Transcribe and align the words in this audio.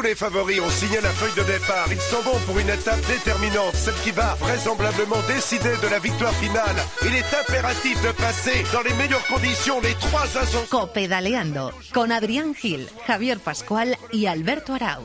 Tous 0.00 0.06
les 0.06 0.14
favoris 0.14 0.62
ont 0.62 0.70
signé 0.70 0.98
la 1.02 1.10
feuille 1.10 1.34
de 1.36 1.42
départ. 1.42 1.84
Ils 1.90 2.00
s'en 2.00 2.22
vont 2.22 2.38
pour 2.46 2.58
une 2.58 2.70
étape 2.70 3.06
déterminante, 3.06 3.74
celle 3.74 3.92
qui 4.02 4.12
va 4.12 4.34
vraisemblablement 4.36 5.20
décider 5.28 5.76
de 5.76 5.88
la 5.88 5.98
victoire 5.98 6.32
finale. 6.36 6.76
Il 7.02 7.14
est 7.14 7.34
impératif 7.38 8.00
de 8.00 8.10
passer 8.12 8.64
dans 8.72 8.80
les 8.80 8.94
meilleures 8.94 9.26
conditions 9.26 9.78
les 9.82 9.92
trois 9.96 10.22
ascensions. 10.22 10.64
Copedaleando 10.70 11.72
con 11.92 12.12
Adrián 12.12 12.54
Gil, 12.54 12.88
Javier 13.06 13.40
Pascual 13.40 13.98
y 14.10 14.24
Alberto 14.24 14.72
Arauz. 14.72 15.04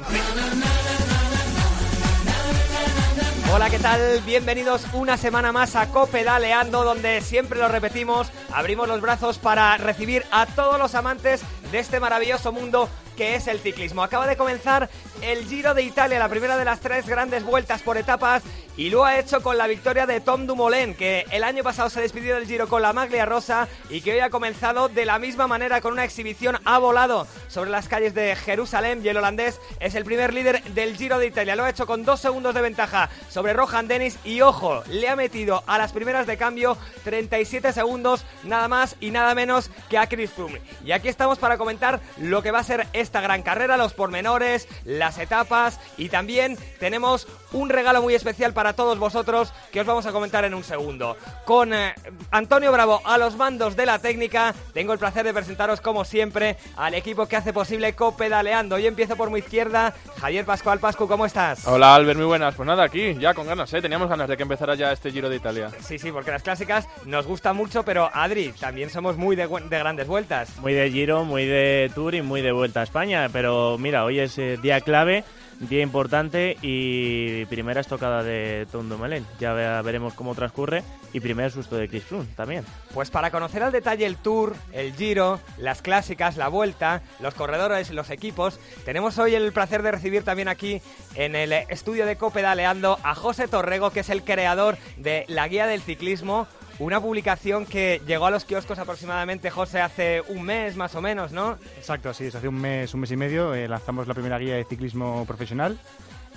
Hola, 3.53 3.69
¿qué 3.69 3.79
tal? 3.79 4.21
Bienvenidos 4.25 4.85
una 4.93 5.17
semana 5.17 5.51
más 5.51 5.75
a 5.75 5.89
Copedaleando, 5.89 6.85
donde 6.85 7.19
siempre 7.19 7.59
lo 7.59 7.67
repetimos, 7.67 8.27
abrimos 8.53 8.87
los 8.87 9.01
brazos 9.01 9.39
para 9.39 9.75
recibir 9.75 10.23
a 10.31 10.45
todos 10.45 10.79
los 10.79 10.95
amantes 10.95 11.41
de 11.73 11.79
este 11.79 11.99
maravilloso 11.99 12.53
mundo 12.53 12.89
que 13.15 13.35
es 13.35 13.47
el 13.47 13.59
ciclismo. 13.59 14.03
Acaba 14.03 14.27
de 14.27 14.37
comenzar 14.37 14.89
el 15.21 15.45
Giro 15.45 15.73
de 15.73 15.83
Italia, 15.83 16.19
la 16.19 16.29
primera 16.29 16.57
de 16.57 16.65
las 16.65 16.79
tres 16.79 17.07
grandes 17.07 17.43
vueltas 17.43 17.81
por 17.81 17.97
etapas, 17.97 18.43
y 18.77 18.89
lo 18.89 19.05
ha 19.05 19.17
hecho 19.17 19.41
con 19.41 19.57
la 19.57 19.67
victoria 19.67 20.05
de 20.05 20.19
Tom 20.19 20.45
Dumoulin, 20.45 20.95
que 20.95 21.25
el 21.31 21.43
año 21.43 21.63
pasado 21.63 21.89
se 21.89 22.01
despidió 22.01 22.35
del 22.35 22.45
Giro 22.45 22.67
con 22.67 22.81
la 22.81 22.91
maglia 22.91 23.25
rosa 23.25 23.67
y 23.89 24.01
que 24.01 24.13
hoy 24.13 24.19
ha 24.19 24.29
comenzado 24.29 24.89
de 24.89 25.05
la 25.05 25.17
misma 25.17 25.47
manera 25.47 25.79
con 25.79 25.93
una 25.93 26.03
exhibición 26.03 26.57
ha 26.65 26.77
volado 26.77 27.25
sobre 27.47 27.69
las 27.69 27.87
calles 27.87 28.13
de 28.13 28.35
Jerusalén 28.35 29.01
y 29.03 29.07
el 29.07 29.17
holandés 29.17 29.59
es 29.79 29.95
el 29.95 30.03
primer 30.03 30.33
líder 30.33 30.61
del 30.73 30.97
Giro 30.97 31.19
de 31.19 31.27
Italia. 31.27 31.55
Lo 31.55 31.63
ha 31.63 31.69
hecho 31.69 31.87
con 31.87 32.03
dos 32.03 32.19
segundos 32.19 32.53
de 32.53 32.61
ventaja 32.61 33.09
sobre 33.29 33.53
Rohan 33.53 33.87
Dennis 33.87 34.19
y 34.25 34.41
ojo, 34.41 34.83
le 34.89 35.07
ha 35.07 35.15
metido 35.15 35.63
a 35.67 35.77
las 35.77 35.93
primeras 35.93 36.27
de 36.27 36.37
cambio 36.37 36.77
37 37.05 37.71
segundos 37.71 38.25
nada 38.43 38.67
más 38.67 38.97
y 38.99 39.11
nada 39.11 39.33
menos 39.35 39.69
que 39.89 39.97
a 39.97 40.07
Chris 40.07 40.31
Froome. 40.31 40.61
Y 40.83 40.91
aquí 40.91 41.07
estamos 41.07 41.39
para 41.39 41.57
comentar 41.57 42.01
lo 42.17 42.41
que 42.41 42.51
va 42.51 42.59
a 42.59 42.63
ser 42.63 42.87
esta 43.05 43.21
gran 43.21 43.43
carrera, 43.43 43.77
los 43.77 43.93
pormenores, 43.93 44.67
las 44.83 45.17
etapas 45.17 45.79
y 45.97 46.09
también 46.09 46.57
tenemos 46.79 47.27
un 47.55 47.69
regalo 47.69 48.01
muy 48.01 48.13
especial 48.13 48.53
para 48.53 48.73
todos 48.73 48.99
vosotros 48.99 49.53
que 49.71 49.81
os 49.81 49.87
vamos 49.87 50.05
a 50.05 50.11
comentar 50.11 50.43
en 50.45 50.53
un 50.53 50.63
segundo. 50.63 51.17
Con 51.45 51.73
eh, 51.73 51.95
Antonio 52.31 52.71
Bravo 52.71 53.01
a 53.05 53.17
los 53.17 53.35
mandos 53.37 53.75
de 53.75 53.85
la 53.85 53.99
técnica, 53.99 54.53
tengo 54.73 54.93
el 54.93 54.99
placer 54.99 55.25
de 55.25 55.33
presentaros 55.33 55.81
como 55.81 56.03
siempre 56.03 56.57
al 56.75 56.93
equipo 56.93 57.25
que 57.27 57.37
hace 57.37 57.53
posible 57.53 57.93
Copedaleando. 57.93 58.77
Yo 58.77 58.87
empiezo 58.87 59.15
por 59.15 59.31
mi 59.31 59.39
izquierda, 59.39 59.93
Javier 60.19 60.45
Pascual 60.45 60.79
Pascu, 60.79 61.07
¿cómo 61.07 61.25
estás? 61.25 61.65
Hola 61.67 61.95
Albert, 61.95 62.17
muy 62.17 62.27
buenas. 62.27 62.55
Pues 62.55 62.67
nada, 62.67 62.83
aquí 62.83 63.15
ya 63.15 63.33
con 63.33 63.47
ganas, 63.47 63.73
¿eh? 63.73 63.81
Teníamos 63.81 64.09
ganas 64.09 64.27
de 64.27 64.35
que 64.35 64.43
empezara 64.43 64.75
ya 64.75 64.91
este 64.91 65.11
Giro 65.11 65.29
de 65.29 65.37
Italia. 65.37 65.71
Sí, 65.79 65.97
sí, 65.97 66.11
porque 66.11 66.31
las 66.31 66.43
clásicas 66.43 66.87
nos 67.05 67.25
gustan 67.25 67.55
mucho, 67.55 67.83
pero 67.83 68.09
Adri, 68.13 68.51
también 68.59 68.89
somos 68.89 69.17
muy 69.17 69.35
de, 69.35 69.47
de 69.47 69.79
grandes 69.79 70.07
vueltas. 70.07 70.57
Muy 70.59 70.73
de 70.73 70.91
Giro, 70.91 71.23
muy 71.23 71.45
de 71.45 71.89
Tour 71.95 72.15
y 72.15 72.21
muy 72.21 72.41
de 72.41 72.51
Vuelta 72.51 72.81
a 72.81 72.83
España. 72.83 73.29
Pero 73.31 73.77
mira, 73.77 74.03
hoy 74.03 74.19
es 74.19 74.37
eh, 74.37 74.57
día 74.61 74.81
clave 74.81 75.23
día 75.59 75.81
importante 75.81 76.57
y 76.61 77.45
primera 77.45 77.81
estocada 77.81 78.23
de 78.23 78.67
Tom 78.71 78.89
Dumoulin. 78.89 79.25
Ya 79.39 79.53
veremos 79.81 80.13
cómo 80.13 80.35
transcurre 80.35 80.83
y 81.13 81.19
primer 81.19 81.51
susto 81.51 81.75
de 81.75 81.87
Chris 81.87 82.03
Froome 82.03 82.27
también. 82.35 82.65
Pues 82.93 83.09
para 83.09 83.31
conocer 83.31 83.63
al 83.63 83.71
detalle 83.71 84.05
el 84.05 84.17
Tour, 84.17 84.55
el 84.73 84.93
Giro, 84.93 85.39
las 85.57 85.81
clásicas, 85.81 86.37
la 86.37 86.47
Vuelta, 86.47 87.01
los 87.19 87.33
corredores, 87.33 87.91
los 87.91 88.09
equipos, 88.09 88.59
tenemos 88.83 89.17
hoy 89.17 89.35
el 89.35 89.51
placer 89.53 89.81
de 89.81 89.91
recibir 89.91 90.23
también 90.23 90.47
aquí 90.47 90.81
en 91.15 91.35
el 91.35 91.53
estudio 91.53 92.05
de 92.05 92.17
Copedaleando 92.17 92.99
a 93.03 93.15
José 93.15 93.47
Torrego, 93.47 93.91
que 93.91 94.01
es 94.01 94.09
el 94.09 94.23
creador 94.23 94.77
de 94.97 95.25
la 95.27 95.47
Guía 95.47 95.67
del 95.67 95.81
Ciclismo, 95.81 96.47
una 96.79 96.99
publicación 96.99 97.65
que 97.65 98.01
llegó 98.05 98.25
a 98.25 98.31
los 98.31 98.45
kioscos 98.45 98.79
aproximadamente, 98.79 99.49
José, 99.49 99.81
hace 99.81 100.21
un 100.27 100.43
mes 100.43 100.75
más 100.75 100.95
o 100.95 101.01
menos, 101.01 101.31
¿no? 101.31 101.57
Exacto, 101.77 102.13
sí, 102.13 102.27
hace 102.27 102.47
un 102.47 102.59
mes, 102.59 102.93
un 102.93 102.99
mes 103.01 103.11
y 103.11 103.17
medio 103.17 103.53
eh, 103.53 103.67
lanzamos 103.67 104.07
la 104.07 104.13
primera 104.13 104.37
guía 104.37 104.55
de 104.55 104.65
ciclismo 104.65 105.25
profesional, 105.25 105.77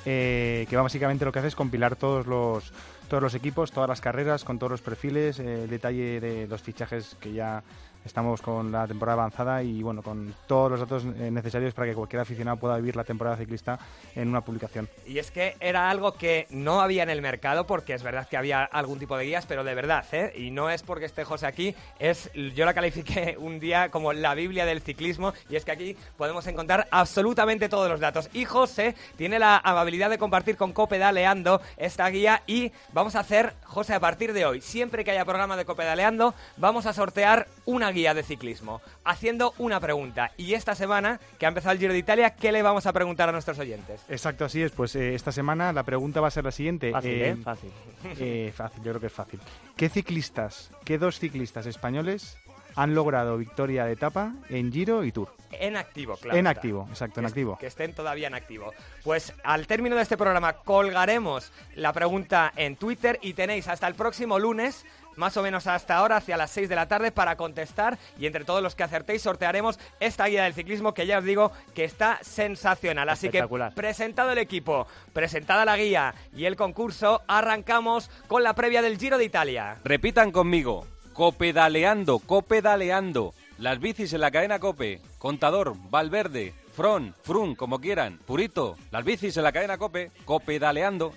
eh, 0.05 0.67
que 0.69 0.77
básicamente 0.77 1.25
lo 1.25 1.33
que 1.33 1.41
hace 1.41 1.49
es 1.49 1.57
compilar 1.57 1.97
todos 1.97 2.27
los, 2.27 2.73
todos 3.09 3.23
los 3.23 3.35
equipos, 3.35 3.73
todas 3.73 3.89
las 3.89 4.01
carreras, 4.01 4.45
con 4.45 4.59
todos 4.59 4.71
los 4.71 4.83
perfiles, 4.83 5.41
eh, 5.41 5.65
el 5.65 5.71
detalle 5.71 6.21
de 6.21 6.47
los 6.47 6.63
fichajes 6.63 7.17
que 7.21 7.33
ya 7.33 7.63
Estamos 8.09 8.41
con 8.41 8.73
la 8.73 8.87
temporada 8.87 9.21
avanzada 9.21 9.63
y 9.63 9.83
bueno, 9.83 10.03
con 10.03 10.35
todos 10.47 10.71
los 10.71 10.81
datos 10.81 11.05
eh, 11.05 11.31
necesarios 11.31 11.75
para 11.75 11.89
que 11.89 11.95
cualquier 11.95 12.23
aficionado 12.23 12.57
pueda 12.57 12.75
vivir 12.77 12.97
la 12.97 13.05
temporada 13.05 13.37
ciclista 13.37 13.79
en 14.15 14.29
una 14.29 14.41
publicación. 14.41 14.89
Y 15.07 15.19
es 15.19 15.31
que 15.31 15.57
era 15.61 15.91
algo 15.91 16.15
que 16.15 16.47
no 16.49 16.81
había 16.81 17.03
en 17.03 17.11
el 17.11 17.21
mercado, 17.21 17.67
porque 17.67 17.93
es 17.93 18.03
verdad 18.03 18.27
que 18.27 18.39
había 18.39 18.65
algún 18.65 18.99
tipo 18.99 19.15
de 19.19 19.27
guías, 19.27 19.45
pero 19.45 19.63
de 19.63 19.75
verdad, 19.75 20.07
¿eh? 20.13 20.33
Y 20.35 20.51
no 20.51 20.71
es 20.71 20.83
porque 20.83 21.05
esté 21.05 21.23
José 21.25 21.47
aquí, 21.47 21.75
es 21.99 22.31
yo 22.33 22.65
la 22.65 22.73
califiqué 22.73 23.37
un 23.39 23.61
día 23.61 23.91
como 23.91 24.15
la 24.15 24.35
Biblia 24.35 24.65
del 24.65 24.81
ciclismo, 24.81 25.35
y 25.51 25.57
es 25.57 25.67
que 25.67 25.73
aquí 25.73 25.95
podemos 26.17 26.47
encontrar 26.47 26.89
absolutamente 26.91 27.69
todos 27.69 27.91
los 27.91 28.01
datos. 28.01 28.31
Y 28.33 28.47
José 28.47 28.95
tiene 29.19 29.39
la 29.39 29.59
amabilidad 29.59 30.09
de 30.09 30.17
compartir 30.17 30.57
con 30.57 30.73
Copedaleando 30.73 31.61
esta 31.77 32.09
guía 32.09 32.43
y 32.47 32.73
vamos 32.95 33.17
a 33.17 33.21
hacer, 33.21 33.53
José, 33.65 33.93
a 33.93 34.01
partir 34.01 34.33
de 34.33 34.47
hoy, 34.47 34.63
siempre 34.63 35.05
que 35.05 35.11
haya 35.11 35.27
programa 35.27 35.59
de 35.59 35.67
Copedaleando, 35.67 36.35
vamos 36.57 36.87
a 36.87 36.95
sortear 36.95 37.49
una 37.67 37.91
guía 37.91 37.98
de 37.99 38.23
ciclismo, 38.23 38.81
haciendo 39.05 39.55
una 39.59 39.81
pregunta. 39.81 40.31
Y 40.37 40.55
esta 40.55 40.75
semana, 40.75 41.21
que 41.39 41.47
ha 41.47 41.49
empezado 41.49 41.73
el 41.73 41.79
Giro 41.79 41.93
de 41.93 41.99
Italia, 41.99 42.31
¿qué 42.31 42.53
le 42.53 42.63
vamos 42.63 42.87
a 42.87 42.93
preguntar 42.93 43.29
a 43.29 43.33
nuestros 43.33 43.59
oyentes? 43.59 44.01
Exacto, 44.09 44.45
así 44.45 44.63
es. 44.63 44.73
Pues 44.73 44.95
eh, 44.95 45.15
esta 45.15 45.33
semana 45.33 45.73
la 45.73 45.83
pregunta 45.83 46.21
va 46.21 46.29
a 46.29 46.31
ser 46.31 46.45
la 46.45 46.53
siguiente. 46.53 46.93
Fácil, 46.93 47.23
¿eh? 47.23 47.37
Fácil. 47.37 47.71
Eh, 48.21 48.53
fácil, 48.55 48.83
yo 48.83 48.93
creo 48.93 49.01
que 49.01 49.07
es 49.09 49.13
fácil. 49.13 49.41
¿Qué 49.77 49.89
ciclistas, 49.89 50.71
qué 50.85 50.99
dos 50.99 51.19
ciclistas 51.19 51.67
españoles 51.67 52.39
han 52.79 52.95
logrado 52.95 53.37
victoria 53.37 53.85
de 53.87 53.93
etapa 53.93 54.35
en 54.49 54.73
Giro 54.73 55.03
y 55.03 55.11
Tour. 55.11 55.35
En 55.51 55.77
activo, 55.77 56.17
claro. 56.17 56.39
En 56.39 56.47
activo, 56.47 56.87
exacto, 56.89 57.19
en 57.19 57.27
que 57.27 57.31
activo. 57.31 57.59
Que 57.59 57.67
estén 57.67 57.93
todavía 57.93 58.29
en 58.29 58.35
activo. 58.35 58.73
Pues 59.03 59.33
al 59.43 59.67
término 59.67 59.97
de 59.97 60.03
este 60.03 60.17
programa 60.17 60.53
colgaremos 60.53 61.51
la 61.75 61.93
pregunta 61.93 62.53
en 62.55 62.77
Twitter 62.77 63.19
y 63.21 63.33
tenéis 63.33 63.67
hasta 63.67 63.89
el 63.89 63.95
próximo 63.95 64.39
lunes 64.39 64.87
más 65.19 65.37
o 65.37 65.43
menos 65.43 65.67
hasta 65.67 65.97
ahora, 65.97 66.17
hacia 66.17 66.37
las 66.37 66.51
6 66.53 66.69
de 66.69 66.77
la 66.77 66.89
tarde, 66.89 67.13
para 67.13 67.37
contestar. 67.37 67.99
Y 68.19 68.27
entre 68.27 68.45
todos 68.45 68.63
los 68.63 68.75
que 68.75 68.85
acertéis, 68.85 69.21
sortearemos 69.21 69.79
esta 70.01 70.27
guía 70.27 70.45
del 70.45 70.55
ciclismo 70.55 70.95
que 70.95 71.07
ya 71.07 71.19
os 71.19 71.25
digo 71.25 71.53
que 71.75 71.85
está 71.85 72.19
sensacional. 72.23 73.09
Así 73.09 73.29
que, 73.29 73.47
presentado 73.75 74.31
el 74.31 74.39
equipo, 74.39 74.87
presentada 75.13 75.65
la 75.65 75.77
guía 75.77 76.15
y 76.35 76.47
el 76.47 76.57
concurso, 76.57 77.23
arrancamos 77.27 78.11
con 78.29 78.43
la 78.43 78.55
previa 78.55 78.81
del 78.81 78.97
Giro 78.97 79.19
de 79.19 79.25
Italia. 79.25 79.77
Repitan 79.85 80.31
conmigo: 80.31 80.87
copedaleando, 81.13 82.21
copedaleando. 82.21 83.35
Las 83.59 83.81
bicis 83.81 84.13
en 84.13 84.21
la 84.21 84.31
cadena 84.31 84.61
Cope. 84.61 85.01
Contador, 85.19 85.75
Valverde, 85.91 86.55
Fron, 86.77 87.13
Frun, 87.25 87.57
como 87.57 87.81
quieran. 87.81 88.19
Purito, 88.25 88.77
las 88.93 89.05
bicis 89.05 89.37
en 89.37 89.43
la 89.43 89.51
cadena 89.51 89.79
Cope. 89.79 90.13
Copedaleando. 90.25 91.13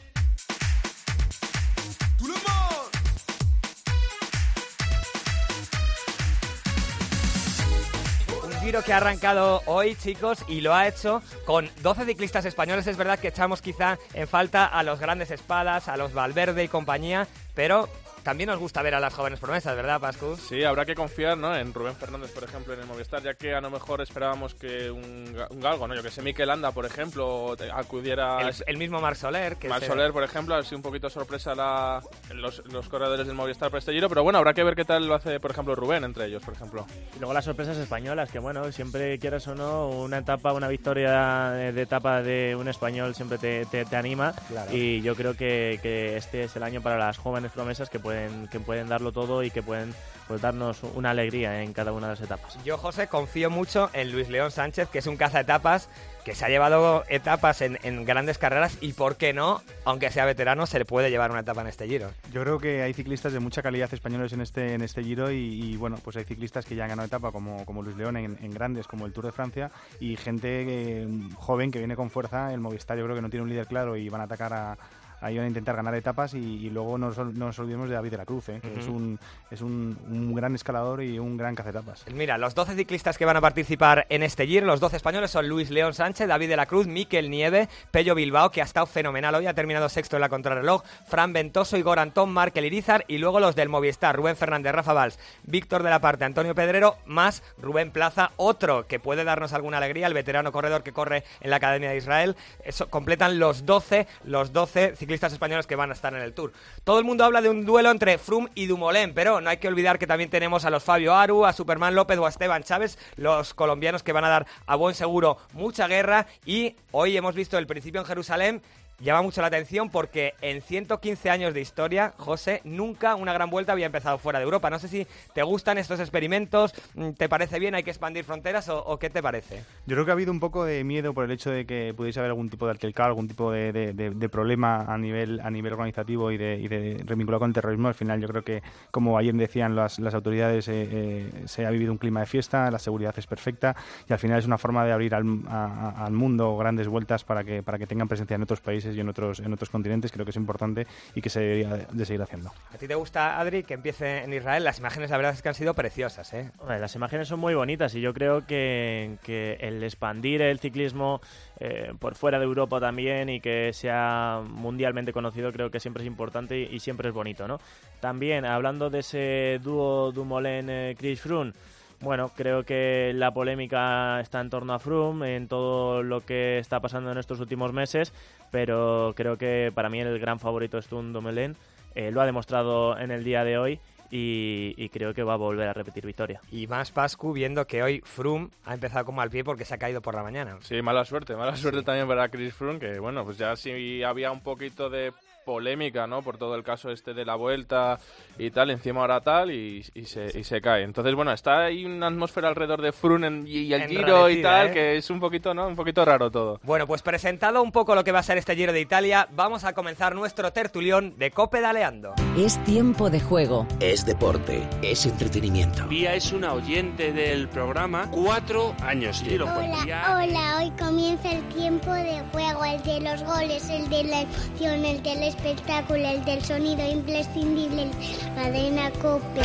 Que 8.72 8.94
ha 8.94 8.98
arrancado 8.98 9.62
hoy, 9.66 9.96
chicos, 9.96 10.46
y 10.48 10.62
lo 10.62 10.74
ha 10.74 10.88
hecho 10.88 11.22
con 11.46 11.70
12 11.82 12.06
ciclistas 12.06 12.46
españoles. 12.46 12.88
Es 12.88 12.96
verdad 12.96 13.20
que 13.20 13.28
echamos 13.28 13.62
quizá 13.62 14.00
en 14.14 14.30
falta 14.30 14.66
a 14.66 14.82
los 14.82 14.98
grandes 14.98 15.30
espadas, 15.30 15.90
a 15.90 15.98
los 15.98 16.14
Valverde 16.14 16.64
y 16.64 16.68
compañía, 16.70 17.28
pero 17.54 17.90
también 18.24 18.50
nos 18.50 18.60
gusta 18.60 18.82
ver 18.82 18.96
a 18.96 19.00
las 19.00 19.14
jóvenes 19.14 19.40
promesas, 19.40 19.76
¿verdad, 19.76 20.00
Pascu? 20.00 20.38
Sí, 20.38 20.64
habrá 20.64 20.86
que 20.86 20.96
confiar 20.96 21.38
¿no? 21.38 21.56
en 21.56 21.74
Rubén 21.74 21.96
Fernández, 21.96 22.32
por 22.32 22.44
ejemplo, 22.44 22.74
en 22.74 22.82
el 22.82 22.86
Movistar, 22.86 23.22
ya 23.22 23.34
que 23.34 23.54
a 23.54 23.62
lo 23.62 23.70
mejor 23.70 24.02
esperábamos 24.02 24.56
que 24.56 24.92
un, 24.92 25.36
un 25.50 25.60
galgo, 25.60 25.88
¿no? 25.88 25.96
Yo 25.96 26.04
que 26.04 26.12
sé, 26.12 26.22
Mikel 26.22 26.50
Anda, 26.50 26.72
por 26.72 26.86
ejemplo, 26.86 27.56
acudiera... 27.74 28.42
El, 28.42 28.54
el 28.68 28.78
mismo 28.78 29.00
Marc 29.00 29.16
Soler. 29.16 29.58
Que 29.58 29.70
Marc 29.70 29.86
Soler, 29.86 30.12
por 30.12 30.24
ejemplo, 30.24 30.56
ha 30.56 30.64
sido 30.64 30.78
un 30.78 30.84
poquito 30.84 31.10
sorpresa 31.10 31.56
la, 31.56 32.02
los, 32.34 32.64
los, 32.72 32.90
corredores 32.90 33.28
del 33.28 33.36
Movistar 33.36 33.70
para 33.70 33.80
este 33.80 33.94
giro, 33.94 34.10
pero 34.10 34.24
bueno, 34.24 34.40
habrá 34.40 34.54
que 34.54 34.64
ver 34.64 34.76
qué 34.76 34.86
tal 34.86 35.08
lo 35.08 35.16
hace, 35.16 35.40
por 35.40 35.52
ejemplo, 35.52 35.76
Rubén 35.76 36.04
entre 36.04 36.26
ellos, 36.26 36.44
por 36.44 36.54
ejemplo. 36.54 36.86
Y 37.16 37.20
luego 37.20 37.34
las 37.34 37.46
sorpresas 37.46 37.78
españolas, 37.78 38.32
que 38.32 38.40
bueno, 38.40 38.72
siempre 38.72 39.18
quieras 39.20 39.48
o 39.48 39.56
no, 39.56 39.88
una 39.90 40.20
etapa, 40.20 40.54
una 40.54 40.68
victoria 40.68 41.52
de, 41.52 41.82
etapa 41.82 42.22
de 42.22 42.56
un 42.56 42.68
español 42.68 43.16
siempre 43.16 43.38
te, 43.38 43.66
te, 43.66 43.86
te 43.86 43.96
anima 43.96 44.34
claro. 44.48 44.72
y 44.76 45.02
yo 45.02 45.16
creo 45.16 45.36
que, 45.36 45.80
que, 45.82 46.18
este 46.18 46.44
es 46.44 46.56
el 46.56 46.64
año 46.64 46.82
para 46.82 46.98
las 46.98 47.18
jóvenes 47.18 47.52
promesas 47.52 47.90
que 47.90 48.00
pueden, 48.00 48.11
que 48.50 48.60
pueden 48.60 48.90
darlo 48.90 49.12
todo 49.12 49.44
y 49.44 49.52
que 49.52 49.64
pueden 49.64 49.94
pues, 50.32 50.42
darnos 50.42 50.82
una 50.96 51.10
alegría 51.10 51.62
en 51.62 51.74
cada 51.74 51.92
una 51.92 52.08
de 52.08 52.14
las 52.14 52.22
etapas. 52.22 52.58
Yo, 52.64 52.78
José, 52.78 53.08
confío 53.08 53.50
mucho 53.50 53.90
en 53.92 54.14
Luis 54.14 54.30
León 54.30 54.50
Sánchez, 54.50 54.88
que 54.88 55.00
es 55.00 55.08
un 55.08 55.18
cazaetapas 55.18 55.90
que 56.24 56.36
se 56.36 56.46
ha 56.46 56.50
llevado 56.50 57.04
etapas 57.10 57.62
en, 57.62 57.80
en, 57.84 58.06
grandes 58.06 58.38
carreras 58.38 58.78
y, 58.80 58.94
¿por 58.94 59.18
qué 59.18 59.34
no? 59.34 59.62
Aunque 59.84 60.10
sea 60.10 60.24
veterano, 60.24 60.68
se 60.68 60.80
le 60.80 60.86
puede 60.86 61.10
llevar 61.10 61.32
una 61.32 61.42
etapa 61.42 61.62
en 61.62 61.68
este 61.68 61.86
Giro. 61.86 62.12
Yo 62.32 62.44
creo 62.44 62.60
que 62.60 62.82
hay 62.82 62.94
ciclistas 62.94 63.34
de 63.34 63.40
mucha 63.40 63.62
calidad 63.62 63.94
españoles 63.94 64.32
en 64.32 64.40
este, 64.40 64.74
en 64.74 64.82
este 64.84 65.04
Giro 65.04 65.32
y, 65.32 65.36
y 65.38 65.76
bueno, 65.76 65.98
pues 66.02 66.16
hay 66.16 66.24
ciclistas 66.24 66.66
que 66.66 66.76
ya 66.76 66.84
han 66.84 66.90
ganado 66.92 67.08
etapa 67.08 67.34
como, 67.34 67.66
como 67.66 67.82
Luis 67.82 67.98
León 67.98 68.16
en, 68.16 68.38
en, 68.42 68.52
grandes 68.52 68.88
como 68.88 69.06
el 69.06 69.12
Tour 69.12 69.26
de 69.26 69.32
Francia 69.34 69.72
y 70.00 70.16
gente 70.16 70.66
eh, 70.68 71.08
joven 71.36 71.72
que 71.72 71.80
viene 71.80 71.98
con 71.98 72.10
fuerza. 72.10 72.54
El 72.54 72.62
Movistar 72.62 72.98
yo 72.98 73.04
creo 73.04 73.16
que 73.18 73.22
no 73.22 73.30
tiene 73.30 73.44
un 73.44 73.50
líder 73.50 73.68
claro 73.68 73.98
y 73.98 74.08
van 74.08 74.22
a 74.22 74.26
atacar 74.26 74.54
a, 74.54 74.78
ahí 75.22 75.38
van 75.38 75.46
a 75.46 75.48
intentar 75.48 75.76
ganar 75.76 75.94
etapas 75.96 76.34
y, 76.34 76.70
luego 76.70 76.98
no, 76.98 77.12
nos 77.12 77.60
olvidemos 77.60 77.88
de 77.88 77.96
David 77.96 78.12
de 78.12 78.18
la 78.18 78.26
Cruz, 78.26 78.50
¿eh? 78.50 78.60
que 78.62 78.80
es, 78.80 78.88
un, 78.88 79.20
es 79.50 79.62
un, 79.62 79.98
un, 80.10 80.34
gran 80.34 80.56
escalador 80.56 81.04
y 81.04 81.20
un 81.20 81.38
gran 81.38 81.54
etapas. 81.54 82.06
Mira, 82.14 82.38
los 82.38 82.56
12 82.56 82.76
ciclistas 82.76 83.18
que 83.18 83.26
van 83.26 83.38
a 83.38 83.42
participar 83.42 84.08
en 84.10 84.24
este 84.24 84.48
Giro, 84.48 84.66
los 84.66 84.80
12 84.80 84.98
españoles 84.98 85.32
son 85.32 85.48
Luis 85.48 85.70
León 85.70 85.94
Sánchez, 85.94 86.28
David 86.28 86.50
de 86.50 86.56
la 86.56 86.66
Cruz, 86.66 86.88
Miquel 86.88 87.30
Nieve, 87.30 87.70
Pello 87.92 88.16
Bilbao, 88.16 88.50
que 88.52 88.62
ha 88.62 88.66
estado 88.66 88.88
fenomenal 88.88 89.36
hoy, 89.36 89.46
ha 89.46 89.54
terminado 89.54 89.90
sexto 89.90 90.18
en 90.18 90.22
la 90.22 90.30
contrarreloj, 90.30 90.84
Fran 91.06 91.34
Ventoso, 91.34 91.78
Igor 91.78 92.00
Antón, 92.00 92.32
Markel 92.32 92.66
Irizar 92.66 93.06
y 93.08 93.20
luego 93.20 93.40
los 93.40 93.56
del 93.56 93.70
Movistar, 93.70 94.16
Rubén 94.16 94.36
Fernández, 94.36 94.74
Rafa 94.74 94.94
Valls, 94.94 95.20
Víctor 95.44 95.84
de 95.84 95.92
la 95.92 96.02
Parte, 96.02 96.26
Antonio 96.26 96.56
Pedrero, 96.56 96.98
más 97.06 97.44
Rubén 97.60 97.92
Plaza, 97.92 98.32
otro 98.38 98.88
que 98.88 99.00
puede 99.00 99.24
darnos 99.24 99.54
alguna 99.54 99.78
alegría, 99.78 100.08
el 100.08 100.14
veterano 100.14 100.52
corredor 100.52 100.82
que 100.84 100.94
corre 100.94 101.24
en 101.42 101.52
la 101.52 101.58
Academia 101.58 101.92
de 101.92 101.98
Israel. 101.98 102.36
Eso, 102.64 102.90
completan 102.90 103.38
los 103.38 103.66
12, 103.66 104.08
los 104.24 104.52
12 104.52 104.96
ciclistas 104.96 105.11
españoles 105.12 105.68
que 105.68 105.76
van 105.76 105.90
a 105.90 105.94
estar 105.94 106.14
en 106.14 106.22
el 106.22 106.34
Tour. 106.34 106.54
Todo 106.84 107.00
el 107.00 107.06
mundo 107.06 107.24
habla 107.24 107.42
de 107.42 107.50
un 107.50 107.66
duelo 107.66 107.92
entre 107.92 108.18
Froome 108.18 108.50
y 108.56 108.66
Dumoulin, 108.66 109.14
pero 109.14 109.42
no 109.42 109.50
hay 109.50 109.58
que 109.58 109.68
olvidar 109.68 110.00
que 110.00 110.08
también 110.08 110.30
tenemos 110.30 110.66
a 110.66 110.70
los 110.70 110.84
Fabio 110.84 111.16
Aru, 111.16 111.46
a 111.46 111.54
Superman 111.54 111.96
López 111.96 112.18
o 112.18 112.26
a 112.26 112.30
Esteban 112.30 112.64
Chávez, 112.64 112.98
los 113.16 113.54
colombianos 113.54 114.04
que 114.04 114.14
van 114.14 114.26
a 114.26 114.30
dar 114.30 114.48
a 114.66 114.76
buen 114.76 114.96
seguro 114.96 115.38
mucha 115.54 115.88
guerra 115.88 116.28
y 116.46 116.76
hoy 116.92 117.18
hemos 117.18 117.36
visto 117.36 117.58
el 117.58 117.68
principio 117.68 118.02
en 118.02 118.08
Jerusalén 118.08 118.62
llama 119.02 119.22
mucho 119.22 119.42
la 119.42 119.48
atención 119.48 119.90
porque 119.90 120.34
en 120.42 120.62
115 120.62 121.30
años 121.30 121.54
de 121.54 121.62
historia, 121.62 122.14
José, 122.18 122.62
nunca 122.64 123.16
una 123.16 123.34
gran 123.34 123.50
vuelta 123.50 123.72
había 123.72 123.86
empezado 123.86 124.18
fuera 124.18 124.40
de 124.40 124.46
Europa. 124.46 124.70
No 124.70 124.80
sé 124.80 124.88
si 124.88 125.08
te 125.34 125.44
gustan 125.44 125.78
estos 125.78 126.00
experimentos, 126.00 126.74
mm, 126.96 127.12
¿te 127.12 127.28
parece 127.28 127.60
bien? 127.60 127.76
¿Hay 127.76 127.84
que 127.84 127.90
expandir 127.90 128.24
fronteras 128.24 128.70
o, 128.70 128.98
qué 128.98 129.10
te 129.10 129.22
parece? 129.22 129.64
Yo 129.86 129.96
creo 129.96 130.06
que 130.06 130.12
ha 130.12 130.14
habido 130.14 130.32
un 130.32 130.40
poco 130.40 130.64
de 130.66 130.84
miedo 130.84 131.14
por 131.14 131.26
el 131.26 131.32
hecho 131.32 131.50
de 131.50 131.66
que 131.66 131.94
pudiese 131.96 132.20
haber 132.20 132.32
algún 132.32 132.50
tipo 132.50 132.66
de 132.66 132.72
altercado, 132.72 133.10
algún 133.10 133.28
tipo 133.28 133.52
de, 133.52 134.30
problema 134.32 134.82
a 134.82 134.98
nivel, 134.98 135.40
a 135.42 135.50
nivel 135.50 135.74
organizativo 135.74 136.32
y 136.32 136.38
de, 136.38 136.60
y 136.60 137.26
con 137.40 137.50
el 137.50 137.54
terrorismo. 137.54 137.88
Al 137.88 137.96
final 137.96 138.22
yo 138.22 138.28
creo 138.28 138.44
que, 138.44 138.62
como 138.92 139.18
ayer 139.18 139.34
decían 139.34 139.76
las, 139.76 140.00
las 140.00 140.14
autoridades, 140.14 140.68
eh, 140.68 140.88
eh, 140.92 141.44
se 141.46 141.66
ha 141.66 141.72
vivido 141.72 141.92
un 141.92 141.98
clima 141.98 142.20
de 142.20 142.26
fiesta, 142.26 142.70
la 142.70 142.80
seguridad 142.80 143.14
es 143.18 143.26
perfecta 143.26 143.76
y 144.08 144.14
al 144.14 144.20
final 144.20 144.40
es 144.40 144.46
una 144.46 144.58
forma 144.58 144.86
de 144.86 144.92
abrir 144.92 145.16
al, 145.16 145.26
al 145.48 146.12
mundo 146.14 146.56
grandes 146.58 146.88
vueltas 146.88 147.24
para 147.24 147.44
que, 147.44 147.64
para 147.64 147.78
que 147.78 147.88
tengan 147.88 148.08
presencia 148.08 148.36
en 148.36 148.44
otros 148.44 148.62
países 148.62 148.91
y 148.96 149.00
en 149.00 149.10
otros, 149.10 149.40
en 149.40 149.54
otros 149.54 149.70
continentes, 149.70 150.12
creo 150.12 150.26
que 150.26 150.32
es 150.32 150.38
importante 150.38 150.88
y 151.16 151.22
que 151.22 151.30
se 151.30 151.40
debería 151.40 151.88
de 151.92 152.06
seguir 152.06 152.22
haciendo. 152.22 152.52
¿A 152.74 152.78
ti 152.78 152.88
te 152.88 152.96
gusta, 152.96 153.40
Adri, 153.40 153.64
que 153.64 153.74
empiece 153.74 154.24
en 154.24 154.34
Israel? 154.34 154.64
Las 154.64 154.80
imágenes, 154.80 155.10
la 155.10 155.18
verdad 155.18 155.34
es 155.34 155.42
que 155.42 155.50
han 155.50 155.56
sido 155.56 155.74
preciosas. 155.74 156.34
¿eh? 156.34 156.52
las 156.68 156.96
imágenes 156.96 157.28
son 157.28 157.40
muy 157.40 157.54
bonitas 157.54 157.94
y 157.96 158.02
yo 158.02 158.14
creo 158.14 158.46
que, 158.46 159.18
que 159.24 159.58
el 159.62 159.84
expandir 159.84 160.42
el 160.42 160.60
ciclismo 160.60 161.22
eh, 161.60 161.94
por 162.00 162.16
fuera 162.16 162.40
de 162.40 162.46
Europa 162.46 162.80
también 162.80 163.30
y 163.30 163.40
que 163.40 163.72
sea 163.74 164.42
mundialmente 164.44 165.14
conocido 165.14 165.52
creo 165.52 165.70
que 165.70 165.80
siempre 165.80 166.04
es 166.04 166.08
importante 166.08 166.60
y, 166.60 166.80
siempre 166.80 167.10
es 167.10 167.14
bonito, 167.14 167.48
¿no? 167.48 167.60
También, 168.00 168.46
hablando 168.46 168.90
de 168.90 169.00
ese 169.00 169.60
dúo 169.62 170.12
Dumoulin-Chris 170.12 171.20
eh, 171.20 171.22
Froome, 171.22 171.54
bueno, 172.02 172.32
creo 172.36 172.64
que 172.64 173.12
la 173.16 173.32
polémica 173.32 174.20
está 174.20 174.42
en 174.42 174.50
torno 174.50 174.74
a 174.74 174.80
Froome, 174.80 175.36
en 175.36 175.48
todo 175.48 176.04
lo 176.04 176.22
que 176.26 176.58
está 176.58 176.80
pasando 176.80 177.12
en 177.12 177.18
estos 177.18 177.40
últimos 177.40 177.74
meses, 177.74 178.14
pero 178.52 179.14
creo 179.16 179.38
que 179.38 179.72
para 179.74 179.90
mí 179.90 180.00
el 180.00 180.20
gran 180.20 180.40
favorito 180.40 180.78
es 180.78 180.88
Tun 180.88 181.14
Dumoulin. 181.14 181.56
Eh, 181.94 182.12
lo 182.12 182.22
ha 182.22 182.26
demostrado 182.26 182.98
en 182.98 183.12
el 183.12 183.24
día 183.24 183.44
de 183.44 183.58
hoy 183.58 183.80
y, 184.10 184.90
creo 184.90 185.14
que 185.14 185.24
va 185.24 185.34
a 185.34 185.38
volver 185.38 185.70
a 185.70 185.74
repetir 185.74 186.06
victoria. 186.06 186.42
Y 186.52 186.68
más 186.68 186.92
Pascu 186.92 187.32
viendo 187.32 187.66
que 187.66 187.82
hoy 187.82 188.02
Froome 188.02 188.50
ha 188.66 188.74
empezado 188.74 189.06
como 189.06 189.22
al 189.22 189.30
pie 189.30 189.44
porque 189.44 189.66
se 189.66 189.74
ha 189.74 189.78
caído 189.78 190.02
por 190.02 190.16
la 190.16 190.24
mañana. 190.24 190.58
Sí, 190.62 190.82
mala 190.82 191.06
suerte, 191.06 191.36
mala 191.36 191.56
suerte 191.56 191.84
también 191.84 192.08
para 192.08 192.30
Chris 192.30 192.54
Froome, 192.54 192.80
que 192.80 193.00
bueno, 193.00 193.24
pues 193.24 193.38
ya 193.38 193.56
sí 193.56 194.04
había 194.04 194.32
un 194.32 194.42
poquito 194.42 194.90
de 194.90 195.14
polémica, 195.46 196.08
¿no? 196.08 196.22
Por 196.22 196.38
todo 196.38 196.56
el 196.56 196.64
caso 196.64 196.92
este 196.92 197.14
de 197.14 197.26
la 197.26 197.36
vuelta 197.36 198.00
y 198.38 198.52
tal, 198.52 198.72
encima 198.72 199.02
ahora 199.02 199.22
tal, 199.22 199.52
y, 199.52 199.84
se, 200.06 200.38
y 200.38 200.44
se 200.44 200.62
cae. 200.62 200.84
Entonces, 200.84 201.14
bueno, 201.16 201.32
está 201.32 201.66
ahí 201.66 201.86
una 201.86 202.08
atmósfera 202.08 202.48
alrededor 202.50 202.82
de 202.82 202.92
Frun 202.92 203.46
y, 203.46 203.74
el 203.74 203.88
Giro 203.88 204.30
y 204.30 204.42
tal, 204.42 204.68
¿eh? 204.68 204.72
que 204.72 204.98
es 204.98 205.10
un 205.10 205.20
poquito, 205.20 205.54
¿no? 205.54 205.68
Un 205.68 205.76
poquito 205.76 206.04
raro 206.06 206.32
todo. 206.32 206.60
Bueno, 206.64 206.88
pues 206.88 207.02
presentado 207.02 207.62
un 207.62 207.72
poco 207.72 207.96
lo 207.96 208.04
que 208.04 208.12
va 208.12 208.20
a 208.20 208.24
ser 208.24 208.38
este 208.38 208.56
Giro 208.56 208.74
de 208.74 208.82
Italia, 208.82 209.28
vamos 209.32 209.64
a 209.64 209.74
comenzar 209.74 210.16
nuestro 210.16 210.52
tertulión 210.52 211.18
de 211.18 211.32
Cope 211.32 211.62
Daleando. 211.62 212.14
Es 212.38 212.64
tiempo 212.64 213.10
de 213.10 213.20
juego. 213.20 213.68
Es 213.80 214.06
deporte, 214.06 214.68
es 214.82 215.06
entretenimiento. 215.06 215.88
Vía 215.88 216.16
es 216.16 216.32
una 216.32 216.54
oyente 216.54 217.12
del 217.12 217.50
programa, 217.50 218.10
cuatro 218.12 218.74
años. 218.82 219.24
Y 219.28 219.38
lo 219.38 219.46
hola, 219.46 220.18
hola, 220.24 220.58
hoy 220.60 220.72
comienza 220.80 221.32
el 221.32 221.44
tiempo 221.50 221.92
de 221.94 222.22
juego, 222.32 222.64
el 222.64 222.82
de 222.84 223.02
los 223.02 223.24
goles, 223.24 223.70
el 223.70 223.90
de 223.90 224.04
la 224.04 224.22
emoción, 224.22 224.86
el 224.86 225.04
de 225.04 225.16
la 225.16 225.31
espectáculo, 225.32 226.08
el 226.08 226.24
del 226.26 226.44
sonido 226.44 226.86
imprescindible, 226.90 227.86
la 227.86 228.44
cadena 228.44 228.92
COPE. 229.02 229.42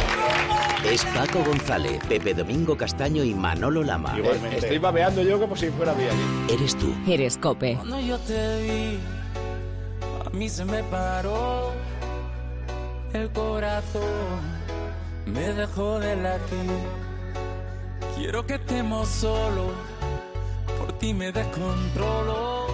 Es 0.85 1.05
Paco 1.07 1.43
González, 1.45 2.01
Pepe 2.09 2.35
Domingo 2.35 2.77
Castaño 2.77 3.23
y 3.25 3.35
Manolo 3.35 3.83
Lama. 3.83 4.17
Estoy 4.53 4.79
babeando 4.79 5.23
yo 5.23 5.39
como 5.41 5.57
si 5.57 5.69
fuera 5.71 5.95
mía. 5.95 6.11
Eres 6.51 6.77
tú. 6.77 6.93
Eres 7.07 7.39
COPE. 7.39 7.77
Cuando 7.77 8.01
yo 8.01 8.19
te 8.19 8.63
vi, 8.63 8.99
a 10.25 10.31
mí 10.31 10.49
se 10.49 10.65
me 10.65 10.83
paró 10.85 11.73
el 13.13 13.31
corazón. 13.31 14.57
Me 15.27 15.53
dejó 15.53 15.99
de 15.99 16.17
latir. 16.17 16.71
Quiero 18.17 18.47
que 18.47 18.55
estemos 18.55 19.09
solos. 19.09 19.73
Por 20.79 20.93
ti 20.99 21.15
me 21.15 21.33
descontrolo. 21.33 22.67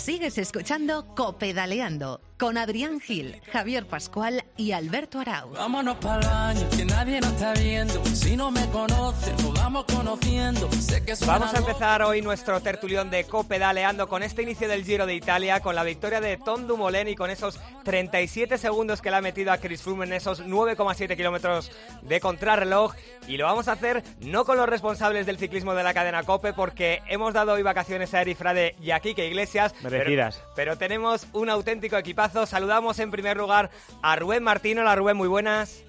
Sigues 0.00 0.38
escuchando 0.38 1.14
Copedaleando 1.14 2.22
con 2.40 2.56
Adrián 2.56 3.00
Gil, 3.00 3.38
Javier 3.52 3.86
Pascual 3.86 4.46
y 4.56 4.72
Alberto 4.72 5.20
Arau. 5.20 5.50
Vámonos 5.50 5.96
para 5.96 6.20
el 6.20 6.26
baño, 6.26 6.70
que 6.74 6.86
nadie 6.86 7.20
nos 7.20 7.32
está 7.32 7.52
viendo. 7.52 8.02
Si 8.06 8.34
no 8.34 8.50
me 8.50 8.66
conoce, 8.70 9.30
nos 9.42 9.52
vamos 9.52 9.84
conociendo. 9.84 10.72
Sé 10.72 11.04
que 11.04 11.12
vamos 11.26 11.52
a 11.52 11.58
empezar 11.58 12.02
hoy 12.02 12.22
nuestro 12.22 12.58
tertulión 12.62 13.10
de 13.10 13.24
Copedaleando 13.24 14.08
con 14.08 14.22
este 14.22 14.42
inicio 14.42 14.68
del 14.68 14.86
Giro 14.86 15.04
de 15.04 15.16
Italia, 15.16 15.60
con 15.60 15.74
la 15.74 15.84
victoria 15.84 16.22
de 16.22 16.38
Tom 16.38 16.66
Dumoulin 16.66 17.08
y 17.08 17.14
con 17.14 17.28
esos 17.28 17.60
37 17.84 18.56
segundos 18.56 19.02
que 19.02 19.10
le 19.10 19.16
ha 19.16 19.20
metido 19.20 19.52
a 19.52 19.58
Chris 19.58 19.82
Froome 19.82 20.06
en 20.06 20.14
esos 20.14 20.42
9,7 20.42 21.14
kilómetros 21.18 21.70
de 22.00 22.20
contrarreloj. 22.20 22.94
Y 23.28 23.36
lo 23.36 23.44
vamos 23.44 23.68
a 23.68 23.72
hacer 23.72 24.02
no 24.20 24.46
con 24.46 24.56
los 24.56 24.66
responsables 24.66 25.26
del 25.26 25.36
ciclismo 25.36 25.74
de 25.74 25.82
la 25.82 25.92
cadena 25.92 26.22
Cope, 26.22 26.54
porque 26.54 27.02
hemos 27.06 27.34
dado 27.34 27.52
hoy 27.52 27.62
vacaciones 27.62 28.14
a 28.14 28.22
Erifrade 28.22 28.76
y 28.80 28.92
a 28.92 29.00
Kike 29.00 29.26
Iglesias. 29.26 29.74
Merecidas. 29.90 30.42
pero 30.56 30.76
tenemos 30.76 31.26
un 31.32 31.50
auténtico 31.50 31.96
equipazo 31.96 32.46
Saludamos 32.46 32.98
en 32.98 33.10
primer 33.10 33.36
lugar 33.36 33.70
a 34.02 34.16
Rubén 34.16 34.42
Martino. 34.42 34.80
Hola 34.82 34.96
Rubén, 34.96 35.16
muy 35.16 35.28
buenas. 35.28 35.84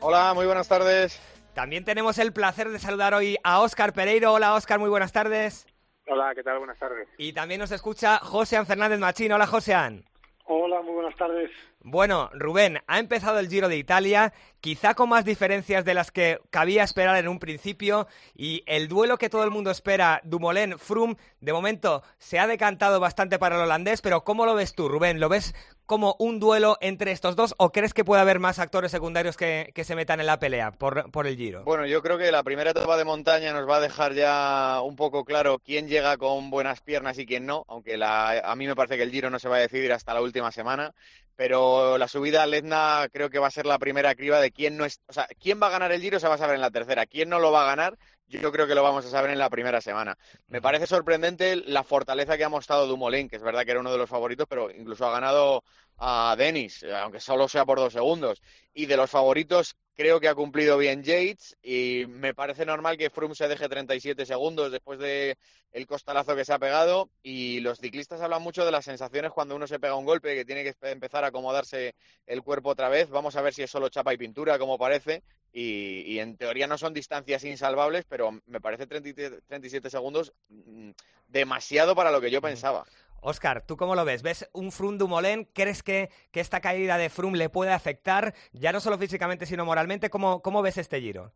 Hola, 0.00 0.32
muy 0.34 0.46
buenas 0.46 0.68
tardes. 0.68 1.20
También 1.54 1.84
tenemos 1.84 2.18
el 2.18 2.32
placer 2.32 2.68
de 2.68 2.78
saludar 2.78 3.14
hoy 3.14 3.38
a 3.42 3.60
Óscar 3.60 3.92
Pereiro. 3.92 4.32
Hola 4.32 4.54
Óscar, 4.54 4.78
muy 4.78 4.90
buenas 4.90 5.12
tardes. 5.12 5.66
Hola, 6.08 6.32
¿qué 6.34 6.42
tal? 6.42 6.58
Buenas 6.58 6.78
tardes. 6.78 7.08
Y 7.18 7.32
también 7.32 7.60
nos 7.60 7.72
escucha 7.72 8.18
Josean 8.18 8.66
Fernández 8.66 9.00
Machín. 9.00 9.32
Hola 9.32 9.46
Josean. 9.46 10.04
Hola, 10.44 10.80
muy 10.82 10.94
buenas 10.94 11.16
tardes. 11.16 11.50
Bueno, 11.88 12.30
Rubén, 12.32 12.80
ha 12.88 12.98
empezado 12.98 13.38
el 13.38 13.48
Giro 13.48 13.68
de 13.68 13.76
Italia, 13.76 14.32
quizá 14.60 14.94
con 14.94 15.08
más 15.08 15.24
diferencias 15.24 15.84
de 15.84 15.94
las 15.94 16.10
que 16.10 16.40
cabía 16.50 16.82
esperar 16.82 17.16
en 17.16 17.28
un 17.28 17.38
principio, 17.38 18.08
y 18.34 18.64
el 18.66 18.88
duelo 18.88 19.18
que 19.18 19.30
todo 19.30 19.44
el 19.44 19.52
mundo 19.52 19.70
espera, 19.70 20.20
Dumoulin-Froome, 20.24 21.16
de 21.40 21.52
momento 21.52 22.02
se 22.18 22.40
ha 22.40 22.48
decantado 22.48 22.98
bastante 22.98 23.38
para 23.38 23.54
el 23.54 23.62
holandés, 23.62 24.02
pero 24.02 24.24
¿cómo 24.24 24.46
lo 24.46 24.56
ves 24.56 24.74
tú, 24.74 24.88
Rubén? 24.88 25.20
¿Lo 25.20 25.28
ves 25.28 25.54
como 25.86 26.16
un 26.18 26.40
duelo 26.40 26.76
entre 26.80 27.12
estos 27.12 27.36
dos 27.36 27.54
o 27.58 27.70
crees 27.70 27.94
que 27.94 28.04
puede 28.04 28.20
haber 28.20 28.40
más 28.40 28.58
actores 28.58 28.90
secundarios 28.90 29.36
que, 29.36 29.72
se 29.76 29.94
metan 29.94 30.18
en 30.18 30.26
la 30.26 30.40
pelea 30.40 30.72
por, 30.72 31.12
por, 31.12 31.28
el 31.28 31.36
Giro? 31.36 31.62
Bueno, 31.62 31.86
yo 31.86 32.02
creo 32.02 32.18
que 32.18 32.32
la 32.32 32.42
primera 32.42 32.72
etapa 32.72 32.96
de 32.96 33.04
montaña 33.04 33.52
nos 33.52 33.68
va 33.68 33.76
a 33.76 33.80
dejar 33.80 34.12
ya 34.12 34.80
un 34.82 34.96
poco 34.96 35.24
claro 35.24 35.60
quién 35.64 35.86
llega 35.86 36.16
con 36.16 36.50
buenas 36.50 36.80
piernas 36.80 37.16
y 37.20 37.26
quién 37.26 37.46
no, 37.46 37.64
aunque 37.68 37.96
la, 37.96 38.40
a 38.40 38.56
mí 38.56 38.66
me 38.66 38.74
parece 38.74 38.96
que 38.96 39.04
el 39.04 39.12
Giro 39.12 39.30
no 39.30 39.38
se 39.38 39.48
va 39.48 39.58
a 39.58 39.60
decidir 39.60 39.92
hasta 39.92 40.12
la 40.12 40.20
última 40.20 40.50
semana 40.50 40.92
pero 41.36 41.98
la 41.98 42.08
subida 42.08 42.42
al 42.42 42.54
Etna 42.54 43.08
creo 43.12 43.30
que 43.30 43.38
va 43.38 43.48
a 43.48 43.50
ser 43.50 43.66
la 43.66 43.78
primera 43.78 44.14
criba 44.14 44.40
de 44.40 44.50
quién 44.50 44.76
no 44.76 44.84
es, 44.84 45.00
o 45.06 45.12
sea, 45.12 45.28
quién 45.40 45.60
va 45.62 45.68
a 45.68 45.70
ganar 45.70 45.92
el 45.92 46.00
Giro 46.00 46.18
se 46.18 46.28
va 46.28 46.34
a 46.34 46.38
saber 46.38 46.56
en 46.56 46.62
la 46.62 46.70
tercera, 46.70 47.06
quién 47.06 47.28
no 47.28 47.38
lo 47.38 47.52
va 47.52 47.62
a 47.62 47.66
ganar, 47.66 47.98
yo 48.28 48.52
creo 48.52 48.66
que 48.66 48.74
lo 48.74 48.82
vamos 48.82 49.04
a 49.06 49.10
saber 49.10 49.30
en 49.30 49.38
la 49.38 49.50
primera 49.50 49.80
semana. 49.80 50.16
Me 50.48 50.60
parece 50.60 50.86
sorprendente 50.86 51.56
la 51.56 51.84
fortaleza 51.84 52.36
que 52.36 52.44
ha 52.44 52.48
mostrado 52.48 52.86
Dumoulin, 52.86 53.28
que 53.28 53.36
es 53.36 53.42
verdad 53.42 53.64
que 53.64 53.70
era 53.70 53.80
uno 53.80 53.92
de 53.92 53.98
los 53.98 54.10
favoritos, 54.10 54.46
pero 54.48 54.70
incluso 54.70 55.06
ha 55.06 55.12
ganado 55.12 55.62
a 55.98 56.34
Denis, 56.36 56.84
aunque 56.84 57.20
solo 57.20 57.48
sea 57.48 57.64
por 57.64 57.78
dos 57.78 57.92
segundos. 57.92 58.42
Y 58.74 58.86
de 58.86 58.96
los 58.96 59.10
favoritos, 59.10 59.76
creo 59.94 60.20
que 60.20 60.28
ha 60.28 60.34
cumplido 60.34 60.76
bien 60.76 61.02
Yates 61.02 61.56
y 61.62 62.04
me 62.08 62.34
parece 62.34 62.66
normal 62.66 62.98
que 62.98 63.10
Froome 63.10 63.34
se 63.34 63.48
deje 63.48 63.68
37 63.68 64.26
segundos 64.26 64.70
después 64.70 64.98
de 64.98 65.38
el 65.72 65.86
costalazo 65.86 66.36
que 66.36 66.44
se 66.44 66.52
ha 66.52 66.58
pegado 66.58 67.10
y 67.22 67.60
los 67.60 67.78
ciclistas 67.78 68.20
hablan 68.20 68.42
mucho 68.42 68.64
de 68.64 68.72
las 68.72 68.84
sensaciones 68.84 69.32
cuando 69.32 69.56
uno 69.56 69.66
se 69.66 69.78
pega 69.78 69.94
un 69.94 70.04
golpe 70.04 70.34
que 70.34 70.44
tiene 70.44 70.64
que 70.64 70.74
empezar 70.90 71.24
a 71.24 71.28
acomodarse 71.28 71.94
el 72.26 72.42
cuerpo 72.42 72.70
otra 72.70 72.88
vez. 72.88 73.08
Vamos 73.08 73.36
a 73.36 73.42
ver 73.42 73.54
si 73.54 73.62
es 73.62 73.70
solo 73.70 73.88
chapa 73.88 74.12
y 74.12 74.18
pintura 74.18 74.58
como 74.58 74.78
parece 74.78 75.22
y, 75.58 76.18
en 76.18 76.36
teoría 76.36 76.66
no 76.66 76.76
son 76.76 76.92
distancias 76.92 77.42
insalvables, 77.44 78.04
pero 78.04 78.42
me 78.46 78.60
parece 78.60 78.86
37 78.86 79.88
segundos 79.88 80.34
mm, 80.50 80.90
demasiado 81.28 81.94
para 81.94 82.10
lo 82.10 82.20
que 82.20 82.30
yo 82.30 82.42
pensaba. 82.42 82.84
Oscar, 83.22 83.66
¿tú 83.66 83.78
cómo 83.78 83.94
lo 83.94 84.04
ves? 84.04 84.22
¿Ves 84.22 84.50
un 84.52 84.70
Froome 84.70 84.98
Dumoulin? 84.98 85.46
¿Crees 85.54 85.82
que, 85.82 86.10
que 86.30 86.40
esta 86.40 86.60
caída 86.60 86.98
de 86.98 87.08
Froome 87.08 87.38
le 87.38 87.48
puede 87.48 87.72
afectar, 87.72 88.34
ya 88.52 88.70
no 88.70 88.80
solo 88.80 88.98
físicamente, 88.98 89.46
sino 89.46 89.64
moralmente? 89.64 90.10
¿Cómo, 90.10 90.42
cómo 90.42 90.60
ves 90.60 90.76
este 90.76 91.00
giro? 91.00 91.32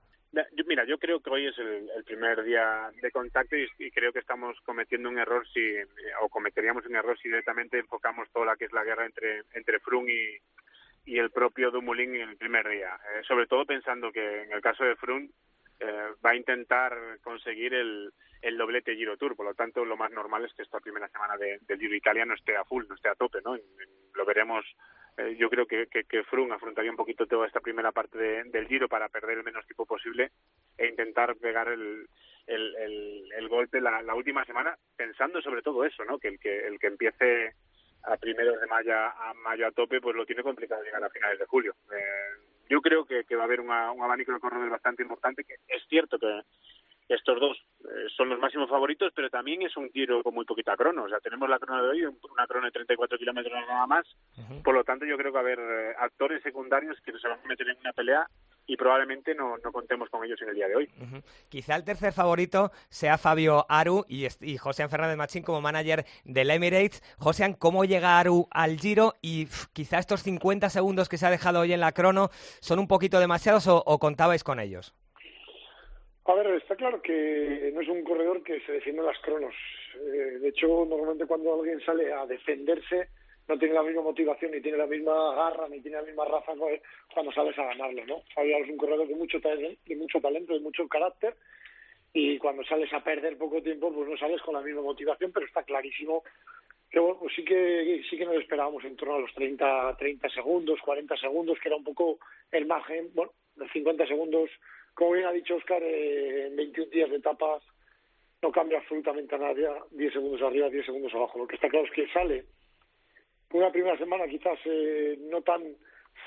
Mira, 0.66 0.84
yo 0.84 0.98
creo 0.98 1.20
que 1.20 1.30
hoy 1.30 1.48
es 1.48 1.58
el, 1.58 2.04
primer 2.04 2.44
día 2.44 2.92
de 3.02 3.10
contacto 3.10 3.56
y, 3.56 3.90
creo 3.90 4.12
que 4.12 4.20
estamos 4.20 4.56
cometiendo 4.64 5.08
un 5.08 5.18
error 5.18 5.44
si, 5.52 5.60
o 6.20 6.28
cometeríamos 6.28 6.86
un 6.86 6.94
error 6.94 7.18
si 7.18 7.28
directamente 7.28 7.78
enfocamos 7.78 8.30
toda 8.30 8.46
la 8.46 8.56
que 8.56 8.66
es 8.66 8.72
la 8.72 8.84
guerra 8.84 9.06
entre, 9.06 9.42
entre 9.54 9.80
Froome 9.80 10.12
y, 10.12 10.38
y 11.04 11.18
el 11.18 11.30
propio 11.30 11.70
Dumoulin 11.70 12.14
en 12.16 12.28
el 12.30 12.36
primer 12.36 12.68
día. 12.68 12.94
Eh, 12.94 13.22
sobre 13.26 13.46
todo 13.46 13.64
pensando 13.64 14.12
que 14.12 14.42
en 14.42 14.52
el 14.52 14.60
caso 14.60 14.84
de 14.84 14.96
Froome 14.96 15.30
eh, 15.80 16.08
va 16.24 16.30
a 16.30 16.36
intentar 16.36 16.94
conseguir 17.22 17.74
el, 17.74 18.12
doblete 18.58 18.96
Giro 18.96 19.16
Tour, 19.16 19.36
por 19.36 19.46
lo 19.46 19.54
tanto 19.54 19.84
lo 19.84 19.96
más 19.96 20.10
normal 20.10 20.44
es 20.44 20.52
que 20.54 20.62
esta 20.62 20.80
primera 20.80 21.08
semana 21.08 21.36
de, 21.36 21.58
del 21.62 21.78
Giro 21.78 21.94
Italia 21.94 22.24
no 22.24 22.34
esté 22.34 22.56
a 22.56 22.64
full, 22.64 22.84
no 22.88 22.94
esté 22.94 23.08
a 23.08 23.14
tope, 23.14 23.38
¿no? 23.44 23.56
lo 24.14 24.24
veremos, 24.26 24.64
eh, 25.16 25.36
yo 25.38 25.48
creo 25.48 25.66
que, 25.66 25.86
que, 25.86 26.04
que 26.04 26.24
Froome 26.24 26.54
afrontaría 26.54 26.90
un 26.90 26.96
poquito 26.96 27.26
toda 27.26 27.46
esta 27.46 27.60
primera 27.60 27.92
parte 27.92 28.44
del 28.44 28.68
Giro 28.68 28.88
para 28.88 29.08
perder 29.08 29.38
el 29.38 29.44
menos 29.44 29.64
tiempo 29.66 29.86
posible 29.86 30.32
e 30.76 30.86
intentar 30.86 31.36
pegar 31.36 31.68
el, 31.68 32.06
el, 32.46 33.32
el, 33.32 33.48
golpe 33.48 33.80
la, 33.80 34.02
la, 34.02 34.14
última 34.14 34.44
semana, 34.44 34.76
pensando 34.96 35.40
sobre 35.40 35.62
todo 35.62 35.84
eso, 35.84 36.04
¿no? 36.04 36.18
Que 36.18 36.28
el 36.28 36.38
que, 36.38 36.66
el 36.66 36.78
que 36.78 36.86
empiece 36.88 37.54
a 38.04 38.16
primeros 38.16 38.60
de 38.60 38.66
mayo 38.66 38.94
a 38.94 39.32
mayo 39.44 39.66
a 39.66 39.72
tope, 39.72 40.00
pues 40.00 40.16
lo 40.16 40.26
tiene 40.26 40.42
complicado 40.42 40.82
llegar 40.82 41.02
a 41.04 41.10
finales 41.10 41.38
de 41.38 41.46
julio. 41.46 41.74
Eh, 41.92 42.40
yo 42.68 42.80
creo 42.80 43.04
que, 43.04 43.24
va 43.34 43.42
a 43.42 43.44
haber 43.46 43.60
un 43.60 43.70
abanico 43.70 44.32
de 44.32 44.38
corredores 44.38 44.70
bastante 44.70 45.02
importante, 45.02 45.42
que 45.44 45.54
es 45.66 45.82
cierto 45.88 46.18
que 46.18 46.42
estos 47.14 47.40
dos 47.40 47.58
eh, 47.80 48.06
son 48.16 48.28
los 48.28 48.38
máximos 48.38 48.70
favoritos, 48.70 49.12
pero 49.14 49.28
también 49.28 49.62
es 49.62 49.76
un 49.76 49.90
tiro 49.90 50.22
con 50.22 50.34
muy 50.34 50.44
poquita 50.44 50.76
crono. 50.76 51.04
O 51.04 51.08
sea, 51.08 51.18
tenemos 51.18 51.48
la 51.48 51.58
crono 51.58 51.82
de 51.82 51.88
hoy, 51.88 52.04
una 52.04 52.46
crono 52.46 52.66
de 52.66 52.72
34 52.72 53.18
kilómetros 53.18 53.52
nada 53.68 53.86
más. 53.86 54.06
Por 54.62 54.74
lo 54.74 54.84
tanto, 54.84 55.04
yo 55.04 55.16
creo 55.16 55.32
que 55.32 55.34
va 55.34 55.40
a 55.40 55.42
haber 55.42 55.58
eh, 55.58 55.94
actores 55.98 56.42
secundarios 56.42 56.96
que 57.04 57.12
se 57.18 57.28
van 57.28 57.40
a 57.44 57.48
meter 57.48 57.68
en 57.68 57.78
una 57.78 57.92
pelea 57.92 58.26
y 58.66 58.76
probablemente 58.76 59.34
no, 59.34 59.58
no 59.58 59.72
contemos 59.72 60.08
con 60.08 60.24
ellos 60.24 60.40
en 60.42 60.50
el 60.50 60.54
día 60.54 60.68
de 60.68 60.76
hoy. 60.76 60.88
Quizá 61.48 61.74
el 61.74 61.84
tercer 61.84 62.12
favorito 62.12 62.70
sea 62.88 63.18
Fabio 63.18 63.66
Aru 63.68 64.04
y, 64.08 64.26
y 64.40 64.56
José 64.58 64.88
Fernández 64.88 65.16
Machín 65.16 65.42
como 65.42 65.60
manager 65.60 66.04
del 66.24 66.50
Emirates. 66.50 67.02
José, 67.18 67.56
¿cómo 67.58 67.84
llega 67.84 68.20
Aru 68.20 68.46
al 68.52 68.78
Giro? 68.78 69.14
Y 69.20 69.46
quizá 69.72 69.98
estos 69.98 70.22
50 70.22 70.70
segundos 70.70 71.08
que 71.08 71.18
se 71.18 71.26
ha 71.26 71.30
dejado 71.30 71.60
hoy 71.60 71.72
en 71.72 71.80
la 71.80 71.92
crono 71.92 72.30
son 72.60 72.78
un 72.78 72.86
poquito 72.86 73.18
demasiados 73.18 73.66
o, 73.66 73.98
contabais 73.98 74.44
con 74.44 74.60
ellos. 74.60 74.94
A 76.30 76.34
ver, 76.34 76.46
está 76.54 76.76
claro 76.76 77.02
que 77.02 77.72
no 77.74 77.80
es 77.80 77.88
un 77.88 78.04
corredor 78.04 78.44
que 78.44 78.60
se 78.60 78.70
defiende 78.70 79.02
las 79.02 79.18
cronos. 79.18 79.52
Eh, 79.96 80.38
de 80.38 80.48
hecho, 80.50 80.86
normalmente 80.88 81.26
cuando 81.26 81.54
alguien 81.54 81.80
sale 81.80 82.12
a 82.12 82.24
defenderse, 82.24 83.08
no 83.48 83.58
tiene 83.58 83.74
la 83.74 83.82
misma 83.82 84.02
motivación, 84.02 84.52
ni 84.52 84.60
tiene 84.60 84.78
la 84.78 84.86
misma 84.86 85.34
garra, 85.34 85.68
ni 85.68 85.80
tiene 85.80 85.96
la 85.96 86.04
misma 86.04 86.24
raza 86.26 86.52
cuando 87.12 87.32
sales 87.32 87.58
a 87.58 87.64
ganarlo, 87.64 88.06
¿no? 88.06 88.22
Es 88.40 88.68
un 88.68 88.76
corredor 88.76 89.08
de 89.08 89.16
mucho, 89.16 89.40
de 89.40 89.96
mucho 89.96 90.20
talento, 90.20 90.54
de 90.54 90.60
mucho 90.60 90.86
carácter, 90.86 91.34
y 92.12 92.38
cuando 92.38 92.62
sales 92.62 92.92
a 92.92 93.02
perder 93.02 93.36
poco 93.36 93.60
tiempo, 93.60 93.92
pues 93.92 94.08
no 94.08 94.16
sales 94.16 94.40
con 94.42 94.54
la 94.54 94.60
misma 94.60 94.82
motivación, 94.82 95.32
pero 95.32 95.46
está 95.46 95.64
clarísimo 95.64 96.22
que 96.90 97.00
bueno, 97.00 97.18
pues 97.18 97.34
sí 97.34 97.44
que 97.44 98.02
sí 98.08 98.16
que 98.16 98.24
nos 98.24 98.36
esperábamos 98.36 98.84
en 98.84 98.96
torno 98.96 99.16
a 99.16 99.20
los 99.20 99.34
30, 99.34 99.96
30 99.96 100.28
segundos, 100.28 100.80
40 100.80 101.16
segundos, 101.16 101.58
que 101.60 101.68
era 101.68 101.76
un 101.76 101.84
poco 101.84 102.18
el 102.52 102.66
margen, 102.66 103.10
bueno, 103.14 103.32
los 103.56 103.70
50 103.72 104.06
segundos, 104.06 104.50
como 105.00 105.12
bien 105.12 105.24
ha 105.24 105.32
dicho 105.32 105.56
Oscar, 105.56 105.82
eh, 105.82 106.48
en 106.48 106.56
21 106.56 106.90
días 106.90 107.08
de 107.08 107.16
etapas 107.16 107.62
no 108.42 108.52
cambia 108.52 108.76
absolutamente 108.76 109.34
a 109.34 109.38
nadie, 109.38 109.66
10 109.92 110.12
segundos 110.12 110.42
arriba, 110.42 110.68
10 110.68 110.84
segundos 110.84 111.14
abajo. 111.14 111.38
Lo 111.38 111.46
que 111.46 111.54
está 111.54 111.70
claro 111.70 111.86
es 111.86 111.92
que 111.92 112.06
sale 112.08 112.44
una 113.54 113.72
primera 113.72 113.96
semana 113.96 114.28
quizás 114.28 114.58
eh, 114.66 115.16
no 115.22 115.40
tan 115.40 115.74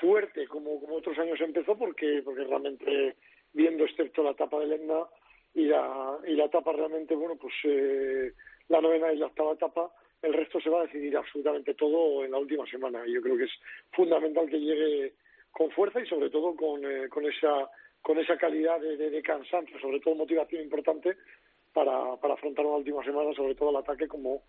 fuerte 0.00 0.48
como, 0.48 0.80
como 0.80 0.96
otros 0.96 1.16
años 1.20 1.40
empezó, 1.40 1.78
porque, 1.78 2.20
porque 2.24 2.42
realmente 2.42 3.14
viendo 3.52 3.84
excepto 3.84 4.24
la 4.24 4.32
etapa 4.32 4.58
de 4.58 4.66
Lenda 4.66 5.08
y 5.54 5.66
la, 5.66 6.18
y 6.26 6.34
la 6.34 6.46
etapa 6.46 6.72
realmente, 6.72 7.14
bueno, 7.14 7.36
pues 7.36 7.54
eh, 7.62 8.32
la 8.70 8.80
novena 8.80 9.12
y 9.12 9.18
la 9.18 9.26
octava 9.26 9.52
etapa, 9.52 9.92
el 10.20 10.32
resto 10.32 10.60
se 10.60 10.68
va 10.68 10.80
a 10.80 10.86
decidir 10.86 11.16
absolutamente 11.16 11.74
todo 11.74 12.24
en 12.24 12.32
la 12.32 12.38
última 12.38 12.66
semana. 12.66 13.06
Y 13.06 13.12
yo 13.12 13.22
creo 13.22 13.36
que 13.36 13.44
es 13.44 13.52
fundamental 13.92 14.50
que 14.50 14.58
llegue 14.58 15.14
con 15.52 15.70
fuerza 15.70 16.00
y 16.00 16.06
sobre 16.08 16.28
todo 16.28 16.56
con, 16.56 16.84
eh, 16.84 17.08
con 17.08 17.24
esa 17.24 17.70
con 18.04 18.18
esa 18.18 18.36
calidad 18.36 18.78
de, 18.80 18.98
de, 18.98 19.22
cansancio, 19.22 19.80
sobre 19.80 19.98
todo 19.98 20.14
motivación 20.14 20.62
importante 20.62 21.16
para, 21.72 22.16
para 22.16 22.34
afrontar 22.34 22.66
una 22.66 22.76
última 22.76 23.02
semana, 23.02 23.32
sobre 23.34 23.54
todo 23.54 23.70
el 23.70 23.76
ataque 23.76 24.06
como, 24.06 24.42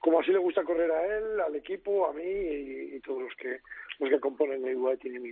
como 0.00 0.20
así 0.20 0.32
le 0.32 0.38
gusta 0.38 0.64
correr 0.64 0.90
a 0.90 1.18
él, 1.18 1.40
al 1.40 1.54
equipo, 1.54 2.06
a 2.06 2.12
mí 2.12 2.24
y, 2.24 3.00
todos 3.00 3.22
los 3.22 3.34
que 3.36 3.58
los 3.98 4.08
que 4.08 4.18
componen 4.18 4.66
el 4.66 4.76
UAE 4.76 4.96
Team 4.96 5.22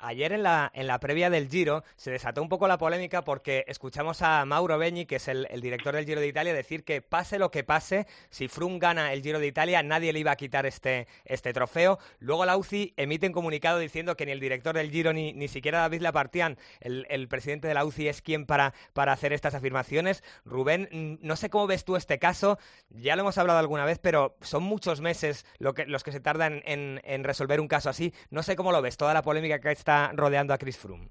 Ayer 0.00 0.32
en 0.32 0.42
la, 0.42 0.70
en 0.74 0.88
la 0.88 0.98
previa 0.98 1.30
del 1.30 1.48
Giro 1.48 1.84
se 1.94 2.10
desató 2.10 2.42
un 2.42 2.48
poco 2.48 2.66
la 2.66 2.76
polémica 2.76 3.22
porque 3.22 3.64
escuchamos 3.68 4.20
a 4.22 4.44
Mauro 4.44 4.78
Begni, 4.78 5.06
que 5.06 5.16
es 5.16 5.28
el, 5.28 5.46
director 5.60 5.94
del 5.94 6.04
Giro 6.04 6.20
de 6.20 6.26
Italia, 6.26 6.52
decir 6.52 6.82
que 6.82 7.02
pase 7.02 7.38
lo 7.38 7.52
que 7.52 7.62
pase, 7.62 8.06
si 8.30 8.48
Froome 8.48 8.80
gana 8.80 9.12
el 9.12 9.22
Giro 9.22 9.38
de 9.38 9.46
Italia, 9.46 9.82
nadie 9.84 10.12
le 10.12 10.18
iba 10.18 10.32
a 10.32 10.36
quitar 10.36 10.66
este, 10.66 11.06
este 11.24 11.52
trofeo. 11.52 11.98
Luego 12.18 12.44
la 12.44 12.56
UCI 12.56 12.94
emite 12.96 13.28
un 13.28 13.32
comunicado 13.32 13.78
diciendo 13.78 14.16
que 14.16 14.26
ni 14.26 14.32
el 14.32 14.40
director 14.40 14.74
del 14.74 14.90
Giro 14.90 15.12
ni, 15.12 15.32
ni 15.32 15.46
siquiera 15.46 15.80
David 15.80 16.00
Lapartian, 16.00 16.58
el, 16.80 17.06
el 17.10 17.28
presidente 17.28 17.68
de 17.68 17.74
la 17.74 17.84
UCI, 17.84 18.08
es 18.08 18.22
quien 18.22 18.44
para, 18.44 18.74
para 18.92 19.12
hacer 19.12 19.32
estas 19.32 19.54
afirmaciones. 19.54 20.24
Rubén, 20.44 21.18
no 21.22 21.36
sé 21.36 21.48
cómo 21.48 21.68
ves 21.68 21.84
tú 21.84 21.94
este 21.94 22.18
caso, 22.18 22.58
ya 22.90 23.14
lo 23.14 23.22
hemos 23.22 23.38
hablado 23.38 23.67
alguna 23.68 23.84
vez, 23.84 23.98
pero 23.98 24.36
son 24.40 24.62
muchos 24.62 25.02
meses 25.02 25.44
lo 25.58 25.74
que, 25.74 25.84
los 25.84 26.02
que 26.02 26.10
se 26.10 26.20
tardan 26.20 26.62
en, 26.64 27.02
en, 27.04 27.22
resolver 27.22 27.60
un 27.60 27.68
caso 27.68 27.90
así. 27.90 28.14
No 28.30 28.42
sé 28.42 28.56
cómo 28.56 28.72
lo 28.72 28.80
ves, 28.80 28.96
toda 28.96 29.12
la 29.12 29.22
polémica 29.22 29.60
que 29.60 29.70
está 29.70 30.10
rodeando 30.14 30.54
a 30.54 30.58
Chris 30.58 30.78
Froome. 30.78 31.10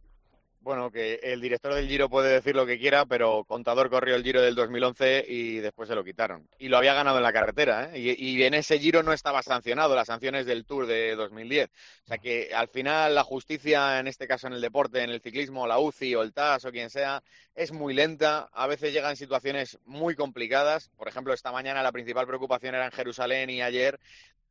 Bueno, 0.67 0.91
que 0.91 1.21
el 1.23 1.39
director 1.39 1.73
del 1.73 1.87
Giro 1.87 2.09
puede 2.09 2.29
decir 2.29 2.53
lo 2.53 2.65
que 2.65 2.77
quiera, 2.77 3.05
pero 3.05 3.45
Contador 3.45 3.89
corrió 3.89 4.15
el 4.15 4.23
Giro 4.25 4.41
del 4.41 4.53
2011 4.53 5.23
y 5.25 5.59
después 5.59 5.87
se 5.87 5.95
lo 5.95 6.03
quitaron. 6.03 6.45
Y 6.59 6.67
lo 6.67 6.75
había 6.75 6.93
ganado 6.93 7.15
en 7.15 7.23
la 7.23 7.31
carretera, 7.31 7.95
¿eh? 7.95 7.99
y, 7.99 8.31
y, 8.35 8.43
en 8.43 8.53
ese 8.53 8.77
Giro 8.77 9.01
no 9.01 9.13
estaba 9.13 9.41
sancionado, 9.41 9.95
las 9.95 10.07
sanciones 10.07 10.45
del 10.45 10.65
Tour 10.65 10.85
de 10.85 11.15
2010. 11.15 11.69
O 11.69 12.07
sea 12.07 12.17
que 12.17 12.49
al 12.53 12.67
final 12.67 13.15
la 13.15 13.23
justicia, 13.23 13.97
en 13.97 14.07
este 14.07 14.27
caso 14.27 14.47
en 14.47 14.53
el 14.55 14.59
deporte, 14.59 15.01
en 15.01 15.09
el 15.09 15.21
ciclismo, 15.21 15.67
la 15.67 15.79
UCI 15.79 16.15
o 16.15 16.21
el 16.21 16.33
TAS 16.33 16.65
o 16.65 16.71
quien 16.73 16.89
sea, 16.89 17.23
es 17.55 17.71
muy 17.71 17.93
lenta. 17.93 18.49
A 18.51 18.67
veces 18.67 18.91
llega 18.91 19.09
en 19.09 19.15
situaciones 19.15 19.79
muy 19.85 20.15
complicadas. 20.15 20.89
Por 20.97 21.07
ejemplo, 21.07 21.33
esta 21.33 21.53
mañana 21.53 21.81
la 21.81 21.93
principal 21.93 22.27
preocupación 22.27 22.75
era 22.75 22.83
en 22.83 22.91
Jerusalén 22.91 23.49
y 23.49 23.61
ayer 23.61 23.97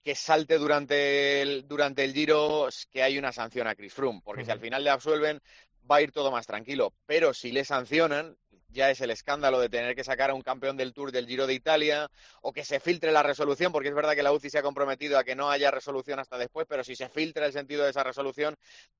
que 0.06 0.14
salte 0.14 0.56
durante 0.56 1.42
el, 1.42 1.66
durante 1.66 2.04
el 2.04 2.14
Giro 2.14 2.68
que 2.92 3.02
hay 3.02 3.18
una 3.18 3.32
sanción 3.32 3.66
a 3.66 3.74
Chris 3.74 3.92
Froome, 3.92 4.20
porque 4.22 4.44
si 4.44 4.52
al 4.52 4.60
final 4.60 4.84
le 4.84 4.90
absuelven, 4.90 5.42
va 5.90 5.96
a 5.96 6.02
ir 6.02 6.12
todo 6.12 6.30
más 6.30 6.46
tranquilo. 6.46 6.92
Pero 7.06 7.34
si 7.34 7.52
le 7.52 7.64
sancionan, 7.64 8.36
ya 8.76 8.90
es 8.90 9.00
el 9.00 9.10
escándalo 9.10 9.58
de 9.58 9.68
tener 9.68 9.94
que 9.94 10.04
sacar 10.04 10.30
a 10.30 10.34
un 10.34 10.42
campeón 10.42 10.76
del 10.76 10.92
Tour 10.92 11.10
del 11.10 11.26
Giro 11.26 11.46
de 11.46 11.54
Italia 11.54 12.10
o 12.42 12.52
que 12.52 12.64
se 12.64 12.78
filtre 12.78 13.10
la 13.10 13.22
resolución, 13.22 13.72
porque 13.72 13.88
es 13.88 13.94
verdad 13.94 14.14
que 14.14 14.22
la 14.22 14.32
UCI 14.32 14.50
se 14.50 14.58
ha 14.58 14.62
comprometido 14.62 15.18
a 15.18 15.24
que 15.24 15.34
no 15.34 15.50
haya 15.50 15.70
resolución 15.70 16.18
hasta 16.18 16.36
después, 16.36 16.66
pero 16.68 16.84
si 16.84 16.94
se 16.94 17.08
filtra 17.08 17.46
el 17.46 17.52
sentido 17.52 17.84
de 17.84 17.90
esa 17.90 18.04
resolución, 18.04 18.56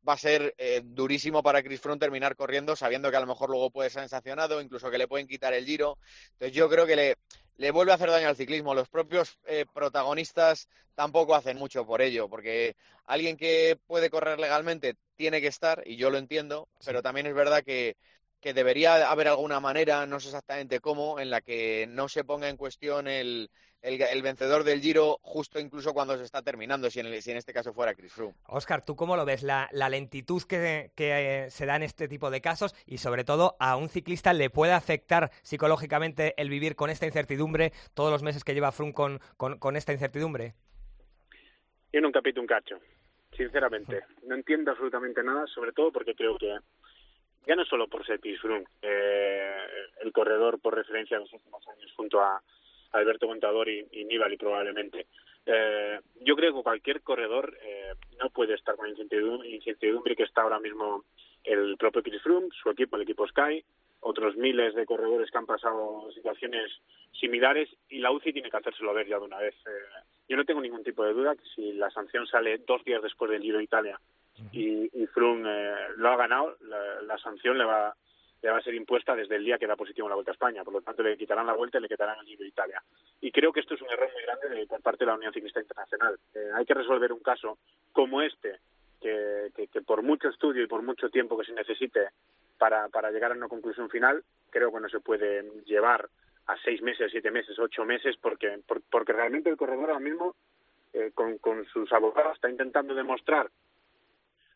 va 0.08 0.14
a 0.14 0.18
ser 0.18 0.54
eh, 0.58 0.80
durísimo 0.82 1.42
para 1.42 1.62
Chris 1.62 1.80
Froome 1.80 2.00
terminar 2.00 2.36
corriendo 2.36 2.74
sabiendo 2.74 3.10
que 3.10 3.16
a 3.16 3.20
lo 3.20 3.26
mejor 3.26 3.50
luego 3.50 3.70
puede 3.70 3.90
ser 3.90 4.08
sancionado, 4.08 4.60
incluso 4.60 4.90
que 4.90 4.98
le 4.98 5.08
pueden 5.08 5.28
quitar 5.28 5.52
el 5.52 5.66
Giro. 5.66 5.98
Entonces 6.32 6.56
yo 6.56 6.68
creo 6.68 6.86
que 6.86 6.96
le, 6.96 7.16
le 7.56 7.70
vuelve 7.70 7.92
a 7.92 7.96
hacer 7.96 8.10
daño 8.10 8.28
al 8.28 8.36
ciclismo. 8.36 8.74
Los 8.74 8.88
propios 8.88 9.38
eh, 9.46 9.66
protagonistas 9.72 10.68
tampoco 10.94 11.34
hacen 11.34 11.58
mucho 11.58 11.84
por 11.86 12.00
ello, 12.00 12.28
porque 12.28 12.76
alguien 13.04 13.36
que 13.36 13.78
puede 13.86 14.10
correr 14.10 14.40
legalmente 14.40 14.96
tiene 15.16 15.40
que 15.40 15.48
estar, 15.48 15.82
y 15.86 15.96
yo 15.96 16.10
lo 16.10 16.18
entiendo, 16.18 16.68
pero 16.84 17.02
también 17.02 17.26
es 17.26 17.34
verdad 17.34 17.62
que, 17.64 17.96
que 18.40 18.54
debería 18.54 19.10
haber 19.10 19.28
alguna 19.28 19.60
manera, 19.60 20.06
no 20.06 20.20
sé 20.20 20.28
exactamente 20.28 20.80
cómo, 20.80 21.18
en 21.18 21.30
la 21.30 21.40
que 21.40 21.86
no 21.88 22.08
se 22.08 22.24
ponga 22.24 22.48
en 22.48 22.56
cuestión 22.56 23.08
el, 23.08 23.50
el, 23.82 24.22
vencedor 24.22 24.64
del 24.64 24.80
Giro 24.80 25.18
justo 25.22 25.60
incluso 25.60 25.94
cuando 25.94 26.16
se 26.16 26.24
está 26.24 26.42
terminando, 26.42 26.90
si 26.90 27.00
en, 27.00 27.06
este 27.06 27.52
caso 27.52 27.72
fuera 27.72 27.94
Chris 27.94 28.12
Froome. 28.12 28.34
Oscar, 28.46 28.84
¿tú 28.84 28.96
cómo 28.96 29.16
lo 29.16 29.24
ves? 29.24 29.42
La, 29.42 29.68
lentitud 29.88 30.42
que, 30.42 30.90
eh, 30.96 31.50
se 31.50 31.66
da 31.66 31.76
en 31.76 31.82
este 31.82 32.08
tipo 32.08 32.30
de 32.30 32.40
casos 32.40 32.74
y 32.86 32.98
sobre 32.98 33.24
todo 33.24 33.56
a 33.60 33.76
un 33.76 33.88
ciclista 33.88 34.32
le 34.32 34.50
puede 34.50 34.72
afectar 34.72 35.30
psicológicamente 35.42 36.34
el 36.36 36.50
vivir 36.50 36.74
con 36.74 36.90
esta 36.90 37.06
incertidumbre 37.06 37.72
todos 37.94 38.10
los 38.10 38.22
meses 38.22 38.44
que 38.44 38.54
lleva 38.54 38.72
Froome 38.72 38.92
con, 38.92 39.20
con, 39.36 39.76
esta 39.76 39.92
incertidumbre? 39.92 40.54
Yo 41.92 42.00
nunca 42.00 42.20
pito 42.20 42.40
un 42.40 42.46
cacho, 42.46 42.78
sinceramente. 43.36 44.04
No 44.24 44.34
entiendo 44.34 44.70
absolutamente 44.70 45.22
nada, 45.22 45.46
sobre 45.46 45.72
todo 45.72 45.92
porque 45.92 46.14
creo 46.14 46.36
que 46.38 46.56
ya 47.46 47.54
no 47.54 47.64
solo 47.64 47.86
por 47.86 48.04
ser 48.04 48.20
Froome, 48.40 48.66
eh, 48.82 49.66
el 50.02 50.12
corredor 50.12 50.60
por 50.60 50.74
referencia 50.74 51.16
en 51.16 51.22
los 51.22 51.32
últimos 51.32 51.66
años 51.68 51.92
junto 51.96 52.20
a 52.20 52.42
Alberto 52.92 53.26
Contador 53.26 53.68
y, 53.68 53.86
y 53.92 54.04
Nibali 54.04 54.36
probablemente. 54.36 55.06
Eh, 55.46 56.00
yo 56.22 56.34
creo 56.34 56.56
que 56.56 56.62
cualquier 56.62 57.02
corredor 57.02 57.56
eh, 57.62 57.92
no 58.18 58.30
puede 58.30 58.54
estar 58.54 58.74
con 58.74 58.88
incertidumbre, 58.88 59.48
incertidumbre 59.48 60.16
que 60.16 60.24
está 60.24 60.42
ahora 60.42 60.58
mismo 60.58 61.04
el 61.44 61.76
propio 61.76 62.02
Chris 62.02 62.20
Froome, 62.22 62.48
su 62.60 62.68
equipo, 62.70 62.96
el 62.96 63.02
equipo 63.02 63.28
Sky, 63.28 63.64
otros 64.06 64.36
miles 64.36 64.74
de 64.74 64.86
corredores 64.86 65.30
que 65.30 65.38
han 65.38 65.46
pasado 65.46 66.08
situaciones 66.12 66.70
similares 67.12 67.68
y 67.88 67.98
la 67.98 68.12
UCI 68.12 68.32
tiene 68.32 68.50
que 68.50 68.56
hacérselo 68.56 68.94
ver 68.94 69.08
ya 69.08 69.18
de 69.18 69.24
una 69.24 69.38
vez. 69.38 69.54
Eh, 69.66 70.04
yo 70.28 70.36
no 70.36 70.44
tengo 70.44 70.60
ningún 70.60 70.84
tipo 70.84 71.04
de 71.04 71.12
duda 71.12 71.34
que 71.34 71.44
si 71.54 71.72
la 71.72 71.90
sanción 71.90 72.26
sale 72.26 72.58
dos 72.58 72.84
días 72.84 73.02
después 73.02 73.30
del 73.30 73.42
Giro 73.42 73.58
de 73.58 73.64
Italia 73.64 74.00
y, 74.52 74.88
y 74.92 75.06
Froome 75.06 75.48
eh, 75.48 75.74
lo 75.96 76.10
ha 76.10 76.16
ganado, 76.16 76.56
la, 76.60 77.18
sanción 77.18 77.58
le 77.58 77.64
va, 77.64 77.94
le 78.42 78.50
va 78.50 78.58
a 78.58 78.62
ser 78.62 78.74
impuesta 78.74 79.16
desde 79.16 79.36
el 79.36 79.44
día 79.44 79.58
que 79.58 79.66
da 79.66 79.74
positivo 79.74 80.06
en 80.06 80.10
la 80.10 80.16
Vuelta 80.16 80.30
a 80.30 80.34
España. 80.34 80.62
Por 80.62 80.74
lo 80.74 80.82
tanto, 80.82 81.02
le 81.02 81.16
quitarán 81.16 81.46
la 81.46 81.54
Vuelta 81.54 81.78
y 81.78 81.82
le 81.82 81.88
quitarán 81.88 82.20
el 82.20 82.26
Giro 82.26 82.42
de 82.42 82.48
Italia. 82.48 82.82
Y 83.20 83.32
creo 83.32 83.52
que 83.52 83.60
esto 83.60 83.74
es 83.74 83.82
un 83.82 83.90
error 83.90 84.10
muy 84.12 84.22
grande 84.22 84.66
por 84.68 84.82
parte 84.82 85.04
de 85.04 85.10
la 85.10 85.16
Unión 85.16 85.32
Ciclista 85.32 85.60
Internacional. 85.60 86.16
Eh, 86.34 86.50
hay 86.54 86.64
que 86.64 86.74
resolver 86.74 87.12
un 87.12 87.20
caso 87.20 87.58
como 87.92 88.22
este, 88.22 88.60
que, 89.00 89.68
que, 89.72 89.82
por 89.82 90.02
mucho 90.02 90.28
estudio 90.28 90.62
y 90.62 90.66
por 90.66 90.82
mucho 90.82 91.08
tiempo 91.10 91.36
que 91.36 91.44
se 91.44 91.52
necesite 91.52 92.08
para, 92.58 92.88
para 92.88 93.10
llegar 93.10 93.32
a 93.32 93.36
una 93.36 93.48
conclusión 93.48 93.88
final, 93.90 94.24
creo 94.50 94.72
que 94.72 94.80
no 94.80 94.88
se 94.88 95.00
puede 95.00 95.42
llevar 95.64 96.08
a 96.46 96.56
seis 96.64 96.80
meses, 96.82 97.10
siete 97.10 97.30
meses, 97.30 97.58
ocho 97.58 97.84
meses, 97.84 98.16
porque, 98.20 98.60
porque 98.90 99.12
realmente 99.12 99.50
el 99.50 99.56
corredor 99.56 99.90
ahora 99.90 100.00
mismo, 100.00 100.36
eh, 100.92 101.10
con, 101.14 101.38
con 101.38 101.64
sus 101.66 101.92
abogados, 101.92 102.34
está 102.36 102.48
intentando 102.48 102.94
demostrar 102.94 103.50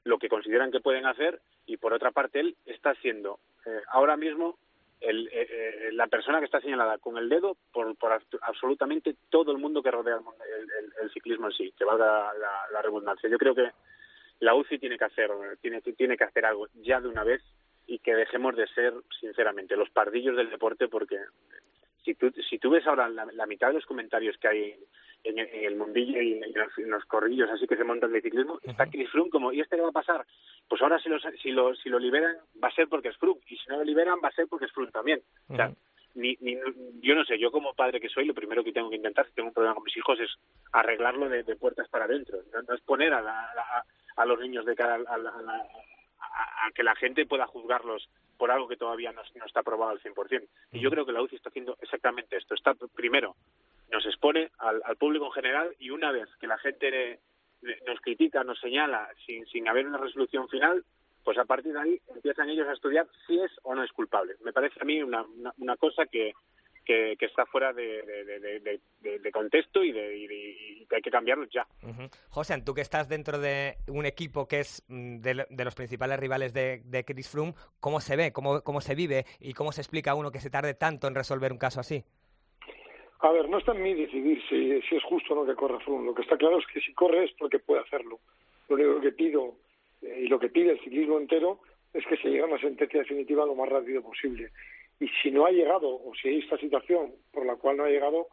lo 0.05 0.19
que 0.19 0.29
consideran 0.29 0.71
que 0.71 0.81
pueden 0.81 1.07
hacer 1.07 1.41
y 1.67 1.77
por 1.77 1.93
otra 1.93 2.11
parte 2.11 2.41
él 2.41 2.57
está 2.65 2.95
siendo 2.97 3.39
eh, 3.67 3.81
ahora 3.89 4.17
mismo 4.17 4.59
el, 5.01 5.29
eh, 5.33 5.91
la 5.93 6.07
persona 6.07 6.39
que 6.39 6.45
está 6.45 6.61
señalada 6.61 6.99
con 6.99 7.17
el 7.19 7.29
dedo 7.29 7.57
por, 7.73 7.97
por 7.97 8.13
absolutamente 8.43 9.17
todo 9.29 9.53
el 9.53 9.59
mundo 9.59 9.83
que 9.83 9.91
rodea 9.91 10.17
el, 10.17 10.93
el, 11.03 11.11
ciclismo 11.11 11.47
en 11.47 11.53
sí, 11.53 11.75
que 11.77 11.85
valga 11.85 12.33
la, 12.35 12.53
la, 12.73 12.83
redundancia. 12.83 13.29
Yo 13.29 13.39
creo 13.39 13.55
que 13.55 13.71
la 14.41 14.55
UCI 14.55 14.79
tiene 14.79 14.99
que 14.99 15.05
hacer 15.05 15.31
tiene, 15.61 15.81
tiene 15.81 16.17
que 16.17 16.25
hacer 16.25 16.45
algo 16.45 16.69
ya 16.75 17.01
de 17.01 17.09
una 17.09 17.25
vez 17.25 17.43
y 17.91 17.99
que 17.99 18.15
dejemos 18.15 18.55
de 18.55 18.69
ser, 18.69 18.95
sinceramente, 19.21 19.77
los 19.77 19.91
pardillos 19.91 20.37
del 20.37 20.49
deporte 20.49 20.87
porque 20.87 21.19
si 22.05 22.15
tú, 22.15 22.31
si 22.49 22.57
tú 22.59 22.71
ves 22.71 22.87
ahora 22.87 23.09
la, 23.09 23.47
mitad 23.47 23.67
de 23.67 23.75
los 23.75 23.85
comentarios 23.85 24.39
que 24.39 24.47
hay 24.47 24.77
en, 25.25 25.39
el 25.39 25.75
mundillo 25.75 26.23
y 26.23 26.41
en 26.41 26.89
los, 26.89 27.05
corrillos 27.07 27.51
así 27.51 27.67
que 27.67 27.77
se 27.77 27.83
montan 27.83 28.13
de 28.13 28.23
ciclismo, 28.23 28.61
está 28.63 28.87
Chris 28.87 29.11
Froome 29.11 29.31
como, 29.31 29.53
¿y 29.53 29.61
este 29.61 29.75
qué 29.75 29.83
va 29.83 29.89
a 29.89 29.93
pasar? 29.93 30.25
Pues 30.69 30.81
ahora 30.83 31.01
si 31.01 31.09
lo, 31.09 31.19
si, 31.43 31.51
lo, 31.51 31.75
si 31.75 31.89
lo 31.89 31.99
liberan 31.99 32.37
va 32.63 32.69
a 32.69 32.75
ser 32.75 32.87
porque 32.87 33.09
es 33.09 33.17
Froome 33.17 33.41
y 33.49 33.57
si 33.57 33.69
no 33.69 33.79
lo 33.79 33.85
liberan 33.85 34.21
va 34.25 34.29
a 34.29 34.35
ser 34.37 34.47
porque 34.47 34.67
es 34.67 34.73
Froome 34.73 34.93
también. 34.93 35.21
O 35.49 35.57
sea, 35.57 35.73
ni, 36.15 36.39
ni, 36.41 36.57
yo 37.01 37.17
no 37.17 37.25
sé, 37.25 37.41
yo 37.41 37.51
como 37.51 37.75
padre 37.75 38.01
que 38.01 38.09
soy, 38.09 38.25
lo 38.25 38.35
primero 38.35 38.63
que 38.63 38.73
tengo 38.73 38.89
que 38.89 38.97
intentar 38.97 39.27
si 39.27 39.33
tengo 39.33 39.49
un 39.49 39.55
problema 39.55 39.75
con 39.75 39.83
mis 39.83 39.97
hijos 39.97 40.21
es 40.21 40.31
arreglarlo 40.71 41.29
de, 41.29 41.43
puertas 41.57 41.89
para 41.89 42.05
adentro, 42.05 42.39
no, 42.53 42.75
es 42.75 42.81
poner 42.83 43.13
a, 43.13 43.85
a, 44.17 44.25
los 44.27 44.39
niños 44.39 44.65
de 44.65 44.77
cara 44.77 44.95
a, 44.95 45.15
a 45.15 45.67
que 46.75 46.83
la 46.83 46.95
gente 46.95 47.27
pueda 47.27 47.47
juzgarlos 47.47 48.09
por 48.39 48.51
algo 48.51 48.69
que 48.69 48.77
todavía 48.77 49.13
no, 49.13 49.23
está 49.45 49.61
aprobado 49.61 49.91
al 49.91 50.01
100%. 50.01 50.47
Y 50.73 50.81
yo 50.81 50.91
creo 50.91 51.05
que 51.05 51.13
la 51.13 51.23
UCI 51.23 51.37
está 51.37 51.51
haciendo 51.51 51.77
exactamente 51.81 52.37
esto. 52.37 52.55
Está 52.55 52.75
primero 52.95 53.37
nos 53.91 54.07
expone 54.07 54.51
al, 54.59 54.97
público 54.97 55.27
en 55.27 55.33
general 55.33 55.77
y 55.79 55.91
una 55.91 56.13
vez 56.13 56.29
que 56.41 56.47
la 56.47 56.59
gente 56.59 57.19
nos 57.87 58.01
critica, 58.01 58.45
nos 58.45 58.59
señala 58.61 59.09
sin, 59.27 59.47
sin 59.47 59.69
haber 59.69 59.87
una 59.87 59.99
resolución 59.99 60.49
final, 60.49 60.85
pues 61.25 61.37
a 61.39 61.45
partir 61.45 61.73
de 61.73 61.81
ahí 61.81 62.01
empiezan 62.15 62.49
ellos 62.49 62.69
a 62.69 62.73
estudiar 62.73 63.07
si 63.27 63.39
es 63.39 63.51
o 63.63 63.75
no 63.75 63.83
es 63.83 63.93
culpable. 63.93 64.37
Me 64.43 64.53
parece 64.53 64.81
a 64.81 64.85
mí 64.85 65.03
una, 65.03 65.25
una 65.59 65.77
cosa 65.77 66.07
que, 66.07 66.33
que, 66.85 67.17
está 67.21 67.47
fuera 67.47 67.73
de, 67.73 68.81
contexto 69.33 69.85
y, 69.85 69.93
de, 69.93 70.87
que 70.89 70.97
hay 70.97 71.03
que 71.03 71.11
cambiarlo 71.11 71.47
ya. 71.47 71.67
José, 72.31 72.61
tú 72.65 72.75
que 72.75 72.81
estás 72.81 73.09
dentro 73.09 73.39
de 73.39 73.77
un 73.89 74.07
equipo 74.07 74.47
que 74.47 74.61
es 74.61 74.85
mm, 74.89 75.19
de, 75.21 75.65
los 75.65 75.75
principales 75.75 76.19
rivales 76.19 76.53
de, 76.53 77.05
Chris 77.07 77.31
Froome, 77.31 77.55
¿cómo 77.81 78.01
se 78.01 78.17
ve, 78.17 78.33
cómo, 78.33 78.63
cómo 78.63 78.81
se 78.81 78.95
vive 78.95 79.25
y 79.39 79.55
cómo 79.55 79.73
se 79.73 79.81
explica 79.81 80.13
a 80.13 80.15
uno 80.15 80.31
que 80.31 80.41
se 80.41 80.51
tarde 80.51 80.75
tanto 80.75 81.07
en 81.07 81.15
resolver 81.15 81.53
un 81.53 81.59
caso 81.59 81.81
así? 81.81 82.03
A 83.21 83.31
ver, 83.33 83.49
no 83.49 83.59
está 83.59 83.73
en 83.73 83.83
mí 83.83 83.95
decidir 83.95 84.43
si, 84.49 84.81
si 84.83 84.97
es 84.97 85.05
justo 85.05 85.35
o 85.35 85.37
no 85.37 85.47
que 85.47 85.55
corra 85.55 85.79
Froome. 85.81 86.07
Lo 86.07 86.15
que 86.15 86.23
está 86.23 86.37
claro 86.37 86.59
es 86.59 86.67
que 86.73 86.81
si 86.81 86.95
corre 86.95 87.25
es 87.25 87.33
porque 87.39 87.59
puede 87.59 87.83
hacerlo. 87.83 88.19
Lo 88.69 88.77
único 88.77 89.01
que 89.01 89.13
pido 89.13 89.57
eh, 90.03 90.23
y 90.25 90.29
lo 90.29 90.39
que 90.39 90.49
pide 90.49 90.73
el 90.73 90.81
ciclismo 90.81 91.19
entero 91.19 91.61
es 91.93 92.05
que 92.07 92.17
se 92.17 92.29
llegue 92.29 92.43
a 92.43 92.47
una 92.47 92.61
sentencia 92.61 93.01
definitiva 93.01 93.45
lo 93.45 93.55
más 93.55 93.69
rápido 93.69 94.03
posible. 94.03 94.51
Y 95.01 95.09
si 95.23 95.31
no 95.31 95.47
ha 95.47 95.51
llegado, 95.51 95.89
o 95.89 96.13
si 96.15 96.29
hay 96.29 96.39
esta 96.39 96.59
situación 96.59 97.15
por 97.33 97.47
la 97.47 97.57
cual 97.57 97.79
no 97.79 97.85
ha 97.85 97.89
llegado, 97.89 98.29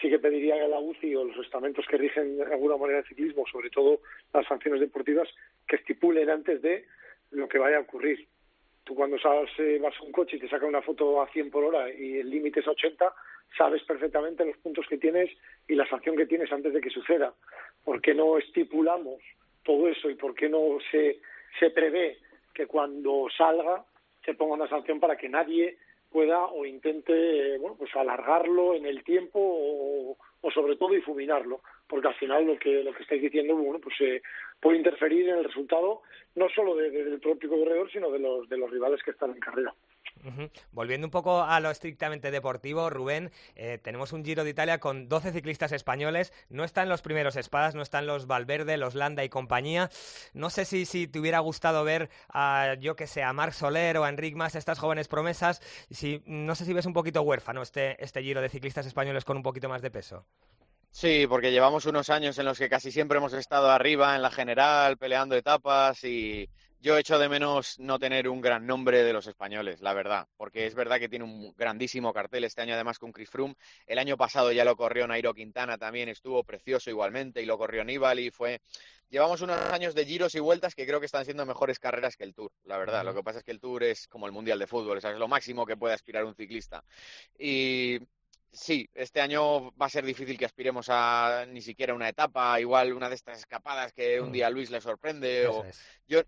sí 0.00 0.08
que 0.08 0.18
pediría 0.18 0.54
a 0.54 0.68
la 0.68 0.78
UCI 0.78 1.14
o 1.14 1.24
los 1.24 1.36
estamentos 1.44 1.86
que 1.86 1.98
rigen 1.98 2.38
de 2.38 2.44
alguna 2.44 2.76
manera 2.76 3.00
el 3.00 3.04
ciclismo, 3.04 3.44
sobre 3.50 3.70
todo 3.70 4.00
las 4.32 4.46
sanciones 4.46 4.80
deportivas, 4.80 5.28
que 5.66 5.76
estipulen 5.76 6.30
antes 6.30 6.62
de 6.62 6.86
lo 7.30 7.48
que 7.48 7.58
vaya 7.58 7.76
a 7.76 7.80
ocurrir. 7.80 8.26
Tú 8.84 8.94
cuando 8.94 9.18
sabes, 9.18 9.50
eh, 9.58 9.78
vas 9.82 9.94
a 10.00 10.02
un 10.02 10.12
coche 10.12 10.36
y 10.36 10.40
te 10.40 10.48
saca 10.48 10.64
una 10.64 10.80
foto 10.80 11.20
a 11.20 11.28
100 11.28 11.50
por 11.50 11.64
hora 11.64 11.92
y 11.92 12.18
el 12.18 12.30
límite 12.30 12.60
es 12.60 12.68
80, 12.68 13.12
sabes 13.56 13.82
perfectamente 13.82 14.46
los 14.46 14.56
puntos 14.58 14.86
que 14.88 14.96
tienes 14.96 15.30
y 15.66 15.74
la 15.74 15.86
sanción 15.88 16.16
que 16.16 16.26
tienes 16.26 16.50
antes 16.50 16.72
de 16.72 16.80
que 16.80 16.88
suceda. 16.88 17.34
¿Por 17.84 18.00
qué 18.00 18.14
no 18.14 18.38
estipulamos 18.38 19.20
todo 19.62 19.88
eso 19.88 20.08
y 20.08 20.14
por 20.14 20.34
qué 20.34 20.48
no 20.48 20.78
se, 20.90 21.20
se 21.58 21.70
prevé 21.70 22.16
que 22.54 22.66
cuando 22.66 23.26
salga 23.36 23.84
se 24.24 24.34
ponga 24.34 24.54
una 24.54 24.68
sanción 24.68 25.00
para 25.00 25.16
que 25.16 25.28
nadie 25.28 25.76
pueda 26.10 26.46
o 26.46 26.64
intente 26.64 27.58
bueno 27.58 27.76
pues 27.78 27.94
alargarlo 27.96 28.74
en 28.74 28.86
el 28.86 29.04
tiempo 29.04 29.38
o, 29.40 30.16
sobre 30.50 30.76
todo 30.76 30.90
difuminarlo 30.90 31.60
porque 31.86 32.08
al 32.08 32.14
final 32.14 32.46
lo 32.46 32.58
que 32.58 32.82
lo 32.82 32.92
que 32.92 33.02
estáis 33.02 33.22
diciendo 33.22 33.54
bueno 33.54 33.78
pues 33.80 33.94
eh, 34.00 34.22
puede 34.60 34.78
interferir 34.78 35.28
en 35.28 35.38
el 35.38 35.44
resultado 35.44 36.02
no 36.34 36.48
solo 36.48 36.74
del 36.76 37.20
propio 37.20 37.50
corredor 37.50 37.90
sino 37.90 38.10
de 38.10 38.18
los 38.18 38.48
de 38.48 38.56
los 38.56 38.70
rivales 38.70 39.02
que 39.02 39.10
están 39.10 39.30
en 39.30 39.40
carrera 39.40 39.74
Volviendo 40.72 41.06
un 41.06 41.10
poco 41.10 41.42
a 41.42 41.60
lo 41.60 41.70
estrictamente 41.70 42.30
deportivo, 42.30 42.90
Rubén, 42.90 43.30
eh, 43.54 43.78
tenemos 43.82 44.12
un 44.12 44.24
Giro 44.24 44.44
de 44.44 44.50
Italia 44.50 44.78
con 44.78 45.08
12 45.08 45.32
ciclistas 45.32 45.72
españoles. 45.72 46.32
No 46.48 46.64
están 46.64 46.88
los 46.88 47.02
primeros 47.02 47.36
espadas, 47.36 47.74
no 47.74 47.82
están 47.82 48.06
los 48.06 48.26
Valverde, 48.26 48.76
los 48.76 48.94
Landa 48.94 49.24
y 49.24 49.28
compañía. 49.28 49.90
No 50.32 50.50
sé 50.50 50.64
si, 50.64 50.84
si 50.84 51.08
te 51.08 51.18
hubiera 51.18 51.38
gustado 51.40 51.84
ver 51.84 52.10
a, 52.28 52.74
yo 52.80 52.96
que 52.96 53.06
sé, 53.06 53.22
a 53.22 53.32
Marc 53.32 53.52
Soler 53.52 53.98
o 53.98 54.04
a 54.04 54.08
Enric 54.08 54.34
Mas, 54.34 54.54
estas 54.54 54.78
jóvenes 54.78 55.08
promesas. 55.08 55.60
No 56.26 56.54
sé 56.54 56.64
si 56.64 56.72
ves 56.72 56.86
un 56.86 56.92
poquito 56.92 57.22
huérfano 57.22 57.62
este, 57.62 58.02
este 58.02 58.22
Giro 58.22 58.40
de 58.40 58.48
ciclistas 58.48 58.86
españoles 58.86 59.24
con 59.24 59.36
un 59.36 59.42
poquito 59.42 59.68
más 59.68 59.82
de 59.82 59.90
peso. 59.90 60.26
Sí, 60.90 61.26
porque 61.28 61.52
llevamos 61.52 61.86
unos 61.86 62.10
años 62.10 62.38
en 62.38 62.46
los 62.46 62.58
que 62.58 62.68
casi 62.68 62.90
siempre 62.90 63.18
hemos 63.18 63.32
estado 63.32 63.70
arriba 63.70 64.16
en 64.16 64.22
la 64.22 64.30
general, 64.30 64.96
peleando 64.96 65.36
etapas 65.36 66.02
y 66.04 66.48
yo 66.80 66.96
echo 66.96 67.18
de 67.18 67.28
menos 67.28 67.78
no 67.78 67.98
tener 67.98 68.28
un 68.28 68.40
gran 68.40 68.66
nombre 68.66 69.02
de 69.02 69.12
los 69.12 69.26
españoles, 69.26 69.80
la 69.80 69.94
verdad, 69.94 70.28
porque 70.36 70.66
es 70.66 70.74
verdad 70.74 70.98
que 70.98 71.08
tiene 71.08 71.24
un 71.24 71.54
grandísimo 71.56 72.12
cartel 72.12 72.44
este 72.44 72.62
año 72.62 72.74
además 72.74 72.98
con 72.98 73.12
Chris 73.12 73.30
Froome. 73.30 73.54
El 73.86 73.98
año 73.98 74.16
pasado 74.16 74.52
ya 74.52 74.64
lo 74.64 74.76
corrió 74.76 75.06
Nairo 75.06 75.34
Quintana, 75.34 75.78
también 75.78 76.08
estuvo 76.08 76.44
precioso 76.44 76.90
igualmente 76.90 77.42
y 77.42 77.46
lo 77.46 77.58
corrió 77.58 77.84
Nibali, 77.84 78.30
fue 78.30 78.60
Llevamos 79.10 79.40
unos 79.40 79.58
años 79.72 79.94
de 79.94 80.04
giros 80.04 80.34
y 80.34 80.40
vueltas 80.40 80.74
que 80.74 80.86
creo 80.86 81.00
que 81.00 81.06
están 81.06 81.24
siendo 81.24 81.46
mejores 81.46 81.78
carreras 81.78 82.14
que 82.14 82.24
el 82.24 82.34
Tour, 82.34 82.52
la 82.64 82.76
verdad. 82.76 83.04
Lo 83.04 83.14
que 83.14 83.22
pasa 83.22 83.38
es 83.38 83.44
que 83.44 83.52
el 83.52 83.60
Tour 83.60 83.82
es 83.82 84.06
como 84.06 84.26
el 84.26 84.32
Mundial 84.32 84.58
de 84.58 84.66
Fútbol, 84.66 84.98
es 84.98 85.04
lo 85.04 85.28
máximo 85.28 85.64
que 85.64 85.78
puede 85.78 85.94
aspirar 85.94 86.26
un 86.26 86.34
ciclista. 86.34 86.84
Y 87.38 87.98
sí, 88.52 88.86
este 88.92 89.22
año 89.22 89.70
va 89.76 89.86
a 89.86 89.90
ser 89.90 90.04
difícil 90.04 90.36
que 90.36 90.44
aspiremos 90.44 90.88
a 90.90 91.46
ni 91.48 91.62
siquiera 91.62 91.94
una 91.94 92.10
etapa, 92.10 92.60
igual 92.60 92.92
una 92.92 93.08
de 93.08 93.14
estas 93.14 93.38
escapadas 93.38 93.94
que 93.94 94.20
un 94.20 94.28
mm. 94.28 94.32
día 94.32 94.50
Luis 94.50 94.70
le 94.70 94.82
sorprende. 94.82 95.46
o... 95.46 95.64
Yo 96.06 96.22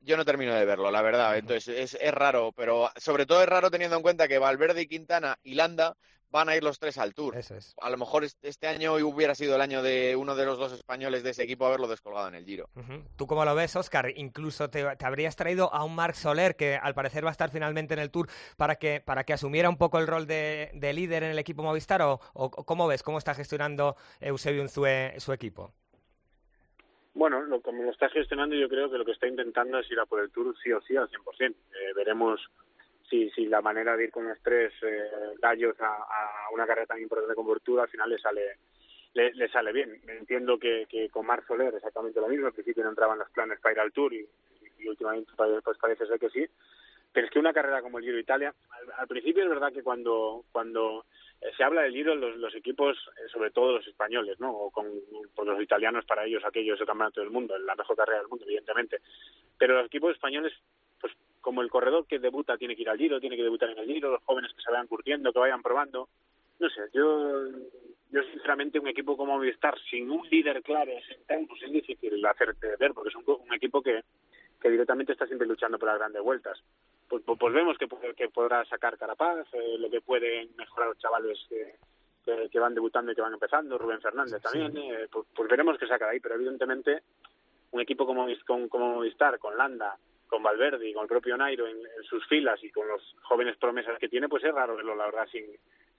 yo 0.00 0.16
no 0.16 0.24
termino 0.24 0.54
de 0.54 0.64
verlo, 0.64 0.90
la 0.90 1.02
verdad. 1.02 1.36
Entonces 1.36 1.96
es, 2.00 2.14
raro, 2.14 2.52
pero 2.52 2.90
sobre 2.96 3.26
todo 3.26 3.42
es 3.42 3.48
raro 3.48 3.70
teniendo 3.70 3.96
en 3.96 4.02
cuenta 4.02 4.28
que 4.28 4.38
Valverde 4.38 4.82
y 4.82 4.86
Quintana 4.86 5.38
y 5.42 5.54
Landa 5.54 5.96
van 6.30 6.48
a 6.48 6.56
ir 6.56 6.62
los 6.62 6.78
tres 6.78 6.96
al 6.96 7.12
Tour. 7.12 7.36
A 7.80 7.90
lo 7.90 7.96
mejor 7.96 8.24
este 8.24 8.68
año 8.68 8.94
hubiera 8.94 9.34
sido 9.34 9.56
el 9.56 9.60
año 9.60 9.82
de 9.82 10.14
uno 10.14 10.36
de 10.36 10.44
los 10.44 10.58
dos 10.58 10.72
españoles 10.72 11.22
de 11.22 11.30
ese 11.30 11.42
equipo 11.42 11.66
haberlo 11.66 11.88
descolgado 11.88 12.28
en 12.28 12.36
el 12.36 12.44
Giro. 12.44 12.68
¿Tú 13.16 13.26
cómo 13.26 13.44
lo 13.44 13.54
ves, 13.54 13.74
Oscar? 13.76 14.12
Incluso 14.16 14.70
te, 14.70 14.86
habrías 15.02 15.34
traído 15.36 15.72
a 15.74 15.84
un 15.84 15.94
Marc 15.94 16.14
Soler, 16.14 16.54
que 16.56 16.76
al 16.76 16.94
parecer 16.94 17.24
va 17.24 17.30
a 17.30 17.32
estar 17.32 17.50
finalmente 17.50 17.94
en 17.94 18.00
el 18.00 18.10
Tour, 18.10 18.28
para 18.56 18.76
que, 18.76 19.00
para 19.00 19.24
que 19.24 19.32
asumiera 19.32 19.68
un 19.68 19.76
poco 19.76 19.98
el 19.98 20.06
rol 20.06 20.26
de, 20.26 20.70
líder 20.94 21.24
en 21.24 21.30
el 21.30 21.38
equipo 21.38 21.62
Movistar, 21.62 22.02
o, 22.02 22.20
o, 22.32 22.50
cómo 22.50 22.86
ves, 22.86 23.02
cómo 23.02 23.18
está 23.18 23.34
gestionando 23.34 23.96
Eusebio 24.20 24.62
Unzue 24.62 25.14
su 25.18 25.32
equipo? 25.32 25.72
Bueno, 27.14 27.42
lo, 27.42 27.60
como 27.60 27.82
lo 27.82 27.90
está 27.90 28.08
gestionando, 28.08 28.54
yo 28.54 28.68
creo 28.68 28.90
que 28.90 28.98
lo 28.98 29.04
que 29.04 29.12
está 29.12 29.26
intentando 29.26 29.78
es 29.78 29.90
ir 29.90 29.98
a 29.98 30.06
por 30.06 30.20
el 30.20 30.30
Tour 30.30 30.54
sí 30.62 30.72
o 30.72 30.80
sí 30.82 30.96
al 30.96 31.08
100%. 31.08 31.50
Eh, 31.50 31.54
veremos 31.94 32.40
si, 33.08 33.28
si 33.30 33.46
la 33.46 33.60
manera 33.60 33.96
de 33.96 34.04
ir 34.04 34.10
con 34.10 34.28
los 34.28 34.38
tres 34.42 34.72
eh, 34.82 35.10
gallos 35.42 35.76
a, 35.80 36.06
una 36.52 36.66
carrera 36.66 36.86
tan 36.86 37.00
importante 37.00 37.34
como 37.34 37.56
Tour 37.56 37.80
al 37.80 37.88
final 37.88 38.10
le 38.10 38.18
sale 38.18 38.58
le, 39.14 39.48
sale 39.48 39.72
bien. 39.72 40.00
Entiendo 40.06 40.58
que, 40.58 40.86
que 40.88 41.08
con 41.08 41.26
Mar 41.26 41.44
Soler 41.46 41.74
exactamente 41.74 42.20
lo 42.20 42.28
mismo. 42.28 42.46
Al 42.46 42.52
principio 42.52 42.84
no 42.84 42.90
entraban 42.90 43.18
los 43.18 43.30
planes 43.30 43.58
para 43.60 43.74
ir 43.74 43.80
al 43.80 43.92
Tour 43.92 44.14
y, 44.14 44.26
últimamente 44.86 45.32
pues 45.36 45.78
parece 45.78 46.06
ser 46.06 46.18
que 46.18 46.30
sí. 46.30 46.46
Pero 47.12 47.26
es 47.26 47.32
que 47.32 47.38
una 47.38 47.52
carrera 47.52 47.82
como 47.82 47.98
el 47.98 48.04
Giro 48.04 48.18
Italia, 48.18 48.54
al 48.96 49.08
principio 49.08 49.42
es 49.42 49.48
verdad 49.48 49.72
que 49.72 49.82
cuando, 49.82 50.44
cuando 50.52 51.04
eh, 51.40 51.50
se 51.56 51.64
habla 51.64 51.82
del 51.82 51.92
Giro, 51.92 52.14
los, 52.14 52.36
los 52.36 52.54
equipos, 52.54 52.96
eh, 53.16 53.28
sobre 53.32 53.50
todo 53.50 53.72
los 53.72 53.86
españoles, 53.86 54.38
¿no? 54.38 54.52
O 54.52 54.70
con 54.70 54.86
los 55.44 55.62
italianos, 55.62 56.04
para 56.04 56.24
ellos 56.24 56.44
aquellos 56.44 56.80
el 56.80 56.86
campeonato 56.86 57.20
del 57.20 57.30
mundo, 57.30 57.58
la 57.58 57.74
mejor 57.74 57.96
carrera 57.96 58.18
del 58.18 58.28
mundo, 58.28 58.44
evidentemente. 58.44 58.98
Pero 59.58 59.74
los 59.74 59.86
equipos 59.86 60.14
españoles, 60.14 60.52
pues 61.00 61.12
como 61.40 61.62
el 61.62 61.70
corredor 61.70 62.06
que 62.06 62.18
debuta 62.18 62.58
tiene 62.58 62.76
que 62.76 62.82
ir 62.82 62.90
al 62.90 62.98
Giro, 62.98 63.20
tiene 63.20 63.36
que 63.36 63.42
debutar 63.42 63.70
en 63.70 63.78
el 63.78 63.86
Giro, 63.86 64.12
los 64.12 64.22
jóvenes 64.24 64.52
que 64.54 64.62
se 64.62 64.70
vayan 64.70 64.86
curtiendo, 64.86 65.32
que 65.32 65.38
vayan 65.38 65.62
probando. 65.62 66.08
No 66.58 66.68
sé, 66.68 66.82
yo, 66.92 67.48
yo 68.10 68.22
sinceramente 68.32 68.78
un 68.78 68.88
equipo 68.88 69.16
como 69.16 69.34
Movistar 69.34 69.74
sin 69.90 70.10
un 70.10 70.28
líder 70.28 70.62
claro, 70.62 70.92
sin 71.08 71.46
pues 71.46 71.62
es 71.62 71.72
difícil 71.72 72.24
hacerte 72.26 72.76
ver, 72.78 72.92
porque 72.92 73.08
es 73.08 73.16
un, 73.16 73.24
un 73.26 73.54
equipo 73.54 73.80
que, 73.82 74.02
que 74.60 74.70
directamente 74.70 75.12
está 75.12 75.26
siempre 75.26 75.48
luchando 75.48 75.78
por 75.78 75.88
las 75.88 75.98
grandes 75.98 76.22
vueltas. 76.22 76.58
Pues, 77.08 77.22
pues, 77.24 77.52
vemos 77.52 77.76
que, 77.78 77.88
que 78.14 78.28
podrá 78.28 78.64
sacar 78.66 78.96
Carapaz, 78.96 79.46
eh, 79.52 79.76
lo 79.78 79.90
que 79.90 80.00
pueden 80.00 80.50
mejorar 80.56 80.90
los 80.90 80.98
chavales 80.98 81.38
que, 81.48 81.76
que, 82.50 82.60
van 82.60 82.74
debutando 82.74 83.10
y 83.10 83.14
que 83.14 83.22
van 83.22 83.32
empezando, 83.32 83.78
Rubén 83.78 84.00
Fernández 84.00 84.40
también, 84.40 84.76
eh, 84.76 85.08
pues, 85.10 85.26
pues, 85.34 85.48
veremos 85.48 85.78
qué 85.78 85.86
saca 85.86 86.06
de 86.06 86.12
ahí, 86.12 86.20
pero 86.20 86.36
evidentemente 86.36 87.02
un 87.72 87.80
equipo 87.80 88.06
como, 88.06 88.26
como, 88.46 88.68
como 88.68 88.94
Movistar, 88.94 89.38
con 89.38 89.56
Landa, 89.56 89.96
con 90.28 90.42
Valverde 90.42 90.88
y 90.88 90.92
con 90.92 91.02
el 91.02 91.08
propio 91.08 91.36
Nairo 91.36 91.66
en, 91.66 91.78
sus 92.08 92.26
filas 92.28 92.62
y 92.62 92.70
con 92.70 92.86
los 92.86 93.02
jóvenes 93.22 93.56
promesas 93.56 93.98
que 93.98 94.08
tiene, 94.08 94.28
pues 94.28 94.44
es 94.44 94.54
raro 94.54 94.76
verlo, 94.76 94.94
la 94.94 95.06
verdad, 95.06 95.26
sin, 95.30 95.44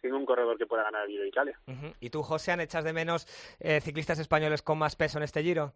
sin 0.02 0.14
un 0.14 0.26
corredor 0.26 0.58
que 0.58 0.66
pueda 0.66 0.84
ganar 0.84 1.04
el 1.04 1.10
Giro 1.10 1.24
de 1.24 1.30
Italia. 1.30 1.60
¿Y 2.00 2.10
tú, 2.10 2.24
José, 2.24 2.52
han 2.52 2.62
echas 2.62 2.84
de 2.84 2.94
menos 2.94 3.28
eh, 3.60 3.82
ciclistas 3.82 4.20
españoles 4.20 4.62
con 4.62 4.78
más 4.78 4.96
peso 4.96 5.18
en 5.18 5.24
este 5.24 5.44
Giro? 5.44 5.74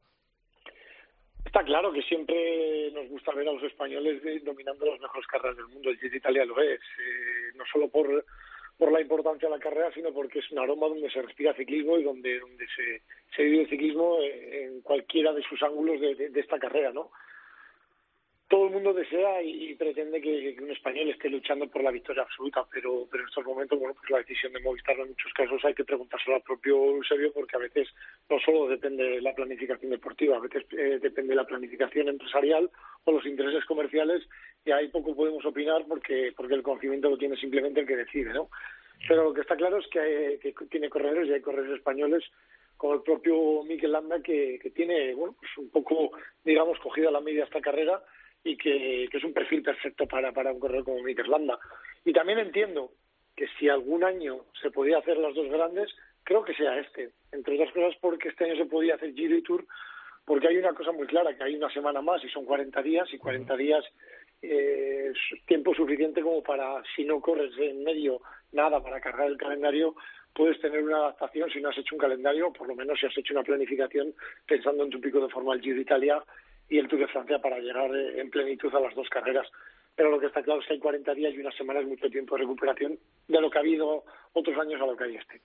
Está 1.46 1.64
claro 1.64 1.94
que 1.94 2.02
siempre 2.02 2.92
nos 2.92 3.08
gusta 3.08 3.32
ver 3.34 3.48
a 3.48 3.54
los 3.54 3.64
españoles 3.64 4.22
dominando 4.44 4.86
las 4.86 5.00
mejores 5.00 5.28
carreras 5.28 5.56
del 5.56 5.68
mundo. 5.68 5.90
El 5.90 5.98
Giro 5.98 6.12
de 6.12 6.18
Italia 6.18 6.46
lo 6.46 6.60
es, 6.60 6.82
eh, 6.82 7.52
no 7.56 7.64
solo 7.72 7.88
por 7.88 8.26
por 8.78 8.92
la 8.92 9.02
importancia 9.02 9.48
de 9.48 9.56
la 9.56 9.62
carrera, 9.62 9.92
sino 9.94 10.12
porque 10.12 10.40
es 10.40 10.52
un 10.52 10.60
aroma 10.60 10.88
donde 10.88 11.10
se 11.10 11.22
respira 11.22 11.54
ciclismo 11.54 11.98
y 11.98 12.04
donde, 12.04 12.40
donde 12.40 12.66
se, 13.36 13.44
vive 13.44 13.62
el 13.62 13.70
ciclismo 13.70 14.18
en, 14.22 14.82
cualquiera 14.82 15.34
de 15.34 15.44
sus 15.44 15.62
ángulos 15.64 16.00
de, 16.02 16.30
de, 16.30 16.40
esta 16.40 16.60
carrera, 16.60 16.92
¿no? 16.92 17.12
Todo 18.48 18.68
el 18.68 18.74
mundo 18.74 18.94
desea 18.94 19.42
y, 19.42 19.74
pretende 19.74 20.22
que, 20.22 20.56
un 20.62 20.70
español 20.70 21.10
esté 21.10 21.30
luchando 21.30 21.68
por 21.68 21.84
la 21.84 21.90
victoria 21.90 22.22
absoluta, 22.22 22.64
pero, 22.72 23.08
pero 23.10 23.24
en 23.24 23.30
estos 23.30 23.44
momentos, 23.44 23.80
bueno, 23.80 23.96
pues 23.96 24.08
la 24.12 24.20
decisión 24.20 24.54
de 24.54 24.60
Movistar 24.60 25.00
en 25.00 25.10
muchos 25.10 25.34
casos 25.34 25.66
hay 25.66 25.74
que 25.74 25.84
preguntárselo 25.84 26.36
al 26.36 26.44
propio 26.44 26.76
Eusebio 26.92 27.34
porque 27.34 27.56
a 27.56 27.60
veces 27.60 27.88
no 28.30 28.40
solo 28.40 28.68
depende 28.68 29.04
de 29.04 29.22
la 29.22 29.34
planificación 29.34 29.90
deportiva, 29.90 30.38
a 30.38 30.42
veces 30.42 30.64
eh, 30.78 31.00
depende 31.02 31.32
de 31.32 31.38
la 31.38 31.48
planificación 31.48 32.08
empresarial 32.08 32.70
o 33.06 33.12
los 33.12 33.26
intereses 33.26 33.66
comerciales 33.66 34.22
y 34.64 34.70
ahí 34.70 34.90
poco 34.90 35.16
podemos 35.16 35.44
opinar 35.44 35.84
porque 35.88 36.32
porque 36.38 36.54
el 36.54 36.64
conocimiento 36.64 37.10
lo 37.10 37.18
tiene 37.18 37.38
simplemente 37.38 37.80
el 37.80 37.88
que 37.88 37.98
decide, 37.98 38.32
¿no? 38.32 38.50
Pero 39.08 39.24
lo 39.24 39.34
que 39.34 39.42
está 39.42 39.56
claro 39.56 39.78
es 39.78 39.88
que, 39.88 40.40
que 40.40 40.54
tiene 40.68 40.90
corredores 40.90 41.30
y 41.30 41.34
hay 41.34 41.42
corredores 41.42 41.78
españoles 41.78 42.24
como 42.78 42.94
el 42.94 43.02
propio 43.02 43.64
Mikel 43.64 43.92
Landa 43.92 44.22
que, 44.22 44.60
que 44.62 44.70
tiene, 44.70 45.16
bueno, 45.16 45.36
pues 45.40 45.50
un 45.58 45.70
poco, 45.70 46.12
digamos, 46.44 46.78
cogido 46.80 47.10
a 47.10 47.12
la 47.12 47.22
media 47.22 47.46
esta 47.46 47.62
carrera 47.62 48.04
y 48.46 48.56
que, 48.56 49.08
que 49.12 49.18
es 49.18 49.24
un 49.24 49.34
perfil 49.34 49.64
perfecto 49.64 50.06
para, 50.06 50.32
para 50.32 50.54
un 50.54 50.60
corredor 50.60 50.86
como 50.86 51.04
Mikel 51.04 51.30
Landa. 51.30 51.58
Y 52.06 52.14
también 52.14 52.38
entiendo 52.38 52.92
que 53.36 53.48
si 53.60 53.68
algún 53.68 54.04
año 54.04 54.46
se 54.62 54.70
podía 54.70 55.00
hacer 55.00 55.18
las 55.18 55.34
dos 55.34 55.50
grandes, 55.50 55.94
creo 56.24 56.44
que 56.44 56.54
sea 56.54 56.78
este. 56.80 57.10
Entre 57.32 57.56
otras 57.56 57.74
cosas 57.74 57.96
porque 58.00 58.30
este 58.30 58.46
año 58.46 58.56
se 58.56 58.70
podía 58.70 58.96
hacer 58.96 59.14
Giro 59.14 59.36
y 59.36 59.42
Tour, 59.42 59.66
porque 60.26 60.48
hay 60.48 60.58
una 60.58 60.74
cosa 60.74 60.92
muy 60.92 61.08
clara, 61.08 61.36
que 61.36 61.44
hay 61.44 61.56
una 61.56 61.72
semana 61.72 62.02
más 62.02 62.24
y 62.24 62.30
son 62.30 62.46
40 62.46 62.82
días, 62.84 63.12
y 63.12 63.18
40 63.18 63.58
días 63.58 63.84
eh, 64.44 65.12
tiempo 65.48 65.74
suficiente 65.74 66.22
como 66.22 66.44
para, 66.44 66.84
si 66.96 67.04
no 67.04 67.20
corres 67.20 67.52
en 67.58 67.84
medio 67.84 68.22
nada 68.52 68.82
para 68.82 69.02
cargar 69.02 69.28
el 69.28 69.38
calendario, 69.38 69.96
puedes 70.36 70.60
tener 70.62 70.84
una 70.84 70.98
adaptación 70.98 71.50
si 71.50 71.62
no 71.62 71.70
has 71.70 71.78
hecho 71.80 71.96
un 71.96 72.00
calendario, 72.00 72.54
por 72.54 72.68
lo 72.68 72.76
menos 72.76 73.00
si 73.00 73.08
has 73.08 73.18
hecho 73.18 73.34
una 73.34 73.44
planificación 73.44 74.14
pensando 74.46 74.84
en 74.84 74.92
tu 74.92 75.02
pico 75.02 75.20
de 75.20 75.30
forma 75.30 75.56
el 75.56 75.62
Giro 75.62 75.82
Italia 75.82 76.24
y 76.70 76.78
el 76.78 76.88
Tour 76.88 77.02
de 77.02 77.08
Francia 77.08 77.40
para 77.40 77.60
llegar 77.60 77.94
eh, 77.96 78.20
en 78.20 78.30
plenitud 78.30 78.74
a 78.74 78.80
las 78.80 78.96
dos 78.96 79.08
carreras 79.10 79.48
pero 79.96 80.12
lo 80.12 80.20
que 80.20 80.28
está 80.28 80.44
claro 80.44 80.60
es 80.60 80.68
que 80.68 80.74
hay 80.74 80.80
40 80.80 81.14
días 81.14 81.34
y 81.34 81.40
una 81.40 81.52
semana 81.54 81.80
es 81.80 81.88
mucho 81.88 82.10
tiempo 82.10 82.36
de 82.36 82.42
recuperación 82.42 83.00
de 83.28 83.42
lo 83.42 83.50
que 83.50 83.58
ha 83.58 83.62
habido 83.62 84.04
otros 84.34 84.58
años 84.60 84.82
a 84.82 84.86
lo 84.86 84.98
que 84.98 85.06
hay 85.06 85.16
este. 85.16 85.42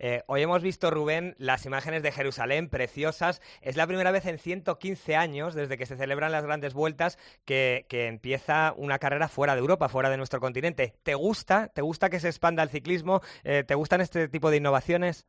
Eh, 0.00 0.22
hoy 0.26 0.42
hemos 0.42 0.62
visto, 0.62 0.90
Rubén, 0.90 1.36
las 1.38 1.64
imágenes 1.64 2.02
de 2.02 2.10
Jerusalén 2.10 2.68
preciosas. 2.68 3.40
Es 3.62 3.76
la 3.76 3.86
primera 3.86 4.10
vez 4.10 4.26
en 4.26 4.38
115 4.38 5.14
años, 5.14 5.54
desde 5.54 5.78
que 5.78 5.86
se 5.86 5.96
celebran 5.96 6.32
las 6.32 6.44
grandes 6.44 6.74
vueltas, 6.74 7.18
que, 7.44 7.86
empieza 7.88 8.74
una 8.76 8.98
carrera 8.98 9.28
fuera 9.28 9.54
de 9.54 9.60
Europa, 9.60 9.88
fuera 9.88 10.10
de 10.10 10.16
nuestro 10.16 10.40
continente. 10.40 10.94
¿Te 11.04 11.14
gusta? 11.14 11.68
¿Te 11.68 11.82
gusta 11.82 12.10
que 12.10 12.20
se 12.20 12.28
expanda 12.28 12.62
el 12.62 12.70
ciclismo? 12.70 13.20
Eh, 13.44 13.62
¿Te 13.64 13.74
gustan 13.74 14.00
este 14.00 14.28
tipo 14.28 14.50
de 14.50 14.56
innovaciones? 14.56 15.26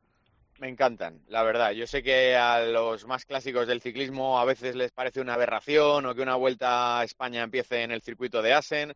Me 0.60 0.68
encantan, 0.68 1.22
la 1.28 1.42
verdad. 1.42 1.70
Yo 1.70 1.86
sé 1.86 2.02
que 2.02 2.36
a 2.36 2.60
los 2.60 3.06
más 3.06 3.24
clásicos 3.24 3.66
del 3.66 3.80
ciclismo 3.80 4.38
a 4.38 4.44
veces 4.44 4.76
les 4.76 4.92
parece 4.92 5.22
una 5.22 5.32
aberración 5.32 6.04
o 6.04 6.14
que 6.14 6.20
una 6.20 6.34
vuelta 6.34 7.00
a 7.00 7.04
España 7.04 7.42
empiece 7.42 7.82
en 7.82 7.92
el 7.92 8.02
circuito 8.02 8.42
de 8.42 8.52
Asen. 8.52 8.92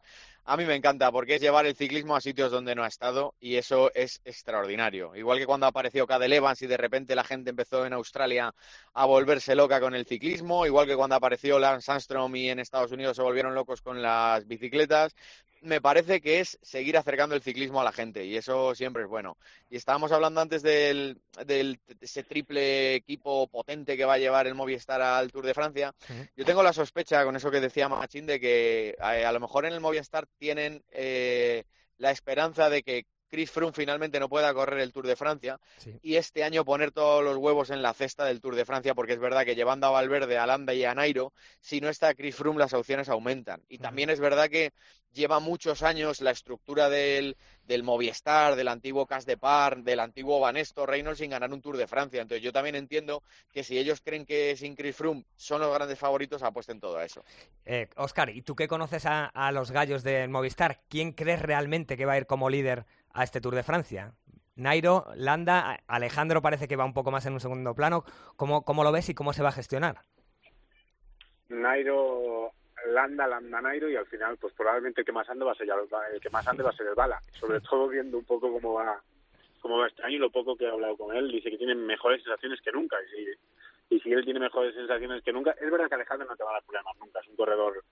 A 0.46 0.59
mí 0.59 0.66
me 0.66 0.74
encanta 0.74 1.11
porque 1.11 1.37
es 1.37 1.40
llevar 1.40 1.64
el 1.64 1.74
ciclismo 1.74 2.14
a 2.14 2.20
sitios 2.20 2.50
donde 2.50 2.74
no 2.74 2.85
ha 2.85 2.88
estado 2.88 3.35
y 3.40 3.57
eso 3.57 3.90
es 3.94 4.20
extraordinario. 4.26 5.16
Igual 5.16 5.38
que 5.38 5.46
cuando 5.46 5.64
apareció 5.66 6.07
Cadel 6.07 6.35
Evans 6.35 6.61
y 6.61 6.66
de 6.66 6.76
repente 6.76 7.14
la 7.14 7.24
gente 7.24 7.48
empezó 7.48 7.87
en 7.87 7.94
Australia 7.94 8.54
a 8.92 9.07
volverse 9.07 9.54
loca 9.54 9.80
con 9.80 9.94
el 9.94 10.04
ciclismo, 10.04 10.66
igual 10.66 10.87
que 10.87 10.96
cuando 10.96 11.16
apareció 11.16 11.59
Lance 11.59 11.90
Armstrong 11.90 12.37
y 12.37 12.50
en 12.50 12.59
Estados 12.59 12.92
Unidos 12.92 13.16
se 13.16 13.22
volvieron 13.22 13.54
locos 13.54 13.80
con 13.80 14.02
las 14.02 14.46
bicicletas, 14.46 15.14
me 15.64 15.80
parece 15.80 16.20
que 16.20 16.40
es 16.40 16.59
seguir 16.62 16.96
acercando 16.96 17.35
el 17.35 17.42
ciclismo 17.42 17.80
a 17.80 17.85
la 17.85 17.92
gente 17.92 18.24
y 18.24 18.37
eso 18.37 18.74
siempre 18.74 19.02
es 19.02 19.09
bueno. 19.09 19.38
Y 19.70 19.76
estábamos 19.76 20.12
hablando 20.12 20.40
antes 20.40 20.62
del, 20.62 21.18
del 21.46 21.80
ese 22.00 22.22
triple 22.22 22.94
equipo 22.94 23.48
potente 23.48 23.96
que 23.96 24.04
va 24.04 24.14
a 24.14 24.18
llevar 24.18 24.46
el 24.46 24.54
Movistar 24.54 25.00
al 25.00 25.33
Tour 25.33 25.46
de 25.46 25.54
Francia. 25.54 25.94
Yo 26.37 26.44
tengo 26.44 26.62
la 26.62 26.72
sospecha 26.72 27.24
con 27.24 27.35
eso 27.35 27.50
que 27.50 27.61
decía 27.61 27.88
Machín 27.88 28.26
de 28.26 28.38
que 28.38 28.90
eh, 28.90 29.24
a, 29.24 29.33
lo 29.33 29.40
mejor 29.40 29.64
en 29.64 29.72
el 29.72 29.80
Movistar 29.80 30.26
tienen 30.38 30.85
eh, 30.90 31.64
la 31.99 32.11
esperanza 32.11 32.68
de 32.70 32.83
que 32.83 33.07
Chris 33.30 33.50
Froome 33.50 33.72
finalmente 33.72 34.20
no 34.20 34.28
pueda 34.28 34.52
correr 34.54 34.80
el 34.80 34.92
Tour 34.92 35.06
de 35.06 35.16
Francia 35.16 35.58
y 36.02 36.16
este 36.16 36.44
año 36.44 36.64
poner 36.64 36.92
todos 36.92 37.24
los 37.24 37.37
huevos 37.37 37.70
en 37.70 37.82
la 37.82 37.94
cesta 37.94 38.24
del 38.24 38.40
Tour 38.40 38.54
de 38.54 38.64
Francia 38.64 38.94
porque 38.94 39.14
es 39.14 39.18
verdad 39.18 39.44
que 39.44 39.54
llevando 39.54 39.87
a 39.87 39.90
Valverde, 39.90 40.38
a 40.38 40.46
Landa 40.46 40.74
y 40.74 40.84
a 40.84 40.94
Nairo, 40.94 41.32
si 41.60 41.80
no 41.80 41.88
está 41.88 42.14
Chris 42.14 42.37
Froome 42.37 42.58
las 42.58 42.72
opciones 42.74 43.08
aumentan. 43.08 43.62
Y 43.68 43.78
también 43.78 44.10
es 44.10 44.20
verdad 44.20 44.48
que 44.48 44.72
lleva 45.14 45.40
muchos 45.40 45.82
años 45.82 46.20
la 46.20 46.32
estructura 46.32 46.90
del, 46.90 47.37
del 47.62 47.82
Movistar, 47.82 48.56
del 48.56 48.68
antiguo 48.68 49.06
Cas 49.06 49.24
de 49.24 49.37
Par, 49.37 49.82
del 49.82 50.00
antiguo 50.00 50.40
Banesto 50.40 50.84
Reynolds 50.84 51.18
sin 51.18 51.30
ganar 51.30 51.52
un 51.52 51.62
Tour 51.62 51.76
de 51.76 51.87
Francia. 51.87 52.20
Entonces 52.20 52.42
yo 52.42 52.52
también 52.52 52.74
entiendo 52.74 53.22
que 53.52 53.64
si 53.64 53.78
ellos 53.78 54.00
creen 54.04 54.26
que 54.26 54.56
sin 54.56 54.74
Chris 54.74 54.96
Froome 54.96 55.24
son 55.37 55.60
los 55.60 55.72
grandes 55.72 55.98
favoritos, 55.98 56.42
apuesten 56.42 56.80
todo 56.80 56.98
a 56.98 57.04
eso. 57.04 57.24
Eh, 57.64 57.88
Oscar, 57.96 58.30
¿y 58.30 58.42
tú 58.42 58.54
qué 58.54 58.68
conoces 58.68 59.06
a, 59.06 59.26
a 59.26 59.52
los 59.52 59.70
gallos 59.70 60.02
del 60.02 60.28
Movistar? 60.28 60.82
¿Quién 60.88 61.12
crees 61.12 61.40
realmente 61.40 61.96
que 61.96 62.04
va 62.04 62.14
a 62.14 62.18
ir 62.18 62.26
como 62.26 62.50
líder 62.50 62.84
a 63.14 63.24
este 63.24 63.40
Tour 63.40 63.55
de 63.55 63.62
Francia. 63.62 64.12
Nairo, 64.57 65.07
Landa, 65.16 65.81
Alejandro 65.88 66.42
parece 66.42 66.68
que 66.68 66.77
va 66.77 66.85
un 66.85 66.94
poco 66.94 67.11
más 67.11 67.27
en 67.27 67.33
un 67.33 67.40
segundo 67.40 67.74
plano. 67.74 68.05
¿Cómo, 68.37 68.64
cómo 68.64 68.85
lo 68.85 68.92
ves 68.92 69.09
y 69.09 69.14
cómo 69.14 69.33
se 69.33 69.42
va 69.42 69.48
a 69.48 69.53
gestionar? 69.53 69.96
Nairo, 71.48 72.53
Landa, 72.87 73.27
Landa, 73.27 73.61
Nairo 73.61 73.88
y 73.88 73.96
al 73.96 74.07
final, 74.07 74.37
pues 74.37 74.53
probablemente 74.55 75.00
el 75.00 75.05
que 75.05 75.12
más 75.12 75.29
ande 75.29 75.44
va 75.44 75.53
a 75.53 75.55
ser 75.55 75.66
el 76.12 76.20
que 76.20 76.31
más 76.31 76.46
ande 76.46 76.62
va 76.62 76.70
a 76.70 76.77
ser 76.77 76.87
el 76.87 76.94
Bala. 76.94 77.20
Sobre 77.33 77.61
todo 77.61 77.88
viendo 77.88 78.18
un 78.18 78.24
poco 78.24 78.53
cómo 78.53 78.74
va, 78.74 79.00
cómo 79.61 79.79
va 79.79 79.88
este 79.88 80.03
año 80.03 80.16
y 80.16 80.18
lo 80.18 80.31
poco 80.31 80.57
que 80.57 80.64
he 80.64 80.70
hablado 80.70 80.96
con 80.96 81.16
él, 81.16 81.31
dice 81.31 81.50
que 81.50 81.59
tiene 81.59 81.74
mejores 81.74 82.22
sensaciones 82.22 82.61
que 82.61 82.72
nunca. 82.72 82.96
Y 83.03 83.16
si, 83.16 83.96
y 83.96 84.00
si 84.00 84.12
él 84.12 84.24
tiene 84.24 84.40
mejores 84.40 84.74
sensaciones 84.74 85.22
que 85.22 85.33
nunca, 85.33 85.53
es 85.53 85.70
verdad 85.70 85.88
que 85.88 85.94
Alejandro 85.96 86.29
no 86.29 86.37
te 86.37 86.44
va 86.44 86.50
a 86.50 86.55
dar 86.55 86.64
problemas 86.64 86.96
nunca. 86.98 87.20
Es 87.20 87.29
un 87.29 87.37
corredor 87.37 87.83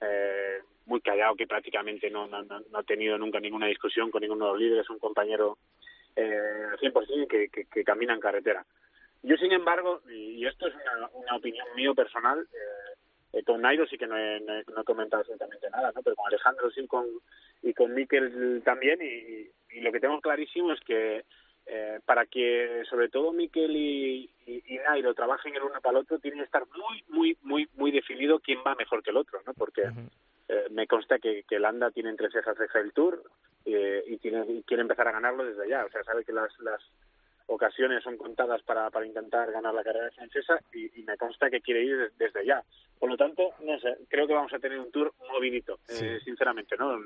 eh, 0.00 0.58
muy 0.86 1.00
callado, 1.00 1.36
que 1.36 1.46
prácticamente 1.46 2.10
no, 2.10 2.26
no, 2.26 2.42
no, 2.42 2.62
ha 2.74 2.82
tenido 2.82 3.16
nunca 3.18 3.38
ninguna 3.40 3.66
discusión 3.66 4.10
con 4.10 4.22
ninguno 4.22 4.46
de 4.46 4.52
los 4.52 4.60
líderes, 4.60 4.90
un 4.90 4.98
compañero 4.98 5.58
eh, 6.16 6.66
100% 6.80 7.28
que, 7.28 7.48
que, 7.48 7.64
que 7.66 7.84
camina 7.84 8.14
en 8.14 8.20
carretera. 8.20 8.64
Yo, 9.22 9.36
sin 9.36 9.52
embargo, 9.52 10.00
y 10.08 10.44
esto 10.46 10.66
es 10.66 10.74
una, 10.74 11.08
una 11.12 11.36
opinión 11.36 11.66
mío 11.76 11.94
personal, 11.94 12.40
eh, 12.40 13.38
eh 13.38 13.42
con 13.44 13.60
Nairo 13.60 13.86
sí 13.86 13.98
que 13.98 14.06
no 14.06 14.16
he, 14.16 14.40
no, 14.40 14.58
he, 14.58 14.84
comentado 14.84 15.20
absolutamente 15.20 15.68
nada, 15.70 15.92
¿no? 15.94 16.02
pero 16.02 16.16
con 16.16 16.26
Alejandro 16.26 16.70
sí 16.70 16.86
con, 16.86 17.06
y 17.62 17.74
con 17.74 17.94
Miquel 17.94 18.62
también, 18.64 18.98
y, 19.02 19.76
y 19.76 19.80
lo 19.80 19.92
que 19.92 20.00
tengo 20.00 20.20
clarísimo 20.20 20.72
es 20.72 20.80
que 20.80 21.24
eh, 21.66 22.00
para 22.04 22.26
que 22.26 22.82
sobre 22.88 23.08
todo 23.08 23.32
Miquel 23.32 23.76
y, 23.76 24.30
y, 24.46 24.78
Nairo 24.78 25.14
trabajen 25.14 25.54
el 25.54 25.62
uno 25.62 25.80
para 25.80 25.98
el 25.98 26.04
otro, 26.04 26.18
tiene 26.18 26.38
que 26.38 26.44
estar 26.44 26.64
muy, 26.66 27.04
muy, 27.08 27.38
muy, 27.42 27.68
muy 27.74 27.90
definido 27.90 28.40
quién 28.40 28.58
va 28.66 28.74
mejor 28.74 29.02
que 29.02 29.10
el 29.10 29.16
otro, 29.16 29.40
¿no? 29.46 29.54
Porque 29.54 29.82
eh, 30.48 30.66
me 30.70 30.86
consta 30.86 31.18
que, 31.18 31.44
que 31.48 31.58
Landa 31.58 31.90
tiene 31.90 32.10
entre 32.10 32.30
cejas 32.30 32.56
el 32.74 32.92
Tour 32.92 33.22
eh, 33.64 34.02
y, 34.06 34.16
tiene, 34.18 34.44
y 34.48 34.62
quiere 34.62 34.82
empezar 34.82 35.06
a 35.06 35.12
ganarlo 35.12 35.44
desde 35.44 35.68
ya. 35.68 35.84
O 35.84 35.90
sea, 35.90 36.02
sabe 36.02 36.24
que 36.24 36.32
las, 36.32 36.50
las 36.60 36.80
ocasiones 37.46 38.02
son 38.02 38.16
contadas 38.16 38.62
para, 38.62 38.90
para 38.90 39.06
intentar 39.06 39.50
ganar 39.52 39.74
la 39.74 39.84
carrera 39.84 40.10
francesa 40.10 40.58
y, 40.72 41.00
y 41.00 41.04
me 41.04 41.16
consta 41.16 41.50
que 41.50 41.60
quiere 41.60 41.84
ir 41.84 42.12
desde 42.16 42.44
ya. 42.44 42.62
Por 42.98 43.08
lo 43.08 43.16
tanto, 43.16 43.54
no 43.60 43.78
sé, 43.80 43.96
creo 44.08 44.26
que 44.26 44.34
vamos 44.34 44.52
a 44.52 44.58
tener 44.58 44.78
un 44.78 44.90
tour 44.92 45.14
movidito, 45.32 45.78
eh, 45.88 46.20
sinceramente, 46.22 46.76
¿no? 46.76 46.98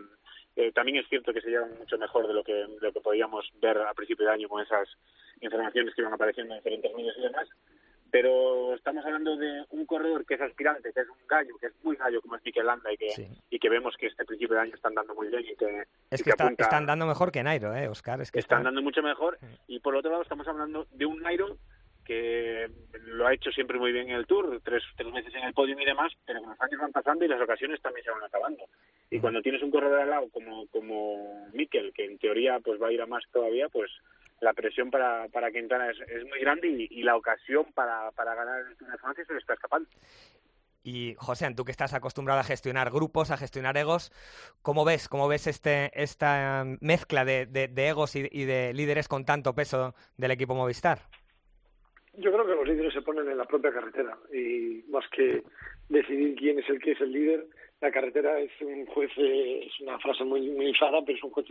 Eh, 0.57 0.71
también 0.73 0.99
es 0.99 1.09
cierto 1.09 1.33
que 1.33 1.41
se 1.41 1.51
llevan 1.51 1.77
mucho 1.79 1.99
mejor 1.99 2.27
de 2.29 2.35
lo 2.35 2.45
que, 2.45 2.53
de 2.55 2.79
lo 2.81 2.93
que 2.93 3.01
podíamos 3.01 3.45
ver 3.61 3.77
a 3.79 3.93
principio 3.95 4.27
de 4.27 4.33
año 4.33 4.49
con 4.49 4.63
esas 4.63 4.89
informaciones 5.41 5.95
que 5.95 6.01
iban 6.03 6.13
apareciendo 6.15 6.55
en 6.55 6.61
diferentes 6.61 6.95
medios 6.95 7.17
y 7.19 7.23
demás, 7.23 7.49
pero 8.11 8.75
estamos 8.75 9.05
hablando 9.05 9.37
de 9.37 9.65
un 9.71 9.85
corredor 9.87 10.25
que 10.25 10.35
es 10.35 10.41
aspirante, 10.41 10.93
que 10.93 11.01
es 11.01 11.09
un 11.09 11.27
gallo, 11.27 11.57
que 11.61 11.67
es 11.67 11.73
muy 11.83 11.97
gallo 11.97 12.21
como 12.23 12.37
es 12.37 12.45
Mikel 12.45 12.67
Landa 12.67 12.93
y 12.93 12.97
que, 12.97 13.29
y 13.51 13.59
que 13.59 13.69
vemos 13.69 13.97
que 13.97 14.07
este 14.07 14.25
principio 14.25 14.55
de 14.55 14.63
año 14.63 14.75
están 14.77 14.95
dando 14.95 15.15
muy 15.17 15.27
bien 15.29 15.43
y 15.45 15.57
que... 15.57 15.85
Es 16.11 16.21
y 16.21 16.25
que, 16.25 16.31
está- 16.31 16.45
apunta- 16.45 16.63
están 16.63 16.87
dando 16.87 17.07
mejor 17.07 17.33
que 17.33 17.43
Nairo, 17.43 17.75
¿eh, 17.75 17.89
Oscar? 17.89 18.21
Es 18.21 18.31
que 18.31 18.39
están 18.39 18.63
dando 18.63 18.81
mucho 18.83 19.03
mejor 19.03 19.37
y 19.67 19.81
por 19.81 19.97
otro 19.97 20.13
lado 20.13 20.23
estamos 20.23 20.47
hablando 20.47 20.87
de 20.93 21.07
un 21.07 21.21
Nairo 21.21 21.59
que 22.05 22.71
lo 23.07 23.27
ha 23.27 23.35
hecho 23.35 23.51
siempre 23.51 23.79
muy 23.79 23.93
bien 23.93 24.09
en 24.11 24.17
el 24.17 24.27
Tour, 24.27 24.61
tres, 24.65 24.83
tres 24.97 25.13
veces 25.13 25.35
en 25.35 25.45
el 25.45 25.55
podio 25.55 25.79
y 25.81 25.85
demás, 25.85 26.13
pero 26.27 26.41
que 26.41 26.47
los 26.49 26.61
años 26.61 26.81
van 26.81 26.93
pasando 26.93 27.25
y 27.25 27.29
las 27.29 27.41
ocasiones 27.41 27.81
también 27.81 28.05
se 28.05 28.11
van 28.11 28.23
acabando. 28.25 28.65
Y 29.11 29.19
cuando 29.21 29.43
tienes 29.43 29.63
un 29.63 29.71
corredor 29.71 30.01
al 30.01 30.11
lado 30.11 30.29
como, 30.31 30.67
como 30.69 31.49
Mikel, 31.53 31.93
que 31.95 32.05
en 32.05 32.19
teoría 32.19 32.61
pues 32.61 32.81
va 32.81 32.89
a 32.89 32.93
ir 32.93 33.01
a 33.03 33.07
más 33.07 33.25
todavía, 33.33 33.69
pues 33.69 33.91
la 34.41 34.53
presión 34.53 34.91
para, 34.91 35.29
para 35.29 35.51
Quintana 35.51 35.91
es, 35.91 35.99
es 36.09 36.25
muy 36.25 36.39
grande 36.41 36.69
y, 36.69 36.89
y 36.91 37.03
la 37.03 37.17
ocasión 37.17 37.67
para, 37.73 38.11
para 38.13 38.35
ganar 38.35 38.61
el 38.69 38.77
Tour 38.77 38.91
de 38.91 38.99
Francia 38.99 39.25
se 39.25 39.33
le 39.33 39.39
está 39.39 39.55
escapando. 39.55 39.89
Y, 40.87 41.15
José, 41.17 41.51
tú 41.55 41.65
que 41.65 41.71
estás 41.71 41.95
acostumbrado 41.95 42.41
a 42.41 42.45
gestionar 42.45 42.91
grupos, 42.91 43.31
a 43.31 43.39
gestionar 43.39 43.75
egos, 43.79 44.13
¿cómo 44.61 44.85
ves, 44.85 45.09
cómo 45.09 45.29
ves 45.29 45.47
este, 45.47 45.91
esta 45.95 46.65
mezcla 46.83 47.25
de, 47.25 47.47
de- 47.47 47.69
de 47.69 47.89
egos 47.89 48.15
y, 48.17 48.29
y 48.31 48.45
de 48.45 48.75
líderes 48.75 49.09
con 49.09 49.25
tanto 49.25 49.55
peso 49.55 49.95
del 50.19 50.33
equipo 50.33 50.55
Movistar? 50.55 50.99
Yo 52.17 52.33
creo 52.33 52.47
que 52.47 52.55
los 52.55 52.69
líderes 52.69 52.93
se 52.93 53.03
ponen 53.03 53.29
en 53.29 53.39
la 53.39 53.45
propia 53.45 53.73
carretera 53.73 54.17
y 54.33 54.85
más 54.89 55.05
que 55.09 55.43
decidir 55.89 56.37
quién 56.37 56.59
es 56.59 56.69
el 56.69 56.81
que 56.81 56.93
es 56.93 57.01
el 57.01 57.13
líder, 57.13 57.47
la 57.81 57.91
carretera 57.91 58.39
es 58.41 58.51
un 58.61 58.87
juez, 58.87 59.11
es 59.17 59.81
una 59.81 59.99
frase 59.99 60.25
muy, 60.25 60.49
muy 60.51 60.71
usada, 60.71 61.03
pero 61.05 61.19
es 61.19 61.25
un 61.25 61.31
juez 61.31 61.47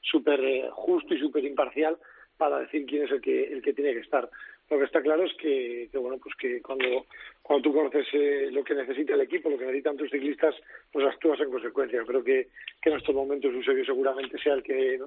súper 0.00 0.40
eh, 0.40 0.68
justo 0.72 1.14
y 1.14 1.20
súper 1.20 1.44
imparcial 1.44 1.98
para 2.36 2.60
decir 2.60 2.86
quién 2.86 3.04
es 3.04 3.10
el 3.10 3.20
que, 3.20 3.44
el 3.44 3.62
que 3.62 3.74
tiene 3.74 3.92
que 3.92 4.00
estar. 4.00 4.28
Lo 4.70 4.78
que 4.78 4.84
está 4.84 5.02
claro 5.02 5.24
es 5.24 5.32
que, 5.34 5.88
que, 5.90 5.98
bueno, 5.98 6.18
pues 6.22 6.34
que 6.36 6.60
cuando, 6.62 7.06
cuando 7.42 7.62
tú 7.62 7.74
conoces 7.74 8.06
eh, 8.12 8.48
lo 8.50 8.64
que 8.64 8.74
necesita 8.74 9.14
el 9.14 9.22
equipo, 9.22 9.50
lo 9.50 9.58
que 9.58 9.64
necesitan 9.64 9.96
tus 9.96 10.10
ciclistas, 10.10 10.54
pues 10.92 11.06
actúas 11.06 11.40
en 11.40 11.50
consecuencia. 11.50 12.04
Creo 12.06 12.22
que, 12.22 12.48
que 12.80 12.90
en 12.90 12.96
estos 12.96 13.14
momentos 13.14 13.52
Eusebio 13.52 13.84
seguramente 13.84 14.38
sea 14.38 14.54
el 14.54 14.62
que 14.62 15.00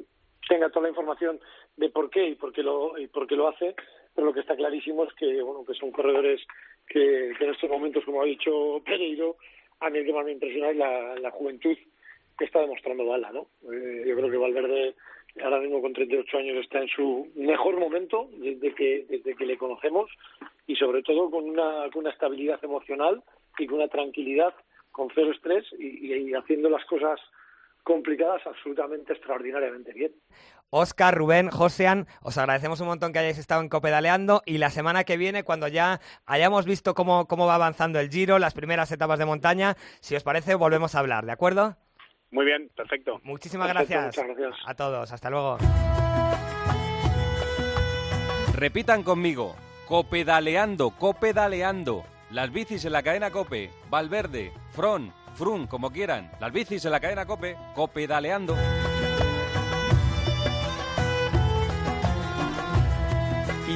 tenga 0.48 0.70
toda 0.70 0.84
la 0.84 0.90
información 0.90 1.40
de 1.78 1.90
por 1.90 2.10
qué 2.10 2.30
y 2.30 2.36
por 2.36 2.52
qué 2.52 2.64
lo, 2.64 2.98
y 2.98 3.08
por 3.08 3.28
qué 3.28 3.36
lo 3.36 3.48
hace, 3.48 3.76
pero 4.16 4.28
lo 4.28 4.34
que 4.34 4.42
está 4.42 4.56
clarísimo 4.56 5.04
es 5.06 5.14
que, 5.14 5.42
bueno, 5.42 5.66
que 5.66 5.74
son 5.74 5.92
corredores 5.92 6.42
que, 6.88 7.30
en 7.30 7.50
estos 7.50 7.70
momentos, 7.70 8.04
como 8.06 8.22
ha 8.22 8.26
dicho 8.26 8.82
Pereiro, 8.86 9.38
a 9.80 9.90
mí 9.90 10.00
el 10.00 10.06
que 10.06 10.14
más 10.14 10.26
me 10.26 10.34
impresiona 10.34 10.72
es 10.72 10.78
la, 11.22 11.32
juventud 11.32 11.78
que 12.38 12.46
está 12.46 12.60
demostrando 12.60 13.06
Bala, 13.06 13.32
¿no? 13.32 13.48
Eh, 13.72 14.04
yo 14.08 14.16
creo 14.16 14.30
que 14.30 14.38
Valverde 14.38 14.96
ahora 15.44 15.60
mismo 15.60 15.82
con 15.82 15.94
38 15.94 16.38
años 16.38 16.58
está 16.58 16.80
en 16.80 16.90
su 16.90 17.30
mejor 17.36 17.80
momento 17.80 18.30
desde 18.34 18.74
que 18.76 19.06
desde 19.08 19.36
que 19.36 19.46
le 19.46 19.58
conocemos 19.58 20.12
y 20.68 20.76
sobre 20.76 21.04
todo 21.04 21.32
con 21.32 21.50
una 21.50 21.90
con 21.90 22.02
una 22.02 22.10
estabilidad 22.10 22.60
emocional 22.64 23.24
y 23.58 23.66
con 23.66 23.78
una 23.78 23.88
tranquilidad 23.88 24.54
con 24.92 25.08
cero 25.16 25.32
estrés 25.32 25.66
y 25.80 26.34
haciendo 26.34 26.70
las 26.70 26.84
cosas 26.84 27.18
complicadas 27.84 28.42
absolutamente 28.46 29.14
extraordinariamente 29.14 29.94
bien. 29.94 30.12
Oscar, 30.70 31.16
Rubén, 31.16 31.50
Josean, 31.50 32.08
os 32.22 32.38
agradecemos 32.38 32.80
un 32.80 32.88
montón 32.88 33.12
que 33.12 33.20
hayáis 33.20 33.38
estado 33.38 33.62
en 33.62 33.68
Copedaleando 33.70 34.42
y 34.46 34.58
la 34.58 34.70
semana 34.70 35.04
que 35.04 35.18
viene, 35.18 35.44
cuando 35.44 35.68
ya 35.68 36.00
hayamos 36.26 36.66
visto 36.66 36.94
cómo, 36.94 37.28
cómo 37.28 37.46
va 37.46 37.56
avanzando 37.56 38.00
el 38.00 38.10
Giro, 38.10 38.40
las 38.40 38.54
primeras 38.54 38.92
etapas 38.92 39.20
de 39.20 39.26
montaña, 39.26 39.76
si 40.00 40.16
os 40.16 40.24
parece, 40.24 40.56
volvemos 40.56 40.96
a 40.96 41.00
hablar, 41.00 41.26
¿de 41.26 41.34
acuerdo? 41.34 41.76
Muy 42.32 42.46
bien, 42.46 42.70
perfecto. 42.76 43.20
Muchísimas 43.24 43.68
Perfecto, 43.68 43.94
gracias, 43.94 44.26
muchas 44.26 44.38
gracias. 44.38 44.64
a 44.66 44.74
todos. 44.74 45.12
Hasta 45.12 45.30
luego. 45.30 45.58
Repitan 48.56 49.04
conmigo. 49.04 49.56
Copedaleando, 49.88 50.92
copedaleando. 50.92 52.06
Las 52.30 52.52
bicis 52.54 52.86
en 52.86 52.94
la 52.94 53.04
cadena 53.04 53.32
Cope. 53.32 53.70
Valverde, 53.90 54.54
Fron, 54.72 55.12
Frun, 55.36 55.68
como 55.68 55.92
quieran. 55.92 56.32
Las 56.40 56.52
bicis 56.52 56.86
en 56.86 56.92
la 56.92 57.00
cadena 57.00 57.26
Cope. 57.26 57.58
Copedaleando. 57.76 58.56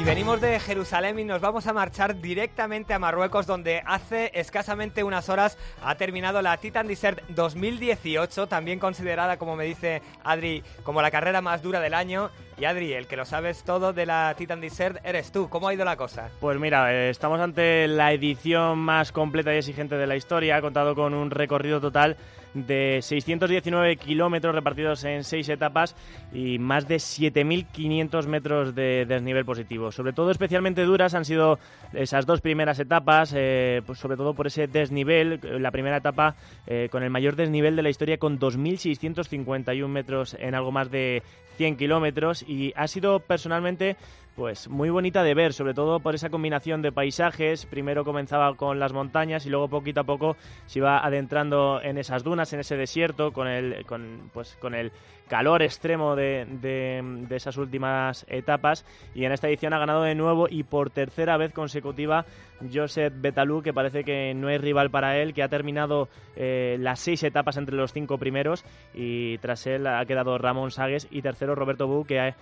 Venimos 0.06 0.40
de 0.40 0.60
Jerusalén 0.60 1.18
y 1.18 1.24
nos 1.24 1.42
vamos 1.42 1.66
a 1.66 1.74
marchar 1.74 2.22
directamente 2.22 2.94
a 2.94 3.00
Marruecos, 3.00 3.48
donde 3.48 3.82
hace 3.88 4.30
escasamente 4.36 5.04
unas 5.04 5.30
horas 5.30 5.58
ha 5.82 5.96
terminado 5.96 6.44
la 6.44 6.58
Titan 6.58 6.86
Desert 6.86 7.24
2018, 7.30 8.46
también 8.46 8.78
considerada, 8.78 9.38
como 9.38 9.56
me 9.56 9.66
dice 9.66 10.04
Adri, 10.24 10.64
como 10.84 11.02
la 11.02 11.10
carrera 11.10 11.42
más 11.42 11.64
dura 11.64 11.80
del 11.80 11.96
año. 11.96 12.30
Y 12.60 12.66
Adri, 12.66 12.94
el 12.94 13.08
que 13.08 13.18
lo 13.18 13.26
sabes 13.26 13.64
todo 13.64 13.94
de 13.94 14.06
la 14.06 14.36
Titan 14.38 14.62
Desert 14.62 15.00
eres 15.04 15.32
tú. 15.32 15.50
¿Cómo 15.50 15.68
ha 15.68 15.74
ido 15.74 15.84
la 15.84 15.98
cosa? 15.98 16.30
Pues 16.40 16.60
mira, 16.60 16.94
eh, 16.94 17.10
estamos 17.10 17.40
ante 17.40 17.88
la 17.88 18.14
edición 18.14 18.78
más 18.78 19.12
completa 19.12 19.56
y 19.56 19.58
exigente 19.58 19.98
de 19.98 20.06
la 20.06 20.16
historia. 20.16 20.58
Ha 20.58 20.62
contado 20.62 20.94
con 20.94 21.16
un 21.16 21.32
recorrido 21.32 21.82
total 21.82 22.16
de 22.56 23.00
619 23.02 23.98
kilómetros 23.98 24.56
repartidos 24.56 25.04
en 25.04 25.24
seis 25.24 25.48
etapas 25.50 25.96
y 26.34 26.58
más 26.58 26.88
de 26.88 26.96
7.500 26.96 28.26
metros 28.28 28.74
de 28.74 29.06
desnivel 29.06 29.46
positivo. 29.46 29.92
Sobre 29.92 30.14
todo 30.14 30.32
especialmente 30.32 30.84
duras 30.84 31.14
han 31.14 31.26
sido 31.26 31.60
esas 31.94 32.26
dos 32.26 32.42
primeras 32.42 32.80
etapas, 32.80 33.34
eh, 33.36 33.82
pues 33.86 34.00
sobre 34.00 34.18
todo 34.18 34.34
por 34.34 34.48
ese 34.48 34.68
desnivel. 34.68 35.40
La 35.62 35.72
primera 35.72 35.98
etapa 35.98 36.36
eh, 36.66 36.88
con 36.92 37.04
el 37.04 37.10
mayor 37.10 37.36
desnivel 37.36 37.76
de 37.76 37.84
la 37.84 37.90
historia 37.90 38.18
con 38.18 38.40
2.651 38.40 39.88
metros 39.88 40.36
en 40.40 40.56
algo 40.56 40.72
más 40.72 40.90
de 40.90 41.22
100 41.58 41.78
kilómetros 41.78 42.44
y 42.48 42.74
ha 42.76 42.88
sido 42.88 43.20
personalmente 43.20 43.98
pues 44.36 44.68
muy 44.68 44.90
bonita 44.90 45.24
de 45.24 45.34
ver, 45.34 45.54
sobre 45.54 45.74
todo 45.74 46.00
por 46.02 46.14
esa 46.14 46.30
combinación 46.30 46.82
de 46.82 46.92
paisajes. 46.92 47.66
Primero 47.66 48.04
comenzaba 48.04 48.54
con 48.56 48.80
las 48.80 48.92
montañas 48.92 49.46
y 49.46 49.50
luego 49.50 49.70
poquito 49.70 50.02
a 50.02 50.04
poco 50.04 50.36
se 50.66 50.80
iba 50.80 51.04
adentrando 51.06 51.82
en 51.82 51.98
esas 51.98 52.24
dunas, 52.24 52.52
en 52.52 52.60
ese 52.60 52.76
desierto, 52.76 53.32
con 53.32 53.48
el, 53.48 53.86
con, 53.86 54.30
pues, 54.34 54.58
con 54.60 54.76
el 54.76 54.92
calor 55.28 55.64
extremo 55.64 56.16
de, 56.16 56.46
de, 56.62 57.36
esas 57.36 57.58
últimas 57.58 58.26
etapas. 58.28 58.86
Y 59.14 59.26
en 59.26 59.32
esta 59.32 59.48
edición 59.48 59.74
ha 59.74 59.80
ganado 59.80 60.04
de 60.04 60.16
nuevo 60.16 60.48
y 60.50 60.64
por 60.64 60.90
tercera 60.90 61.38
vez 61.38 61.54
consecutiva 61.54 62.26
Josep 62.74 63.14
Betalú, 63.16 63.62
que 63.62 63.74
parece 63.74 64.04
que 64.04 64.34
no 64.34 64.50
hay 64.50 64.58
rival 64.58 64.92
para 64.92 65.18
él, 65.18 65.34
que 65.34 65.44
ha 65.44 65.50
terminado 65.50 66.10
eh, 66.36 66.78
las 66.80 67.00
seis 67.00 67.24
etapas 67.24 67.58
entre 67.58 67.76
los 67.76 67.94
cinco 67.94 68.18
primeros 68.18 68.64
y 68.94 69.38
tras 69.40 69.66
él 69.68 69.88
ha 69.88 70.06
quedado 70.06 70.38
Ramón 70.38 70.72
Sagues 70.72 71.08
y 71.10 71.22
tercero 71.22 71.56
Roberto 71.56 71.88
Bu, 71.88 72.06
que 72.06 72.20
ha, 72.20 72.36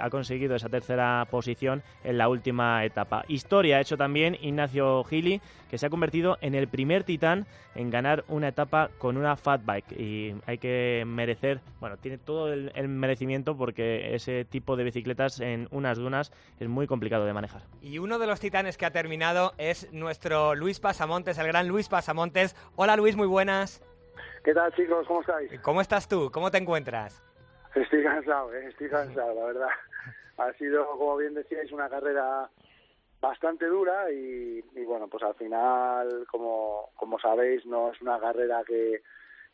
ha 0.00 0.10
conseguido 0.10 0.56
esa 0.56 0.68
tercera 0.68 1.26
posición 1.30 1.82
en 2.04 2.18
la 2.18 2.28
última 2.28 2.84
etapa. 2.84 3.24
Historia 3.28 3.76
ha 3.76 3.80
hecho 3.80 3.96
también 3.96 4.36
Ignacio 4.40 5.04
Gili, 5.04 5.40
que 5.70 5.78
se 5.78 5.86
ha 5.86 5.90
convertido 5.90 6.38
en 6.40 6.54
el 6.54 6.68
primer 6.68 7.04
titán 7.04 7.46
en 7.74 7.90
ganar 7.90 8.24
una 8.28 8.48
etapa 8.48 8.90
con 8.98 9.16
una 9.16 9.36
fat 9.36 9.60
bike 9.64 9.92
y 9.92 10.34
hay 10.46 10.58
que 10.58 11.04
merecer, 11.06 11.60
bueno, 11.80 11.96
tiene 11.96 12.18
todo 12.18 12.52
el, 12.52 12.72
el 12.74 12.88
merecimiento 12.88 13.56
porque 13.56 14.14
ese 14.14 14.44
tipo 14.44 14.76
de 14.76 14.84
bicicletas 14.84 15.40
en 15.40 15.68
unas 15.70 15.98
dunas 15.98 16.32
es 16.58 16.68
muy 16.68 16.86
complicado 16.86 17.24
de 17.24 17.32
manejar. 17.32 17.62
Y 17.82 17.98
uno 17.98 18.18
de 18.18 18.26
los 18.26 18.40
titanes 18.40 18.76
que 18.76 18.86
ha 18.86 18.90
terminado 18.90 19.52
es 19.58 19.92
nuestro 19.92 20.54
Luis 20.54 20.80
Pasamontes, 20.80 21.38
el 21.38 21.46
gran 21.46 21.68
Luis 21.68 21.88
Pasamontes. 21.88 22.56
Hola 22.76 22.96
Luis, 22.96 23.16
muy 23.16 23.26
buenas. 23.26 23.82
¿Qué 24.44 24.54
tal, 24.54 24.72
chicos? 24.74 25.06
¿Cómo 25.06 25.20
estáis? 25.20 25.60
¿Cómo 25.60 25.80
estás 25.80 26.08
tú? 26.08 26.30
¿Cómo 26.32 26.50
te 26.50 26.58
encuentras? 26.58 27.22
Estoy 27.82 28.02
cansado, 28.02 28.52
¿eh? 28.54 28.66
estoy 28.68 28.88
cansado, 28.88 29.34
la 29.34 29.46
verdad. 29.46 29.68
Ha 30.38 30.52
sido, 30.54 30.86
como 30.96 31.16
bien 31.16 31.34
decíais, 31.34 31.70
una 31.72 31.88
carrera 31.88 32.48
bastante 33.20 33.66
dura 33.66 34.10
y, 34.10 34.64
y 34.74 34.84
bueno, 34.84 35.08
pues 35.08 35.22
al 35.22 35.34
final, 35.34 36.26
como, 36.30 36.90
como 36.96 37.18
sabéis, 37.18 37.64
no 37.66 37.92
es 37.92 38.00
una 38.00 38.18
carrera 38.20 38.62
que, 38.64 39.02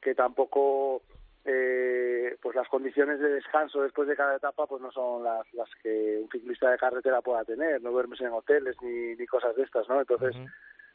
que 0.00 0.14
tampoco, 0.14 1.02
eh, 1.44 2.36
pues 2.40 2.54
las 2.54 2.68
condiciones 2.68 3.18
de 3.20 3.30
descanso 3.30 3.82
después 3.82 4.08
de 4.08 4.16
cada 4.16 4.36
etapa 4.36 4.66
pues 4.66 4.82
no 4.82 4.92
son 4.92 5.24
las, 5.24 5.52
las 5.54 5.68
que 5.82 6.20
un 6.22 6.28
ciclista 6.30 6.70
de 6.70 6.78
carretera 6.78 7.22
pueda 7.22 7.44
tener, 7.44 7.82
no 7.82 7.90
duermes 7.90 8.20
en 8.20 8.32
hoteles 8.32 8.76
ni, 8.82 9.14
ni 9.16 9.26
cosas 9.26 9.56
de 9.56 9.62
estas, 9.62 9.88
¿no? 9.88 10.00
Entonces, 10.00 10.34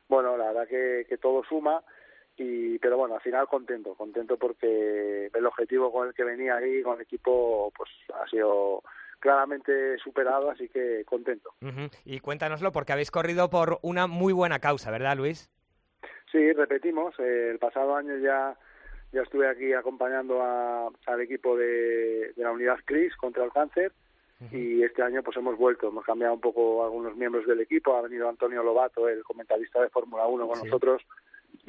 bueno, 0.07 0.37
la 0.37 0.47
verdad 0.47 0.67
que, 0.67 1.05
que 1.07 1.17
todo 1.17 1.43
suma 1.43 1.83
y 2.39 2.79
pero 2.79 2.97
bueno 2.97 3.15
al 3.15 3.21
final 3.21 3.47
contento 3.47 3.93
contento 3.95 4.37
porque 4.37 5.29
el 5.33 5.45
objetivo 5.45 5.91
con 5.91 6.07
el 6.07 6.13
que 6.13 6.23
venía 6.23 6.55
ahí 6.55 6.81
con 6.81 6.95
el 6.95 7.01
equipo 7.01 7.71
pues 7.75 7.89
ha 8.15 8.27
sido 8.29 8.81
claramente 9.19 9.97
superado 9.97 10.49
así 10.49 10.69
que 10.69 11.03
contento. 11.05 11.51
Y 12.05 12.19
cuéntanoslo 12.21 12.71
porque 12.71 12.93
habéis 12.93 13.11
corrido 13.11 13.49
por 13.49 13.79
una 13.81 14.07
muy 14.07 14.31
buena 14.33 14.59
causa, 14.59 14.91
¿verdad 14.91 15.17
Luis? 15.17 15.49
sí 16.31 16.53
repetimos 16.53 17.13
eh, 17.19 17.49
el 17.51 17.59
pasado 17.59 17.95
año 17.95 18.15
ya 18.17 18.55
ya 19.11 19.21
estuve 19.23 19.49
aquí 19.49 19.73
acompañando 19.73 20.41
a- 20.43 20.89
al 21.07 21.21
equipo 21.21 21.57
de, 21.57 22.31
de 22.33 22.43
la 22.43 22.51
unidad 22.51 22.77
CRIS 22.85 23.15
contra 23.17 23.43
el 23.43 23.51
cáncer 23.51 23.91
y 24.53 24.83
este 24.83 25.01
año 25.03 25.21
pues 25.21 25.35
hemos 25.35 25.57
vuelto, 25.57 25.89
hemos 25.89 26.05
cambiado 26.05 26.33
un 26.35 26.39
poco 26.39 26.85
algunos 26.85 27.13
miembros 27.17 27.45
del 27.45 27.59
equipo, 27.59 27.97
ha 27.97 28.01
venido 28.03 28.29
Antonio 28.29 28.63
Lobato, 28.63 29.09
el 29.09 29.21
comentarista 29.23 29.81
de 29.81 29.89
Fórmula 29.89 30.27
1 30.27 30.47
con 30.47 30.57
Sí. 30.59 30.63
nosotros 30.65 31.01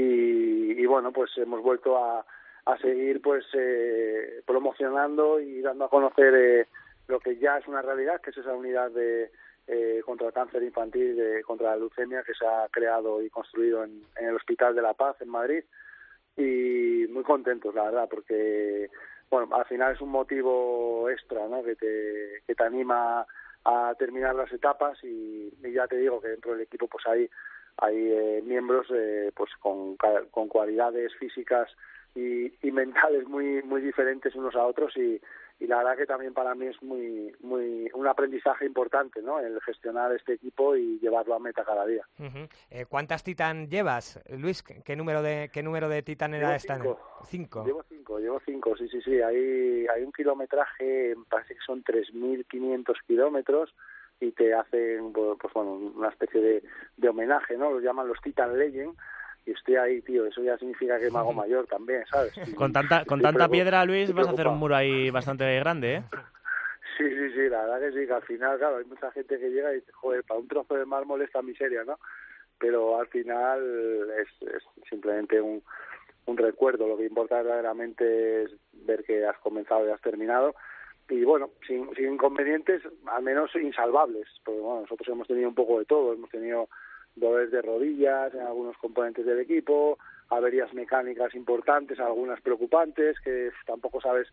y, 0.00 0.80
y 0.80 0.86
bueno 0.86 1.12
pues 1.12 1.30
hemos 1.36 1.62
vuelto 1.62 1.96
a, 1.96 2.24
a 2.64 2.78
seguir 2.78 3.20
pues 3.20 3.44
eh, 3.54 4.42
promocionando 4.46 5.40
y 5.40 5.60
dando 5.60 5.84
a 5.84 5.90
conocer 5.90 6.34
eh, 6.34 6.68
lo 7.08 7.20
que 7.20 7.36
ya 7.36 7.58
es 7.58 7.66
una 7.66 7.82
realidad, 7.82 8.20
que 8.20 8.30
es 8.30 8.36
esa 8.36 8.54
unidad 8.54 8.90
de 8.90 9.30
eh, 9.66 10.00
contra 10.04 10.28
el 10.28 10.32
cáncer 10.32 10.62
infantil, 10.62 11.16
de, 11.16 11.42
contra 11.42 11.70
la 11.70 11.76
leucemia 11.76 12.22
que 12.22 12.34
se 12.34 12.46
ha 12.46 12.68
creado 12.70 13.22
y 13.22 13.30
construido 13.30 13.84
en, 13.84 14.02
en 14.16 14.28
el 14.28 14.36
Hospital 14.36 14.74
de 14.74 14.82
la 14.82 14.94
Paz 14.94 15.16
en 15.20 15.28
Madrid 15.28 15.64
y 16.36 17.06
muy 17.10 17.22
contentos, 17.22 17.74
la 17.74 17.84
verdad, 17.84 18.08
porque 18.08 18.88
bueno, 19.30 19.54
al 19.54 19.64
final 19.66 19.94
es 19.94 20.00
un 20.00 20.10
motivo 20.10 21.08
extra, 21.08 21.46
¿no? 21.46 21.62
Que 21.62 21.76
te, 21.76 22.42
que 22.46 22.54
te 22.54 22.64
anima 22.64 23.26
a 23.64 23.94
terminar 23.98 24.34
las 24.34 24.52
etapas 24.52 24.98
y, 25.04 25.52
ya 25.72 25.86
te 25.86 25.96
digo 25.96 26.20
que 26.20 26.28
dentro 26.28 26.52
del 26.52 26.62
equipo 26.62 26.88
pues 26.88 27.06
hay 27.06 27.30
hay 27.80 27.96
eh, 27.96 28.42
miembros 28.44 28.86
eh, 28.94 29.32
pues 29.34 29.50
con, 29.58 29.96
con 30.30 30.48
cualidades 30.48 31.14
físicas 31.16 31.68
y, 32.14 32.52
y 32.66 32.72
mentales 32.72 33.26
muy 33.26 33.62
muy 33.62 33.80
diferentes 33.80 34.34
unos 34.34 34.54
a 34.54 34.66
otros 34.66 34.96
y, 34.96 35.20
y 35.60 35.66
la 35.66 35.78
verdad 35.78 35.96
que 35.96 36.06
también 36.06 36.34
para 36.34 36.54
mí 36.54 36.66
es 36.66 36.82
muy 36.82 37.32
muy 37.40 37.88
un 37.94 38.06
aprendizaje 38.06 38.66
importante 38.66 39.22
no 39.22 39.38
el 39.38 39.60
gestionar 39.62 40.12
este 40.12 40.34
equipo 40.34 40.76
y 40.76 40.98
llevarlo 40.98 41.34
a 41.34 41.38
meta 41.38 41.64
cada 41.64 41.86
día. 41.86 42.06
Eh, 42.70 42.86
cuántas 42.88 43.22
Titan 43.22 43.68
llevas 43.68 44.20
Luis 44.30 44.62
qué 44.62 44.96
número 44.96 45.22
de 45.22 45.50
qué 45.52 45.62
número 45.62 45.88
de 45.88 46.02
Titan 46.02 46.34
era 46.34 46.56
esta 46.56 46.76
cinco. 46.76 46.98
cinco. 47.24 47.64
Llevo 47.64 47.84
cinco 47.88 48.18
llevo 48.18 48.40
cinco 48.44 48.76
sí 48.76 48.88
sí 48.88 49.00
sí. 49.02 49.20
Hay 49.22 49.86
hay 49.86 50.02
un 50.02 50.12
kilometraje 50.12 51.14
parece 51.28 51.54
que 51.54 51.60
son 51.64 51.84
3.500 51.84 52.94
kilómetros 53.06 53.72
y 54.20 54.32
te 54.32 54.54
hacen 54.54 55.12
pues, 55.12 55.52
bueno 55.54 55.72
una 55.72 56.08
especie 56.08 56.40
de, 56.40 56.62
de 56.96 57.08
homenaje 57.08 57.56
no 57.56 57.70
lo 57.70 57.80
llaman 57.80 58.08
los 58.08 58.20
Titan 58.20 58.58
Legend 58.58 58.94
y 59.46 59.52
estoy 59.52 59.76
ahí, 59.76 60.02
tío, 60.02 60.26
eso 60.26 60.42
ya 60.42 60.56
significa 60.58 60.98
que 60.98 61.10
me 61.10 61.18
hago 61.18 61.32
mayor 61.32 61.66
también, 61.66 62.04
¿sabes? 62.10 62.32
con 62.56 62.72
tanta, 62.72 63.04
con 63.04 63.20
tanta 63.20 63.48
piedra, 63.48 63.84
Luis, 63.84 64.12
vas 64.12 64.28
a 64.28 64.32
hacer 64.32 64.46
un 64.46 64.58
muro 64.58 64.76
ahí 64.76 65.10
bastante 65.10 65.58
grande, 65.60 65.96
¿eh? 65.96 66.02
Sí, 66.98 67.08
sí, 67.08 67.30
sí, 67.32 67.48
la 67.48 67.62
verdad 67.62 67.80
que 67.80 67.98
sí, 67.98 68.06
que 68.06 68.12
al 68.12 68.22
final, 68.22 68.58
claro, 68.58 68.76
hay 68.76 68.84
mucha 68.84 69.10
gente 69.12 69.38
que 69.38 69.48
llega 69.48 69.72
y 69.72 69.76
dice, 69.76 69.90
joder, 69.92 70.22
para 70.24 70.38
un 70.38 70.48
trozo 70.48 70.74
de 70.74 70.84
mármol 70.84 71.22
esta 71.22 71.40
miseria, 71.40 71.82
¿no? 71.84 71.98
Pero 72.58 73.00
al 73.00 73.06
final 73.06 74.10
es, 74.18 74.48
es 74.48 74.62
simplemente 74.90 75.40
un, 75.40 75.62
un 76.26 76.36
recuerdo, 76.36 76.86
lo 76.86 76.98
que 76.98 77.06
importa 77.06 77.36
verdaderamente 77.36 78.42
es 78.42 78.50
ver 78.72 79.02
que 79.04 79.24
has 79.24 79.38
comenzado 79.38 79.88
y 79.88 79.90
has 79.90 80.00
terminado 80.02 80.54
y 81.10 81.24
bueno, 81.24 81.50
sin, 81.66 81.92
sin 81.94 82.14
inconvenientes, 82.14 82.82
al 83.06 83.22
menos 83.22 83.54
insalvables, 83.56 84.26
porque 84.44 84.60
bueno, 84.60 84.82
nosotros 84.82 85.08
hemos 85.08 85.26
tenido 85.26 85.48
un 85.48 85.54
poco 85.54 85.78
de 85.78 85.84
todo, 85.84 86.12
hemos 86.12 86.30
tenido 86.30 86.68
dolores 87.16 87.50
de 87.50 87.62
rodillas 87.62 88.32
en 88.34 88.42
algunos 88.42 88.76
componentes 88.78 89.26
del 89.26 89.40
equipo, 89.40 89.98
averías 90.28 90.72
mecánicas 90.72 91.34
importantes, 91.34 91.98
algunas 91.98 92.40
preocupantes, 92.40 93.18
que 93.20 93.50
tampoco 93.66 94.00
sabes 94.00 94.28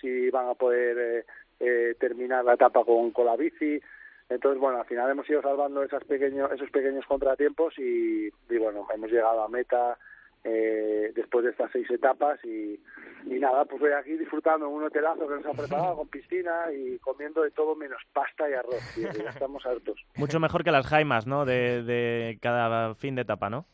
si 0.00 0.30
van 0.30 0.48
a 0.48 0.54
poder 0.54 0.98
eh, 0.98 1.24
eh, 1.60 1.94
terminar 2.00 2.44
la 2.44 2.54
etapa 2.54 2.84
con, 2.84 3.10
con 3.10 3.26
la 3.26 3.36
bici. 3.36 3.80
Entonces, 4.28 4.58
bueno, 4.58 4.78
al 4.78 4.86
final 4.86 5.10
hemos 5.10 5.28
ido 5.28 5.42
salvando 5.42 5.82
esos 5.82 6.02
pequeños, 6.04 6.50
esos 6.52 6.70
pequeños 6.70 7.04
contratiempos 7.06 7.78
y 7.78 8.30
bueno, 8.48 8.86
hemos 8.94 9.10
llegado 9.10 9.42
a 9.42 9.48
meta 9.48 9.98
eh, 10.44 11.12
después 11.14 11.44
de 11.44 11.50
estas 11.52 11.70
seis 11.70 11.88
etapas 11.90 12.44
y, 12.44 12.80
y 13.26 13.38
nada, 13.38 13.64
pues 13.64 13.80
voy 13.80 13.92
aquí 13.92 14.16
disfrutando 14.16 14.68
un 14.68 14.82
hotelazo 14.82 15.28
que 15.28 15.36
nos 15.36 15.46
ha 15.46 15.52
preparado 15.52 15.96
con 15.96 16.08
piscina 16.08 16.72
y 16.72 16.98
comiendo 16.98 17.42
de 17.42 17.52
todo 17.52 17.76
menos 17.76 18.02
pasta 18.12 18.50
y 18.50 18.54
arroz, 18.54 18.96
ya 18.96 19.08
estamos 19.30 19.64
hartos. 19.64 20.04
Mucho 20.16 20.40
mejor 20.40 20.64
que 20.64 20.72
las 20.72 20.86
jaimas, 20.86 21.26
¿no? 21.26 21.44
De, 21.44 21.82
de 21.82 22.38
cada 22.40 22.94
fin 22.94 23.14
de 23.14 23.22
etapa, 23.22 23.50
¿no? 23.50 23.66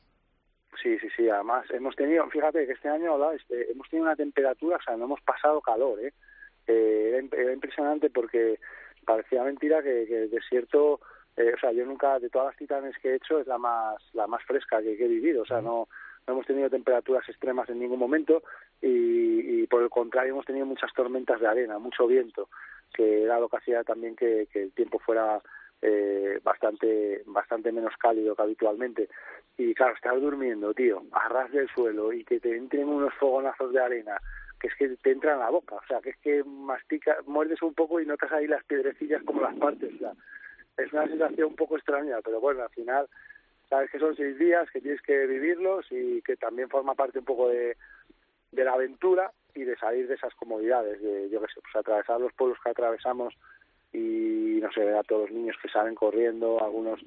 Sí, 0.83 0.98
sí, 0.98 1.09
sí, 1.16 1.28
además 1.28 1.66
hemos 1.70 1.96
tenido, 1.96 2.28
fíjate 2.28 2.66
que 2.66 2.72
este 2.72 2.88
año 2.88 3.33
este, 3.33 3.72
hemos 3.72 3.88
tenido 3.88 4.07
una 4.07 4.16
temperatura, 4.16 4.76
o 4.76 4.83
sea, 4.83 4.96
no 4.96 5.04
hemos 5.07 5.20
pasado 5.22 5.61
calor, 5.61 5.98
¿eh? 6.00 6.12
eh 6.66 7.28
era, 7.33 7.52
impresionante 7.52 8.11
porque 8.11 8.61
parecía 9.04 9.42
mentira 9.42 9.83
que, 9.83 10.07
que 10.07 10.24
el 10.24 10.31
desierto, 10.31 11.00
eh, 11.37 11.52
o 11.54 11.59
sea, 11.59 11.72
yo 11.72 11.85
nunca, 11.85 12.18
de 12.20 12.31
todas 12.31 12.48
las 12.48 12.57
titanes 12.57 12.96
que 12.98 13.11
he 13.11 13.16
hecho, 13.16 13.40
es 13.40 13.46
la 13.46 13.59
más, 13.59 13.96
la 14.12 14.26
más 14.28 14.44
fresca 14.44 14.81
que, 14.81 14.96
que 14.96 15.07
he 15.07 15.09
vivido, 15.09 15.42
o 15.42 15.46
sea, 15.46 15.61
no 15.61 15.88
no 16.29 16.35
hemos 16.35 16.47
tenido 16.47 16.69
temperaturas 16.69 17.27
extremas 17.29 17.69
en 17.71 17.81
ningún 17.81 17.99
momento 17.99 18.43
y, 18.83 19.67
por 19.67 19.83
el 19.83 19.91
contrario 19.91 20.33
hemos 20.33 20.47
tenido 20.47 20.67
muchas 20.67 20.93
tormentas 20.95 21.41
de 21.41 21.47
arena, 21.47 21.79
mucho 21.79 22.07
viento, 22.07 22.49
que 22.93 23.25
lo 23.27 23.49
que 23.49 23.57
hacía 23.57 23.83
también 23.83 24.14
que, 24.14 24.47
el 24.53 24.73
tiempo 24.73 24.99
fuera 24.99 25.41
eh, 25.83 26.38
bastante 26.43 27.23
bastante 27.27 27.73
menos 27.73 27.95
cálido 27.97 28.35
que 28.35 28.43
habitualmente. 28.43 29.09
Y 29.57 29.75
claro 29.75 29.95
estar 29.95 30.19
durmiendo 30.21 30.73
tío 30.75 31.03
a 31.12 31.29
ras 31.29 31.51
del 31.51 31.69
suelo 31.69 32.12
y 32.12 32.25
que 32.25 32.41
te 32.41 32.57
entren 32.57 32.88
unos 32.88 33.12
fogonazos 33.14 33.73
de 33.73 33.81
arena 33.81 34.17
que 34.61 34.69
es 34.69 34.75
que 34.75 34.88
te 34.88 35.12
entran 35.12 35.37
a 35.37 35.45
la 35.45 35.51
boca 35.51 35.77
o 35.77 35.87
sea 35.87 36.01
que 36.01 36.11
es 36.11 36.17
que 36.19 36.43
mastica 36.45 37.17
muerdes 37.27 37.62
un 37.62 37.75
poco 37.75 38.01
y 38.01 38.07
notas 38.07 38.33
ahí 38.33 38.49
las 38.49 38.64
piedrecillas 38.64 39.23
como 39.23 39.43
las 39.43 39.55
partes 39.55 39.95
o 39.95 39.99
sea, 39.99 40.12
es 40.77 40.93
una 40.93 41.07
sensación 41.07 41.51
un 41.51 41.57
poco 41.57 41.77
extraña 41.77 42.17
pero 42.25 42.41
bueno 42.41 42.64
al 42.64 42.71
final 42.71 43.09
sabes 43.68 43.90
que 43.90 43.98
son 43.98 44.16
seis 44.16 44.38
días, 44.38 44.70
que 44.70 44.81
tienes 44.81 45.02
que 45.02 45.26
vivirlos 45.26 45.87
y 45.90 46.22
que 46.22 46.37
también 46.37 46.68
forma 46.68 46.94
parte 46.94 47.18
un 47.18 47.24
poco 47.24 47.48
de, 47.48 47.76
la 48.52 48.72
aventura 48.72 49.31
y 49.54 49.64
de 49.64 49.76
salir 49.76 50.09
de 50.09 50.14
esas 50.14 50.35
comodidades, 50.35 51.00
de, 51.00 51.28
yo 51.31 51.40
qué 51.40 51.46
sé, 51.52 51.61
pues 51.61 51.76
atravesar 51.76 52.20
los 52.20 52.33
pueblos 52.33 52.59
que 52.62 52.70
atravesamos 52.70 53.35
y, 53.92 54.59
no 54.62 54.70
sé, 54.72 54.90
a 54.94 55.02
todos 55.02 55.28
los 55.28 55.38
niños 55.38 55.57
que 55.62 55.68
salen 55.68 55.94
corriendo, 55.94 56.62
algunos 56.62 57.00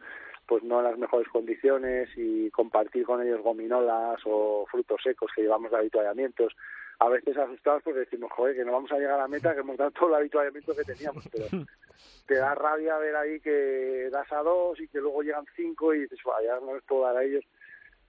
pues 0.47 0.63
no 0.63 0.80
en 0.80 0.86
las 0.86 0.97
mejores 0.97 1.30
condiciones 1.30 2.10
y 2.17 2.50
compartir 2.52 3.06
con 3.06 3.21
ellos 3.21 3.41
gominolas 3.41 4.19
o 4.26 4.65
frutos 4.69 5.02
secos 5.02 5.32
que 5.34 5.43
llevamos 5.43 5.71
de 5.71 5.78
habituallamientos. 5.78 6.54
A 7.02 7.10
veces 7.10 7.36
asustados 7.36 7.82
porque 7.82 8.02
decimos, 8.02 8.32
joder, 8.32 8.56
que 8.56 8.64
no 8.64 8.74
vamos 8.74 8.92
a 8.92 8.98
llegar 8.98 9.16
a 9.16 9.24
la 9.24 9.28
meta, 9.28 9.56
que 9.56 9.62
hemos 9.62 9.76
dado 9.76 9.90
todo 9.90 10.10
el 10.10 10.16
habituallamiento 10.16 10.76
que 10.76 10.84
teníamos, 10.84 11.28
pero 11.32 11.46
te 12.28 12.36
da 12.36 12.54
rabia 12.54 12.96
ver 13.00 13.16
ahí 13.16 13.40
que 13.40 14.08
das 14.12 14.32
a 14.32 14.44
dos 14.44 14.80
y 14.80 14.88
que 14.88 15.00
luego 15.00 15.24
llegan 15.24 15.46
cinco 15.56 15.96
y 15.96 16.02
dices, 16.02 16.20
ya 16.46 16.60
no 16.60 16.76
les 16.76 16.84
puedo 16.84 17.02
dar 17.02 17.18
a 17.18 17.24
ellos. 17.24 17.44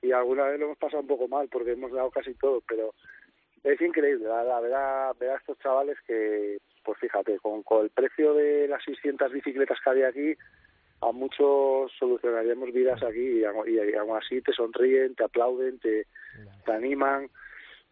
Y 0.03 0.13
alguna 0.13 0.45
vez 0.45 0.61
lo 0.61 0.67
hemos 0.67 0.77
pasado 0.77 1.01
un 1.01 1.09
poco 1.09 1.27
mal 1.27 1.49
porque 1.49 1.73
hemos 1.73 1.91
dado 1.91 2.11
casi 2.11 2.35
todo, 2.35 2.63
pero 2.69 2.93
es 3.65 3.81
increíble, 3.81 4.29
la, 4.29 4.61
verdad, 4.61 5.17
ver 5.19 5.31
a 5.31 5.37
estos 5.37 5.59
chavales 5.61 5.97
que, 6.07 6.59
pues 6.85 6.99
fíjate, 6.99 7.39
con, 7.39 7.63
con 7.63 7.85
el 7.85 7.91
precio 7.91 8.35
de 8.35 8.69
las 8.69 8.85
600 8.85 9.33
bicicletas 9.33 9.79
que 9.83 9.89
había 9.89 10.09
aquí, 10.09 10.35
a 11.01 11.13
muchos 11.13 11.91
solucionaríamos 11.99 12.73
vidas 12.73 13.03
aquí 13.03 13.41
y, 13.41 13.41
y, 13.41 13.95
aún 13.95 14.17
así 14.17 14.43
te 14.43 14.53
sonríen, 14.53 15.15
te 15.15 15.25
aplauden, 15.25 15.79
te, 15.79 16.07
te 16.67 16.73
animan, 16.73 17.31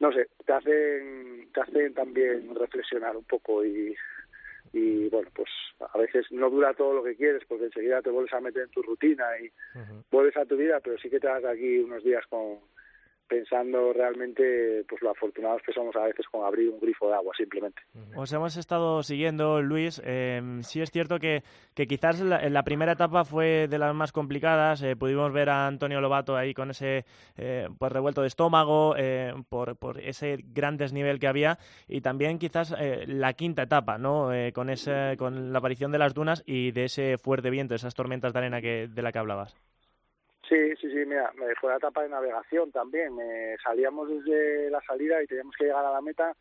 no 0.01 0.13
sé, 0.13 0.29
te 0.45 0.53
hacen, 0.53 1.49
te 1.53 1.61
hacen 1.61 1.95
también 1.95 2.55
reflexionar 2.55 3.17
un 3.17 3.25
poco 3.25 3.65
y 3.65 3.95
y 4.73 5.09
bueno, 5.09 5.31
pues 5.35 5.49
a 5.81 5.99
veces 5.99 6.27
no 6.31 6.49
dura 6.49 6.75
todo 6.75 6.95
lo 6.95 7.03
que 7.03 7.17
quieres 7.17 7.43
porque 7.49 7.65
enseguida 7.65 8.03
te 8.03 8.11
vuelves 8.11 8.33
a 8.33 8.41
meter 8.41 8.63
en 8.63 8.71
tu 8.71 8.83
rutina 8.83 9.25
y 9.41 9.51
vuelves 10.11 10.37
a 10.37 10.45
tu 10.45 10.57
vida, 10.57 10.79
pero 10.81 10.97
sí 10.99 11.11
que 11.11 11.19
te 11.19 11.27
das 11.27 11.45
aquí 11.45 11.79
unos 11.79 12.05
días 12.05 12.25
con 12.29 12.59
pensando 13.31 13.93
realmente 13.93 14.85
pues 14.89 15.01
lo 15.03 15.11
afortunados 15.11 15.63
que 15.63 15.73
somos 15.73 15.95
a 15.95 16.05
veces 16.05 16.27
con 16.27 16.45
abrir 16.45 16.69
un 16.69 16.81
grifo 16.81 17.09
de 17.09 17.15
agua 17.15 17.33
simplemente. 17.37 17.81
Os 18.17 18.33
hemos 18.33 18.57
estado 18.57 19.05
siguiendo, 19.05 19.63
Luis. 19.63 20.03
Eh, 20.05 20.43
sí 20.63 20.83
es 20.83 20.91
cierto 20.91 21.21
que, 21.21 21.45
que 21.75 21.87
quizás 21.87 22.21
la, 22.21 22.49
la, 22.49 22.63
primera 22.65 22.93
etapa 22.93 23.25
fue 23.25 23.69
de 23.69 23.79
las 23.79 23.95
más 23.95 24.11
complicadas. 24.11 24.83
Eh, 24.83 24.97
pudimos 24.97 25.33
ver 25.33 25.49
a 25.49 25.69
Antonio 25.69 26.01
Lobato 26.01 26.37
ahí 26.37 26.53
con 26.53 26.71
ese 26.71 27.05
eh, 27.37 27.69
pues 27.79 27.93
revuelto 27.93 28.23
de 28.23 28.27
estómago 28.27 28.95
eh, 28.97 29.33
por, 29.49 29.77
por, 29.77 30.01
ese 30.01 30.39
gran 30.53 30.77
desnivel 30.77 31.21
que 31.21 31.29
había 31.29 31.59
y 31.87 32.01
también 32.01 32.39
quizás 32.39 32.75
eh, 32.79 33.05
la 33.07 33.35
quinta 33.35 33.63
etapa, 33.63 33.99
¿no? 33.99 34.33
Eh, 34.33 34.53
con 34.53 34.71
ese, 34.71 35.17
con 35.17 35.53
la 35.53 35.59
aparición 35.59 35.93
de 35.93 35.99
las 35.99 36.15
dunas 36.15 36.43
y 36.47 36.73
de 36.73 36.85
ese 36.85 37.19
fuerte 37.19 37.51
viento, 37.51 37.75
esas 37.75 37.95
tormentas 37.95 38.33
de 38.33 38.39
arena 38.41 38.61
que 38.61 38.89
de 38.89 39.03
la 39.03 39.13
que 39.13 39.19
hablabas. 39.19 39.55
Sí, 40.51 40.75
sí, 40.81 40.91
sí, 40.91 41.07
mira, 41.07 41.31
me 41.37 41.55
fue 41.55 41.71
la 41.71 41.77
etapa 41.77 42.03
de 42.03 42.09
navegación 42.09 42.73
también. 42.73 43.15
Me 43.15 43.57
salíamos 43.63 44.09
desde 44.09 44.69
la 44.69 44.81
salida 44.81 45.23
y 45.23 45.29
teníamos 45.29 45.55
que 45.57 45.67
llegar 45.67 45.85
a 45.85 45.93
la 45.93 46.01
meta, 46.01 46.35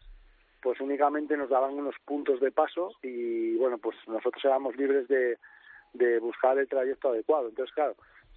pues 0.63 0.81
únicamente 0.81 1.37
nos 1.37 1.47
daban 1.47 1.75
unos 1.75 1.93
puntos 2.05 2.39
de 2.39 2.51
paso 2.51 2.91
y 3.03 3.55
bueno, 3.57 3.77
pues 3.77 3.95
nosotros 4.07 4.43
éramos 4.43 4.75
libres 4.77 5.07
de, 5.07 5.37
de 5.93 6.17
buscar 6.17 6.57
el 6.57 6.67
trayecto 6.67 7.09
adecuado. 7.09 7.49
Entonces, 7.49 7.71
claro, 7.75 7.95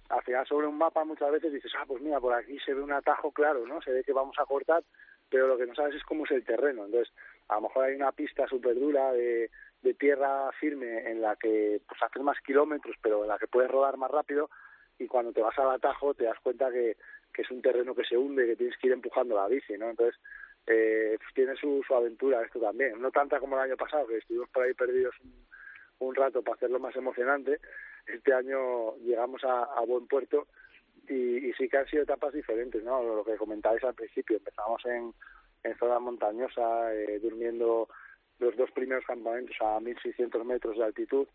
al 0.09 0.21
final 0.21 0.45
sobre 0.45 0.67
un 0.67 0.77
mapa 0.77 1.03
muchas 1.05 1.31
veces 1.31 1.51
dices, 1.51 1.71
ah, 1.75 1.85
pues 1.87 2.03
mira, 2.03 2.19
por 2.19 2.35
aquí 2.35 2.59
se 2.59 2.75
ve 2.75 2.81
un 2.83 2.93
atajo 2.93 3.31
claro, 3.31 3.65
¿no? 3.65 3.81
Se 3.81 3.91
ve 3.91 4.03
que 4.03 4.13
vamos 4.13 4.37
a 4.37 4.45
cortar, 4.45 4.83
pero 5.27 5.47
lo 5.47 5.57
que 5.57 5.65
no 5.65 5.73
sabes 5.73 5.95
es 5.95 6.03
cómo 6.03 6.25
es 6.25 6.31
el 6.31 6.45
terreno. 6.45 6.85
Entonces, 6.85 7.11
a 7.47 7.55
lo 7.55 7.61
mejor 7.61 7.85
hay 7.85 7.95
una 7.95 8.11
pista 8.11 8.45
súper 8.47 8.75
dura 8.75 9.11
de, 9.11 9.49
de 9.81 9.93
tierra 9.95 10.51
firme 10.59 11.09
en 11.09 11.19
la 11.19 11.35
que 11.35 11.81
pues 11.87 11.99
haces 12.03 12.21
más 12.21 12.39
kilómetros, 12.41 12.95
pero 13.01 13.23
en 13.23 13.29
la 13.29 13.39
que 13.39 13.47
puedes 13.47 13.71
rodar 13.71 13.97
más 13.97 14.11
rápido 14.11 14.51
y 14.99 15.07
cuando 15.07 15.31
te 15.31 15.41
vas 15.41 15.57
al 15.59 15.71
atajo 15.71 16.13
te 16.13 16.25
das 16.25 16.39
cuenta 16.41 16.71
que, 16.71 16.97
que 17.33 17.41
es 17.41 17.51
un 17.51 17.61
terreno 17.61 17.95
que 17.95 18.05
se 18.05 18.17
hunde, 18.17 18.45
que 18.45 18.55
tienes 18.55 18.77
que 18.77 18.87
ir 18.87 18.93
empujando 18.93 19.35
la 19.35 19.47
bici, 19.47 19.77
¿no? 19.77 19.89
Entonces, 19.89 20.19
eh, 20.67 21.17
pues 21.17 21.33
tiene 21.33 21.55
su, 21.55 21.83
su 21.85 21.93
aventura 21.93 22.41
esto 22.41 22.59
también. 22.59 23.01
No 23.01 23.11
tanta 23.11 23.39
como 23.39 23.55
el 23.55 23.63
año 23.63 23.77
pasado, 23.77 24.07
que 24.07 24.17
estuvimos 24.17 24.49
por 24.49 24.63
ahí 24.63 24.73
perdidos 24.73 25.15
un, 25.23 25.45
un 25.99 26.15
rato 26.15 26.41
para 26.41 26.55
hacerlo 26.55 26.79
más 26.79 26.95
emocionante. 26.95 27.59
Este 28.05 28.33
año 28.33 28.95
llegamos 28.97 29.41
a, 29.43 29.81
buen 29.81 30.07
puerto 30.07 30.47
y, 31.07 31.49
y 31.49 31.53
sí 31.53 31.67
que 31.67 31.77
han 31.77 31.87
sido 31.87 32.03
etapas 32.03 32.33
diferentes, 32.33 32.83
¿no? 32.83 33.03
Lo 33.03 33.23
que 33.23 33.35
comentabais 33.35 33.83
al 33.83 33.95
principio, 33.95 34.37
empezamos 34.37 34.85
en, 34.85 35.13
en 35.63 35.77
zona 35.77 35.99
montañosa, 35.99 36.93
eh, 36.93 37.19
durmiendo 37.19 37.89
los 38.39 38.55
dos 38.57 38.71
primeros 38.71 39.05
campamentos 39.05 39.55
a 39.61 39.79
1.600 39.79 40.43
metros 40.43 40.77
de 40.77 40.83
altitud 40.83 41.27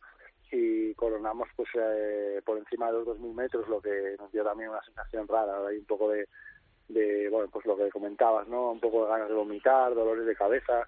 y 0.51 0.94
coronamos 0.94 1.49
pues 1.57 1.68
eh, 1.74 2.40
por 2.44 2.59
encima 2.59 2.86
de 2.86 2.92
los 2.92 3.07
2.000 3.07 3.34
metros, 3.34 3.68
lo 3.68 3.80
que 3.80 4.16
nos 4.18 4.30
dio 4.32 4.44
también 4.44 4.70
una 4.70 4.82
sensación 4.82 5.28
rara, 5.28 5.66
hay 5.66 5.78
un 5.78 5.84
poco 5.84 6.11
de, 6.11 6.28
de, 6.88 7.28
bueno, 7.28 7.49
pues 7.53 7.66
lo 7.66 7.76
que 7.76 7.90
comentabas, 7.90 8.49
¿no? 8.49 8.72
Un 8.72 8.80
poco 8.80 9.05
de 9.05 9.11
ganas 9.11 9.28
de 9.28 9.34
vomitar, 9.34 9.94
dolores 9.94 10.26
de 10.26 10.36
cabeza. 10.36 10.86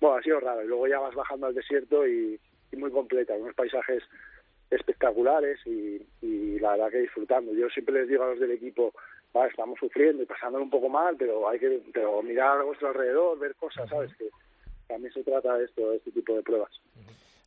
Bueno, 0.00 0.16
ha 0.16 0.22
sido 0.22 0.40
raro. 0.40 0.62
Y 0.62 0.68
luego 0.68 0.86
ya 0.86 0.98
vas 0.98 1.14
bajando 1.14 1.46
al 1.46 1.54
desierto 1.54 2.06
y, 2.06 2.38
muy 2.76 2.90
completa, 2.90 3.34
unos 3.34 3.54
paisajes 3.54 4.04
espectaculares 4.70 5.58
y, 5.66 6.00
y, 6.20 6.58
la 6.60 6.72
verdad 6.72 6.90
que 6.90 6.98
disfrutando. 6.98 7.52
Yo 7.54 7.68
siempre 7.70 7.94
les 7.94 8.08
digo 8.08 8.22
a 8.24 8.28
los 8.28 8.40
del 8.40 8.52
equipo, 8.52 8.92
estamos 9.46 9.78
sufriendo 9.78 10.22
y 10.22 10.26
pasándolo 10.26 10.64
un 10.64 10.70
poco 10.70 10.88
mal, 10.88 11.16
pero 11.16 11.48
hay 11.48 11.58
que 11.58 11.82
pero 11.92 12.22
mirar 12.22 12.60
a 12.60 12.64
vuestro 12.64 12.88
alrededor, 12.88 13.38
ver 13.38 13.54
cosas, 13.54 13.88
¿sabes? 13.88 14.14
Que 14.16 14.28
también 14.86 15.12
se 15.12 15.22
trata 15.22 15.56
de 15.56 15.64
esto, 15.64 15.90
de 15.90 15.96
este 15.96 16.10
tipo 16.10 16.34
de 16.34 16.42
pruebas. 16.42 16.72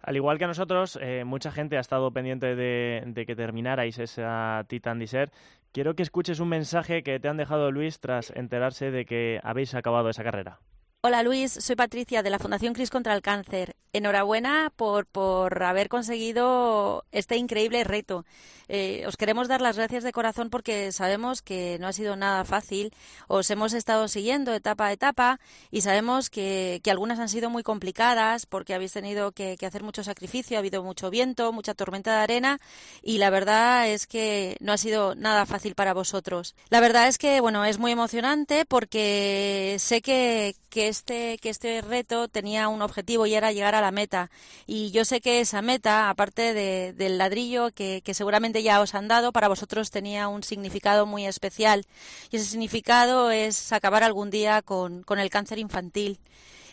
Al 0.01 0.15
igual 0.15 0.37
que 0.37 0.45
a 0.45 0.47
nosotros, 0.47 0.97
eh, 1.01 1.23
mucha 1.25 1.51
gente 1.51 1.77
ha 1.77 1.79
estado 1.79 2.11
pendiente 2.11 2.55
de, 2.55 3.23
que 3.25 3.35
terminarais 3.35 3.99
esa 3.99 4.65
Titan 4.67 4.99
Desert. 4.99 5.31
Quiero 5.71 5.95
que 5.95 6.03
escuches 6.03 6.39
un 6.39 6.49
mensaje 6.49 7.03
que 7.03 7.19
te 7.19 7.27
han 7.27 7.37
dejado 7.37 7.71
Luis 7.71 7.99
tras 7.99 8.31
enterarse 8.31 8.91
de 8.91 9.05
que 9.05 9.39
habéis 9.43 9.73
acabado 9.75 10.09
esa 10.09 10.23
carrera. 10.23 10.59
Hola 11.03 11.23
Luis, 11.23 11.51
soy 11.51 11.75
Patricia 11.75 12.23
de 12.23 12.29
la 12.29 12.39
Fundación 12.39 12.73
Cris 12.73 12.89
contra 12.89 13.13
el 13.13 13.21
Cáncer. 13.21 13.75
Enhorabuena 13.93 14.71
por, 14.75 15.05
por 15.05 15.63
haber 15.63 15.89
conseguido 15.89 17.05
este 17.11 17.35
increíble 17.37 17.83
reto. 17.83 18.25
Eh, 18.73 19.03
os 19.05 19.17
queremos 19.17 19.49
dar 19.49 19.59
las 19.59 19.75
gracias 19.75 20.05
de 20.05 20.13
corazón 20.13 20.49
porque 20.49 20.93
sabemos 20.93 21.41
que 21.41 21.75
no 21.81 21.87
ha 21.87 21.93
sido 21.93 22.15
nada 22.15 22.45
fácil. 22.45 22.93
Os 23.27 23.49
hemos 23.49 23.73
estado 23.73 24.07
siguiendo 24.07 24.53
etapa 24.53 24.85
a 24.85 24.93
etapa 24.93 25.41
y 25.71 25.81
sabemos 25.81 26.29
que, 26.29 26.79
que 26.81 26.89
algunas 26.89 27.19
han 27.19 27.27
sido 27.27 27.49
muy 27.49 27.63
complicadas 27.63 28.45
porque 28.45 28.73
habéis 28.73 28.93
tenido 28.93 29.33
que, 29.33 29.57
que, 29.57 29.65
hacer 29.65 29.83
mucho 29.83 30.05
sacrificio, 30.05 30.55
ha 30.55 30.59
habido 30.59 30.83
mucho 30.83 31.09
viento, 31.09 31.51
mucha 31.51 31.73
tormenta 31.73 32.15
de 32.15 32.23
arena 32.23 32.59
y 33.01 33.17
la 33.17 33.29
verdad 33.29 33.89
es 33.89 34.07
que 34.07 34.55
no 34.61 34.71
ha 34.71 34.77
sido 34.77 35.15
nada 35.15 35.45
fácil 35.45 35.75
para 35.75 35.93
vosotros. 35.93 36.55
La 36.69 36.79
verdad 36.79 37.09
es 37.09 37.17
que 37.17 37.41
bueno 37.41 37.65
es 37.65 37.77
muy 37.77 37.91
emocionante 37.91 38.63
porque 38.63 39.75
sé 39.79 40.01
que, 40.01 40.55
que 40.69 40.87
este 40.87 41.37
que 41.39 41.49
este 41.49 41.81
reto 41.81 42.29
tenía 42.29 42.69
un 42.69 42.81
objetivo 42.81 43.25
y 43.25 43.33
era 43.33 43.51
llegar 43.51 43.75
a 43.75 43.80
la 43.81 43.91
meta 43.91 44.29
y 44.67 44.91
yo 44.91 45.05
sé 45.05 45.21
que 45.21 45.41
esa 45.41 45.61
meta 45.61 46.09
aparte 46.09 46.53
de, 46.53 46.93
del 46.93 47.17
ladrillo 47.17 47.71
que, 47.71 48.01
seguramente 48.13 48.63
ya 48.63 48.81
os 48.81 48.95
han 48.95 49.07
dado, 49.07 49.31
para 49.31 49.47
vosotros 49.47 49.91
tenía 49.91 50.27
un 50.27 50.43
significado 50.43 51.05
muy 51.05 51.25
especial. 51.25 51.85
Y 52.29 52.37
ese 52.37 52.45
significado 52.45 53.31
es 53.31 53.71
acabar 53.71 54.03
algún 54.03 54.29
día 54.29 54.61
con, 54.61 55.03
con 55.03 55.19
el 55.19 55.29
cáncer 55.29 55.59
infantil. 55.59 56.19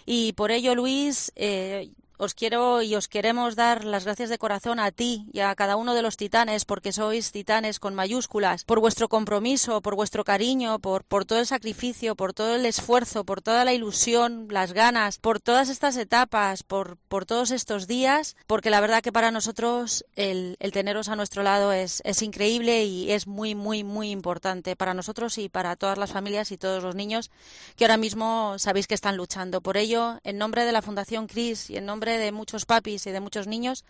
Y 0.07 0.33
por 0.33 0.51
ello, 0.51 0.75
Luis, 0.75 1.33
eh, 1.37 1.91
os 2.19 2.35
quiero 2.35 2.83
y 2.83 2.95
os 2.95 3.09
queremos 3.09 3.57
dar 3.57 3.85
las 3.85 4.05
gracias 4.05 4.29
de 4.29 4.39
corazón 4.39 4.81
a 4.81 4.91
ti 4.91 5.27
y 5.33 5.41
a 5.41 5.55
cada 5.55 5.77
uno 5.77 5.95
de 5.95 6.03
los 6.03 6.17
titanes, 6.17 6.65
porque 6.65 6.93
sois 6.93 7.33
titanes 7.33 7.79
con 7.79 7.95
mayúsculas, 7.95 8.65
por 8.65 8.81
vuestro 8.81 9.09
compromiso, 9.09 9.81
por 9.81 9.95
vuestro 9.95 10.25
cariño, 10.25 10.79
por, 10.81 11.05
por 11.05 11.25
todo 11.25 11.39
el 11.39 11.47
sacrificio, 11.47 12.17
por 12.17 12.35
todo 12.35 12.57
el 12.57 12.67
esfuerzo, 12.67 13.25
por 13.25 13.41
toda 13.41 13.65
la 13.65 13.73
ilusión, 13.73 14.49
las 14.51 14.73
ganas, 14.73 15.19
por 15.19 15.41
todas 15.41 15.69
estas 15.69 15.97
etapas, 15.97 16.63
por, 16.65 16.97
por 17.09 17.25
todos 17.25 17.51
estos 17.51 17.87
días, 17.87 18.37
porque 18.47 18.71
la 18.71 18.81
verdad 18.81 19.03
que 19.03 19.13
para 19.13 19.31
nosotros 19.31 20.05
el, 20.17 20.57
el 20.59 20.73
teneros 20.73 21.09
a 21.09 21.17
nuestro 21.17 21.43
lado 21.43 21.73
es, 21.73 22.03
es 22.05 22.23
increíble 22.23 22.85
y 22.85 23.13
es 23.13 23.27
muy, 23.27 23.55
muy, 23.55 23.85
muy 23.85 24.11
importante 24.11 24.77
para 24.77 24.95
nosotros 24.95 25.39
y 25.39 25.49
para 25.49 25.77
todas 25.77 25.99
las 25.99 26.13
familias 26.13 26.51
y 26.51 26.59
todos 26.59 26.83
los 26.83 26.95
niños 26.95 27.31
que 27.77 27.85
ahora 27.85 27.97
mismo 27.97 28.59
sabéis 28.59 28.87
que 28.87 28.95
están 28.95 29.17
luchando. 29.17 29.61
Por 29.61 29.77
ello, 29.77 30.19
en 30.25 30.39
nombre 30.39 30.65
de 30.65 30.73
la 30.73 30.83
Fundación 30.83 31.27
CRIS 31.27 31.71
y 31.71 31.77
en 31.77 31.87
nombre 31.87 32.08
de 32.17 32.33
muchos 32.33 32.65
papis 32.65 33.07
y 33.07 33.11
de 33.11 33.21
muchos 33.21 33.47
niños. 33.47 33.85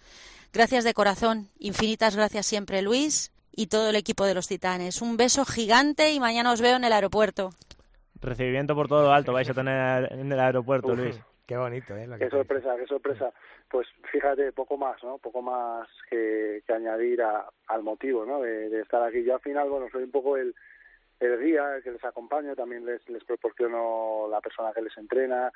Gracias 0.53 0.83
de 0.83 0.95
corazón, 0.95 1.49
infinitas 1.59 2.17
gracias 2.17 2.47
siempre 2.47 2.83
Luis 2.83 3.31
y 3.53 3.67
todo 3.67 3.91
el 3.91 3.97
equipo 3.97 4.25
de 4.25 4.35
los 4.35 4.49
Titanes. 4.49 5.03
Un 5.03 5.17
beso 5.17 5.45
gigante 5.45 6.13
y 6.13 6.21
mañana 6.21 6.53
os 6.53 6.61
veo 6.61 6.77
en 6.77 6.85
el 6.85 6.93
aeropuerto. 6.93 7.51
Recibimiento 8.21 8.75
por 8.75 8.89
todo 8.89 9.03
lo 9.03 9.13
alto 9.13 9.33
vais 9.33 9.49
a 9.51 9.55
tener 9.55 10.13
en 10.13 10.33
el 10.33 10.41
aeropuerto, 10.41 10.95
Luis. 10.95 11.21
Qué 11.47 11.57
bonito, 11.57 11.97
¿eh? 11.97 12.07
qué 12.19 12.29
sorpresa, 12.29 12.77
qué 12.77 12.87
sorpresa. 12.87 13.33
Pues 13.71 13.89
fíjate, 14.13 14.53
poco 14.53 14.77
más, 14.77 15.03
¿no? 15.03 15.17
Poco 15.17 15.41
más 15.41 15.89
que, 16.11 16.63
que 16.67 16.73
añadir 16.75 17.23
al 17.23 17.83
motivo, 17.83 18.27
¿no? 18.27 18.43
De, 18.43 18.81
estar 18.81 19.03
aquí. 19.03 19.25
Yo 19.25 19.35
al 19.35 19.41
final, 19.41 19.71
bueno, 19.71 19.87
soy 19.91 20.03
un 20.03 20.11
poco 20.11 20.37
el, 20.37 20.55
el 21.21 21.41
guía, 21.41 21.77
el 21.77 21.83
que 21.83 21.93
les 21.93 22.05
acompaño, 22.05 22.55
también 22.55 22.85
les, 22.85 23.09
les 23.09 23.25
proporciono 23.25 24.29
la 24.31 24.43
persona 24.43 24.73
que 24.75 24.83
les 24.83 24.97
entrena, 24.99 25.51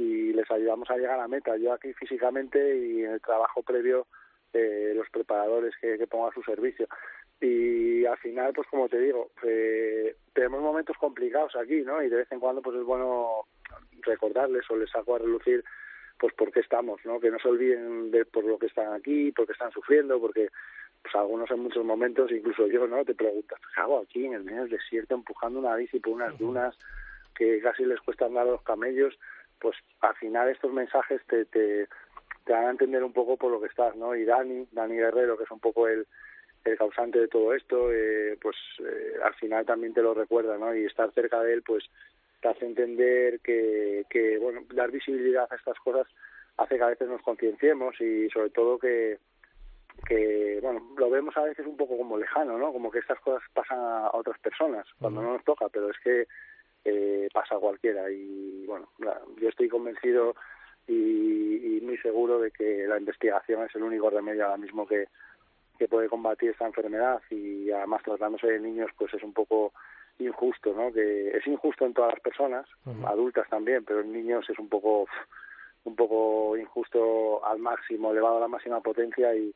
y 0.00 0.32
les 0.32 0.50
ayudamos 0.50 0.88
a 0.90 0.96
llegar 0.96 1.18
a 1.18 1.22
la 1.22 1.28
meta. 1.28 1.56
Yo 1.58 1.74
aquí 1.74 1.92
físicamente 1.92 2.58
y 2.78 3.04
en 3.04 3.12
el 3.12 3.20
trabajo 3.20 3.62
previo 3.62 4.06
eh, 4.54 4.94
los 4.96 5.08
preparadores 5.10 5.74
que, 5.78 5.98
que 5.98 6.06
pongo 6.06 6.28
a 6.28 6.32
su 6.32 6.42
servicio. 6.42 6.88
Y 7.38 8.06
al 8.06 8.16
final, 8.16 8.54
pues 8.54 8.66
como 8.68 8.88
te 8.88 8.98
digo, 8.98 9.30
eh, 9.42 10.16
tenemos 10.32 10.62
momentos 10.62 10.96
complicados 10.96 11.54
aquí, 11.54 11.82
¿no? 11.82 12.02
Y 12.02 12.08
de 12.08 12.16
vez 12.16 12.32
en 12.32 12.40
cuando, 12.40 12.62
pues 12.62 12.78
es 12.78 12.84
bueno 12.84 13.44
recordarles 14.00 14.64
o 14.70 14.76
les 14.76 14.90
saco 14.90 15.16
a 15.16 15.18
relucir, 15.18 15.62
pues 16.18 16.32
por 16.32 16.50
qué 16.50 16.60
estamos, 16.60 17.00
¿no? 17.04 17.20
Que 17.20 17.30
no 17.30 17.38
se 17.38 17.48
olviden 17.48 18.10
de 18.10 18.24
por 18.24 18.44
lo 18.44 18.58
que 18.58 18.66
están 18.66 18.94
aquí, 18.94 19.32
porque 19.32 19.52
están 19.52 19.70
sufriendo, 19.70 20.18
porque 20.18 20.48
pues 21.02 21.14
algunos 21.14 21.50
en 21.50 21.60
muchos 21.60 21.84
momentos, 21.84 22.30
incluso 22.32 22.66
yo, 22.68 22.86
¿no? 22.86 23.04
Te 23.04 23.14
preguntas, 23.14 23.58
¿qué 23.74 23.80
hago 23.82 24.00
aquí 24.00 24.24
en 24.24 24.34
el 24.34 24.44
medio 24.44 24.62
del 24.62 24.70
desierto 24.70 25.14
empujando 25.14 25.58
una 25.58 25.76
bici 25.76 25.98
por 25.98 26.14
unas 26.14 26.38
dunas 26.38 26.76
que 27.34 27.60
casi 27.60 27.84
les 27.84 28.00
cuesta 28.00 28.26
andar 28.26 28.46
a 28.46 28.52
los 28.52 28.62
camellos? 28.62 29.18
Pues 29.60 29.76
al 30.00 30.14
final 30.16 30.48
estos 30.48 30.72
mensajes 30.72 31.20
te, 31.26 31.44
te, 31.46 31.88
te 32.44 32.52
van 32.52 32.64
a 32.64 32.70
entender 32.70 33.04
un 33.04 33.12
poco 33.12 33.36
por 33.36 33.50
lo 33.50 33.60
que 33.60 33.68
estás, 33.68 33.94
¿no? 33.96 34.14
Y 34.14 34.24
Dani, 34.24 34.66
Dani 34.72 34.96
Guerrero, 34.96 35.36
que 35.36 35.44
es 35.44 35.50
un 35.50 35.60
poco 35.60 35.86
el, 35.88 36.06
el 36.64 36.78
causante 36.78 37.18
de 37.18 37.28
todo 37.28 37.54
esto, 37.54 37.92
eh, 37.92 38.38
pues 38.40 38.56
eh, 38.80 39.14
al 39.24 39.34
final 39.34 39.64
también 39.64 39.94
te 39.94 40.02
lo 40.02 40.14
recuerda, 40.14 40.58
¿no? 40.58 40.74
Y 40.74 40.84
estar 40.84 41.12
cerca 41.12 41.42
de 41.42 41.54
él, 41.54 41.62
pues 41.62 41.84
te 42.40 42.48
hace 42.48 42.66
entender 42.66 43.40
que, 43.40 44.04
que, 44.08 44.38
bueno, 44.38 44.62
dar 44.74 44.90
visibilidad 44.90 45.46
a 45.50 45.56
estas 45.56 45.78
cosas 45.80 46.06
hace 46.56 46.76
que 46.76 46.82
a 46.82 46.88
veces 46.88 47.08
nos 47.08 47.22
concienciemos 47.22 47.98
y 48.00 48.28
sobre 48.30 48.50
todo 48.50 48.78
que, 48.78 49.18
que, 50.06 50.58
bueno, 50.62 50.94
lo 50.96 51.10
vemos 51.10 51.36
a 51.36 51.42
veces 51.42 51.66
un 51.66 51.76
poco 51.76 51.96
como 51.96 52.18
lejano, 52.18 52.58
¿no? 52.58 52.72
Como 52.72 52.90
que 52.90 52.98
estas 52.98 53.20
cosas 53.20 53.42
pasan 53.54 53.78
a 53.78 54.10
otras 54.12 54.38
personas 54.40 54.86
cuando 54.98 55.22
no 55.22 55.32
nos 55.34 55.44
toca, 55.44 55.68
pero 55.68 55.90
es 55.90 55.98
que 56.02 56.26
eh, 56.84 57.28
pasa 57.32 57.56
cualquiera. 57.56 58.10
Y 58.10 58.64
bueno, 58.66 58.88
yo 59.40 59.48
estoy 59.48 59.68
convencido 59.68 60.34
y, 60.86 61.76
y, 61.76 61.80
muy 61.82 61.98
seguro 61.98 62.40
de 62.40 62.50
que 62.50 62.86
la 62.86 62.98
investigación 62.98 63.62
es 63.64 63.74
el 63.74 63.82
único 63.82 64.10
remedio 64.10 64.44
ahora 64.44 64.56
mismo 64.56 64.86
que, 64.86 65.08
que 65.78 65.88
puede 65.88 66.08
combatir 66.08 66.50
esta 66.50 66.66
enfermedad 66.66 67.22
y 67.30 67.70
además 67.70 68.02
tratándose 68.02 68.46
de 68.46 68.60
niños 68.60 68.90
pues 68.98 69.14
es 69.14 69.22
un 69.22 69.32
poco 69.32 69.72
injusto, 70.18 70.74
¿no? 70.74 70.92
Que 70.92 71.28
es 71.36 71.46
injusto 71.46 71.86
en 71.86 71.94
todas 71.94 72.12
las 72.12 72.20
personas, 72.20 72.66
adultas 73.06 73.48
también, 73.48 73.84
pero 73.84 74.00
en 74.00 74.12
niños 74.12 74.48
es 74.50 74.58
un 74.58 74.68
poco 74.68 75.06
un 75.84 75.96
poco 75.96 76.58
injusto 76.58 77.44
al 77.46 77.58
máximo, 77.58 78.10
elevado 78.10 78.36
a 78.36 78.40
la 78.40 78.48
máxima 78.48 78.80
potencia 78.80 79.34
y, 79.34 79.54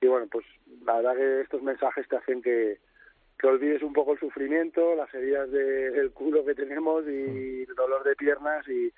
y 0.00 0.06
bueno, 0.06 0.26
pues 0.30 0.44
la 0.84 0.96
verdad 0.96 1.16
que 1.16 1.40
estos 1.40 1.62
mensajes 1.62 2.06
te 2.08 2.16
hacen 2.16 2.42
que, 2.42 2.78
que 3.38 3.46
olvides 3.46 3.82
un 3.82 3.92
poco 3.92 4.12
el 4.12 4.20
sufrimiento, 4.20 4.94
las 4.94 5.12
heridas 5.14 5.50
del 5.50 6.12
culo 6.12 6.44
que 6.44 6.54
tenemos 6.54 7.04
y 7.06 7.62
el 7.62 7.74
dolor 7.76 8.04
de 8.04 8.14
piernas 8.14 8.66
y, 8.68 8.92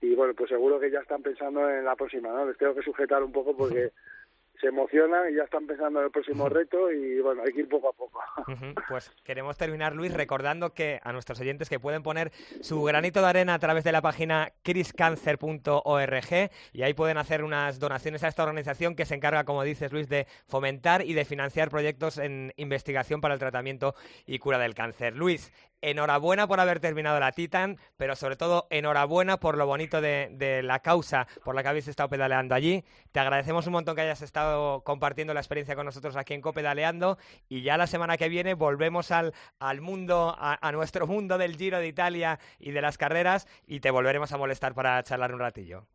y 0.00 0.14
bueno, 0.14 0.34
pues 0.34 0.48
seguro 0.48 0.80
que 0.80 0.90
ya 0.90 1.00
están 1.00 1.22
pensando 1.22 1.68
en 1.68 1.84
la 1.84 1.94
próxima, 1.94 2.30
¿no? 2.30 2.46
Les 2.46 2.56
tengo 2.56 2.74
que 2.74 2.82
sujetar 2.82 3.22
un 3.22 3.32
poco 3.32 3.56
porque 3.56 3.92
se 4.60 4.68
emocionan 4.68 5.32
y 5.32 5.36
ya 5.36 5.42
están 5.44 5.66
pensando 5.66 5.98
en 5.98 6.06
el 6.06 6.10
próximo 6.12 6.48
reto 6.48 6.90
y 6.90 7.20
bueno, 7.20 7.42
hay 7.44 7.52
que 7.52 7.60
ir 7.60 7.68
poco 7.68 7.88
a 7.88 7.92
poco. 7.92 8.20
Pues 8.88 9.10
queremos 9.24 9.56
terminar, 9.56 9.94
Luis, 9.94 10.12
recordando 10.12 10.72
que 10.74 11.00
a 11.02 11.12
nuestros 11.12 11.40
oyentes 11.40 11.68
que 11.68 11.80
pueden 11.80 12.02
poner 12.02 12.30
su 12.60 12.82
granito 12.82 13.20
de 13.20 13.26
arena 13.26 13.54
a 13.54 13.58
través 13.58 13.84
de 13.84 13.92
la 13.92 14.02
página 14.02 14.52
criscancer.org 14.62 16.50
y 16.72 16.82
ahí 16.82 16.94
pueden 16.94 17.18
hacer 17.18 17.42
unas 17.42 17.78
donaciones 17.78 18.22
a 18.22 18.28
esta 18.28 18.42
organización 18.42 18.94
que 18.94 19.04
se 19.04 19.14
encarga, 19.14 19.44
como 19.44 19.62
dices, 19.62 19.92
Luis, 19.92 20.08
de 20.08 20.26
fomentar 20.46 21.04
y 21.04 21.14
de 21.14 21.24
financiar 21.24 21.70
proyectos 21.70 22.18
en 22.18 22.52
investigación 22.56 23.20
para 23.20 23.34
el 23.34 23.40
tratamiento 23.40 23.94
y 24.26 24.38
cura 24.38 24.58
del 24.58 24.74
cáncer. 24.74 25.16
Luis, 25.16 25.52
enhorabuena 25.82 26.46
por 26.46 26.60
haber 26.60 26.80
terminado 26.80 27.20
la 27.20 27.32
Titan, 27.32 27.76
pero 27.96 28.16
sobre 28.16 28.36
todo 28.36 28.66
enhorabuena 28.70 29.38
por 29.38 29.58
lo 29.58 29.66
bonito 29.66 30.00
de, 30.00 30.60
la 30.62 30.80
causa 30.80 31.26
por 31.44 31.54
la 31.54 31.62
que 31.62 31.68
habéis 31.68 31.88
estado 31.88 32.08
pedaleando 32.08 32.54
allí. 32.54 32.84
Te 33.12 33.20
agradecemos 33.20 33.66
un 33.66 33.74
montón 33.74 33.96
que 33.96 34.02
hayas 34.02 34.22
estado 34.22 34.82
compartiendo 34.82 35.34
la 35.34 35.40
experiencia 35.40 35.74
con 35.74 35.84
nosotros 35.84 36.16
aquí 36.16 36.34
en 36.34 36.40
Copedaleando 36.40 37.18
y 37.48 37.62
ya 37.62 37.76
la 37.76 37.86
semana 37.86 38.16
que 38.16 38.28
viene 38.28 38.54
volvemos 38.54 39.10
al, 39.10 39.32
al 39.58 39.80
mundo, 39.80 40.34
a, 40.38 40.72
nuestro 40.72 41.06
mundo 41.06 41.38
del 41.38 41.56
Giro 41.56 41.78
de 41.78 41.88
Italia 41.88 42.38
y 42.58 42.70
de 42.70 42.80
las 42.80 42.96
carreras 42.96 43.46
y 43.66 43.80
te 43.80 43.90
volveremos 43.90 44.32
a 44.32 44.38
molestar 44.38 44.74
para 44.74 45.02
charlar 45.02 45.34
un 45.34 45.40
ratillo. 45.40 45.86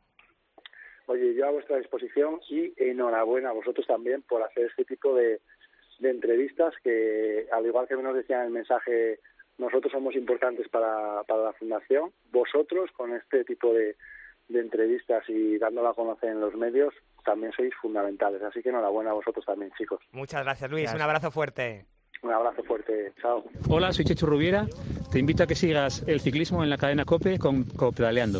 Oye, 1.08 1.34
yo 1.36 1.48
a 1.48 1.52
vuestra 1.52 1.78
disposición 1.78 2.42
y 2.50 2.74
enhorabuena 2.76 3.50
a 3.50 3.54
vosotros 3.54 3.88
también 3.88 4.24
por 4.24 4.44
hacer 4.44 4.66
este 4.66 4.84
tipo 4.84 5.16
de, 5.16 5.40
entrevistas 6.02 6.74
que, 6.84 7.48
al 7.52 7.66
igual 7.66 7.88
que 7.88 7.96
nos 7.96 8.14
decía 8.14 8.42
en 8.42 8.48
el 8.48 8.52
mensaje 8.52 9.20
nosotros 9.58 9.92
somos 9.92 10.16
importantes 10.16 10.68
para, 10.70 11.24
para 11.24 11.44
la 11.44 11.54
fundación, 11.54 12.12
vosotros 12.32 12.92
con 12.92 13.14
este 13.14 13.44
tipo 13.44 13.74
de, 13.74 13.96
de 14.48 14.60
entrevistas 14.60 15.24
y 15.28 15.58
dándola 15.58 15.90
a 15.90 15.94
conocer 15.94 16.30
en 16.30 16.40
los 16.40 16.56
medios, 16.56 16.94
también 17.26 17.52
sois 17.54 17.74
fundamentales. 17.82 18.42
Así 18.42 18.62
que 18.62 18.70
enhorabuena 18.70 19.12
a 19.12 19.14
vosotros 19.14 19.46
también, 19.46 19.72
chicos. 19.78 20.00
Muchas 20.12 20.44
gracias, 20.44 20.70
Luis. 20.72 20.94
Un 20.94 21.02
abrazo 21.02 21.32
fuerte. 21.32 21.86
Un 22.24 22.32
abrazo 22.32 22.64
fuerte. 22.64 23.14
Chao. 23.22 23.44
Hola, 23.70 23.94
soy 23.94 24.06
Checho 24.06 24.26
Rubiera. 24.26 24.66
Te 25.12 25.20
invito 25.20 25.44
a 25.44 25.48
que 25.48 25.56
sigas 25.56 26.04
el 26.08 26.20
ciclismo 26.20 26.64
en 26.64 26.70
la 26.70 26.78
cadena 26.78 27.06
COPE 27.06 27.38
con 27.38 27.64
Copedaleando. 27.64 28.40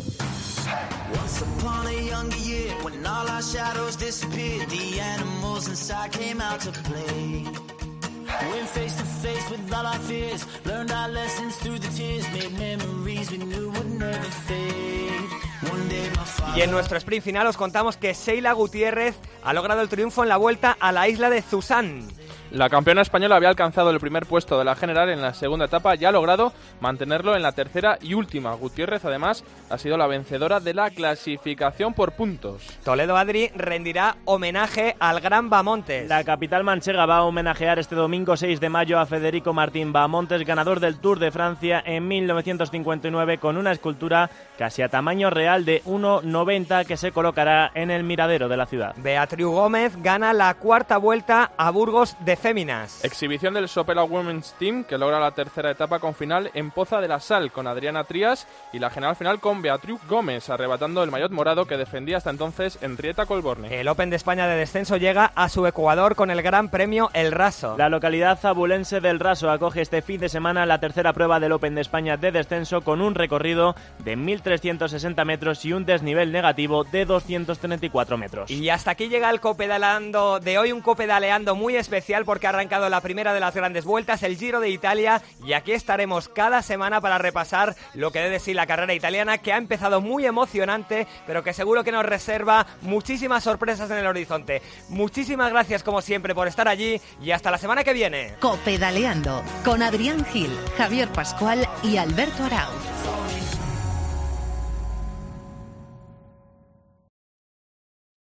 Y 16.56 16.62
en 16.62 16.70
nuestro 16.70 16.98
sprint 16.98 17.24
final 17.24 17.46
os 17.46 17.56
contamos 17.56 17.96
que 17.96 18.14
Sheila 18.14 18.52
Gutiérrez 18.52 19.14
ha 19.44 19.52
logrado 19.52 19.80
el 19.80 19.88
triunfo 19.88 20.22
en 20.22 20.28
la 20.28 20.36
vuelta 20.36 20.76
a 20.78 20.92
la 20.92 21.08
isla 21.08 21.30
de 21.30 21.42
Zusán. 21.42 22.08
La 22.50 22.70
campeona 22.70 23.02
española 23.02 23.36
había 23.36 23.50
alcanzado 23.50 23.90
el 23.90 24.00
primer 24.00 24.24
puesto 24.24 24.58
de 24.58 24.64
la 24.64 24.74
general 24.74 25.10
en 25.10 25.20
la 25.20 25.34
segunda 25.34 25.66
etapa 25.66 25.96
y 25.96 26.06
ha 26.06 26.12
logrado 26.12 26.54
mantenerlo 26.80 27.36
en 27.36 27.42
la 27.42 27.52
tercera 27.52 27.98
y 28.00 28.14
última. 28.14 28.54
Gutiérrez, 28.54 29.04
además, 29.04 29.44
ha 29.68 29.76
sido 29.76 29.98
la 29.98 30.06
vencedora 30.06 30.58
de 30.58 30.72
la 30.72 30.88
clasificación 30.88 31.92
por 31.92 32.12
puntos. 32.12 32.62
Toledo 32.84 33.18
Adri 33.18 33.50
rendirá 33.54 34.16
homenaje 34.24 34.96
al 34.98 35.20
Gran 35.20 35.50
Bamontes. 35.50 36.08
La 36.08 36.24
capital 36.24 36.64
manchega 36.64 37.04
va 37.04 37.18
a 37.18 37.24
homenajear 37.24 37.78
este 37.78 37.94
domingo 37.94 38.34
6 38.34 38.60
de 38.60 38.70
mayo 38.70 38.98
a 38.98 39.04
Federico 39.04 39.52
Martín 39.52 39.92
Bamontes, 39.92 40.46
ganador 40.46 40.80
del 40.80 41.00
Tour 41.00 41.18
de 41.18 41.30
Francia 41.30 41.82
en 41.84 42.08
1959, 42.08 43.36
con 43.36 43.58
una 43.58 43.72
escultura 43.72 44.30
casi 44.56 44.80
a 44.80 44.88
tamaño 44.88 45.28
real 45.28 45.66
de 45.66 45.82
1,90 45.84 46.86
que 46.86 46.96
se 46.96 47.12
colocará 47.12 47.70
en 47.74 47.90
el 47.90 48.04
miradero 48.04 48.48
de 48.48 48.56
la 48.56 48.64
ciudad. 48.64 48.94
Beatriz 48.96 49.46
Gómez 49.46 50.02
gana 50.02 50.32
la 50.32 50.54
cuarta 50.54 50.96
vuelta 50.96 51.52
a 51.58 51.70
Burgos 51.70 52.16
de 52.20 52.37
Féminas. 52.38 53.04
Exhibición 53.04 53.54
del 53.54 53.68
Sopela 53.68 54.04
Women's 54.04 54.54
Team 54.58 54.84
que 54.84 54.96
logra 54.96 55.18
la 55.20 55.32
tercera 55.32 55.70
etapa 55.70 55.98
con 55.98 56.14
final 56.14 56.50
en 56.54 56.70
Poza 56.70 57.00
de 57.00 57.08
la 57.08 57.20
Sal 57.20 57.50
con 57.50 57.66
Adriana 57.66 58.04
Trías 58.04 58.46
y 58.72 58.78
la 58.78 58.90
general 58.90 59.16
final 59.16 59.40
con 59.40 59.60
Beatriz 59.60 60.00
Gómez 60.08 60.48
arrebatando 60.48 61.02
el 61.02 61.10
maillot 61.10 61.32
morado 61.32 61.66
que 61.66 61.76
defendía 61.76 62.18
hasta 62.18 62.30
entonces 62.30 62.78
Enrieta 62.80 63.26
Colborne. 63.26 63.80
El 63.80 63.88
Open 63.88 64.10
de 64.10 64.16
España 64.16 64.46
de 64.46 64.56
descenso 64.56 64.96
llega 64.96 65.32
a 65.34 65.48
su 65.48 65.66
Ecuador 65.66 66.14
con 66.14 66.30
el 66.30 66.42
Gran 66.42 66.70
Premio 66.70 67.10
El 67.12 67.32
Raso. 67.32 67.76
La 67.76 67.88
localidad 67.88 68.38
abulense 68.44 69.00
del 69.00 69.20
Raso 69.20 69.50
acoge 69.50 69.80
este 69.80 70.02
fin 70.02 70.20
de 70.20 70.28
semana 70.28 70.66
la 70.66 70.80
tercera 70.80 71.12
prueba 71.12 71.40
del 71.40 71.52
Open 71.52 71.74
de 71.74 71.80
España 71.80 72.16
de 72.16 72.32
descenso 72.32 72.82
con 72.82 73.00
un 73.00 73.14
recorrido 73.14 73.74
de 74.04 74.16
1.360 74.16 75.24
metros 75.24 75.64
y 75.64 75.72
un 75.72 75.84
desnivel 75.84 76.32
negativo 76.32 76.84
de 76.84 77.04
234 77.04 78.16
metros. 78.16 78.50
Y 78.50 78.68
hasta 78.68 78.92
aquí 78.92 79.08
llega 79.08 79.30
el 79.30 79.40
copedaleando 79.40 80.40
de 80.40 80.58
hoy, 80.58 80.72
un 80.72 80.80
copedaleando 80.80 81.54
muy 81.54 81.76
especial 81.76 82.24
porque 82.28 82.46
ha 82.46 82.50
arrancado 82.50 82.90
la 82.90 83.00
primera 83.00 83.32
de 83.32 83.40
las 83.40 83.54
grandes 83.54 83.86
vueltas, 83.86 84.22
el 84.22 84.36
Giro 84.36 84.60
de 84.60 84.68
Italia, 84.68 85.22
y 85.42 85.54
aquí 85.54 85.72
estaremos 85.72 86.28
cada 86.28 86.60
semana 86.60 87.00
para 87.00 87.16
repasar 87.16 87.74
lo 87.94 88.12
que 88.12 88.18
debe 88.18 88.38
ser 88.38 88.54
la 88.54 88.66
carrera 88.66 88.92
italiana, 88.92 89.38
que 89.38 89.50
ha 89.50 89.56
empezado 89.56 90.02
muy 90.02 90.26
emocionante, 90.26 91.06
pero 91.26 91.42
que 91.42 91.54
seguro 91.54 91.84
que 91.84 91.90
nos 91.90 92.04
reserva 92.04 92.66
muchísimas 92.82 93.44
sorpresas 93.44 93.90
en 93.90 93.96
el 93.96 94.06
horizonte. 94.06 94.60
Muchísimas 94.90 95.50
gracias 95.50 95.82
como 95.82 96.02
siempre 96.02 96.34
por 96.34 96.48
estar 96.48 96.68
allí 96.68 97.00
y 97.22 97.30
hasta 97.30 97.50
la 97.50 97.56
semana 97.56 97.82
que 97.82 97.94
viene. 97.94 98.34
Copedaleando 98.40 99.42
con 99.64 99.82
Adrián 99.82 100.22
Gil, 100.26 100.54
Javier 100.76 101.08
Pascual 101.08 101.66
y 101.82 101.96
Alberto 101.96 102.44
Arauz. 102.44 103.47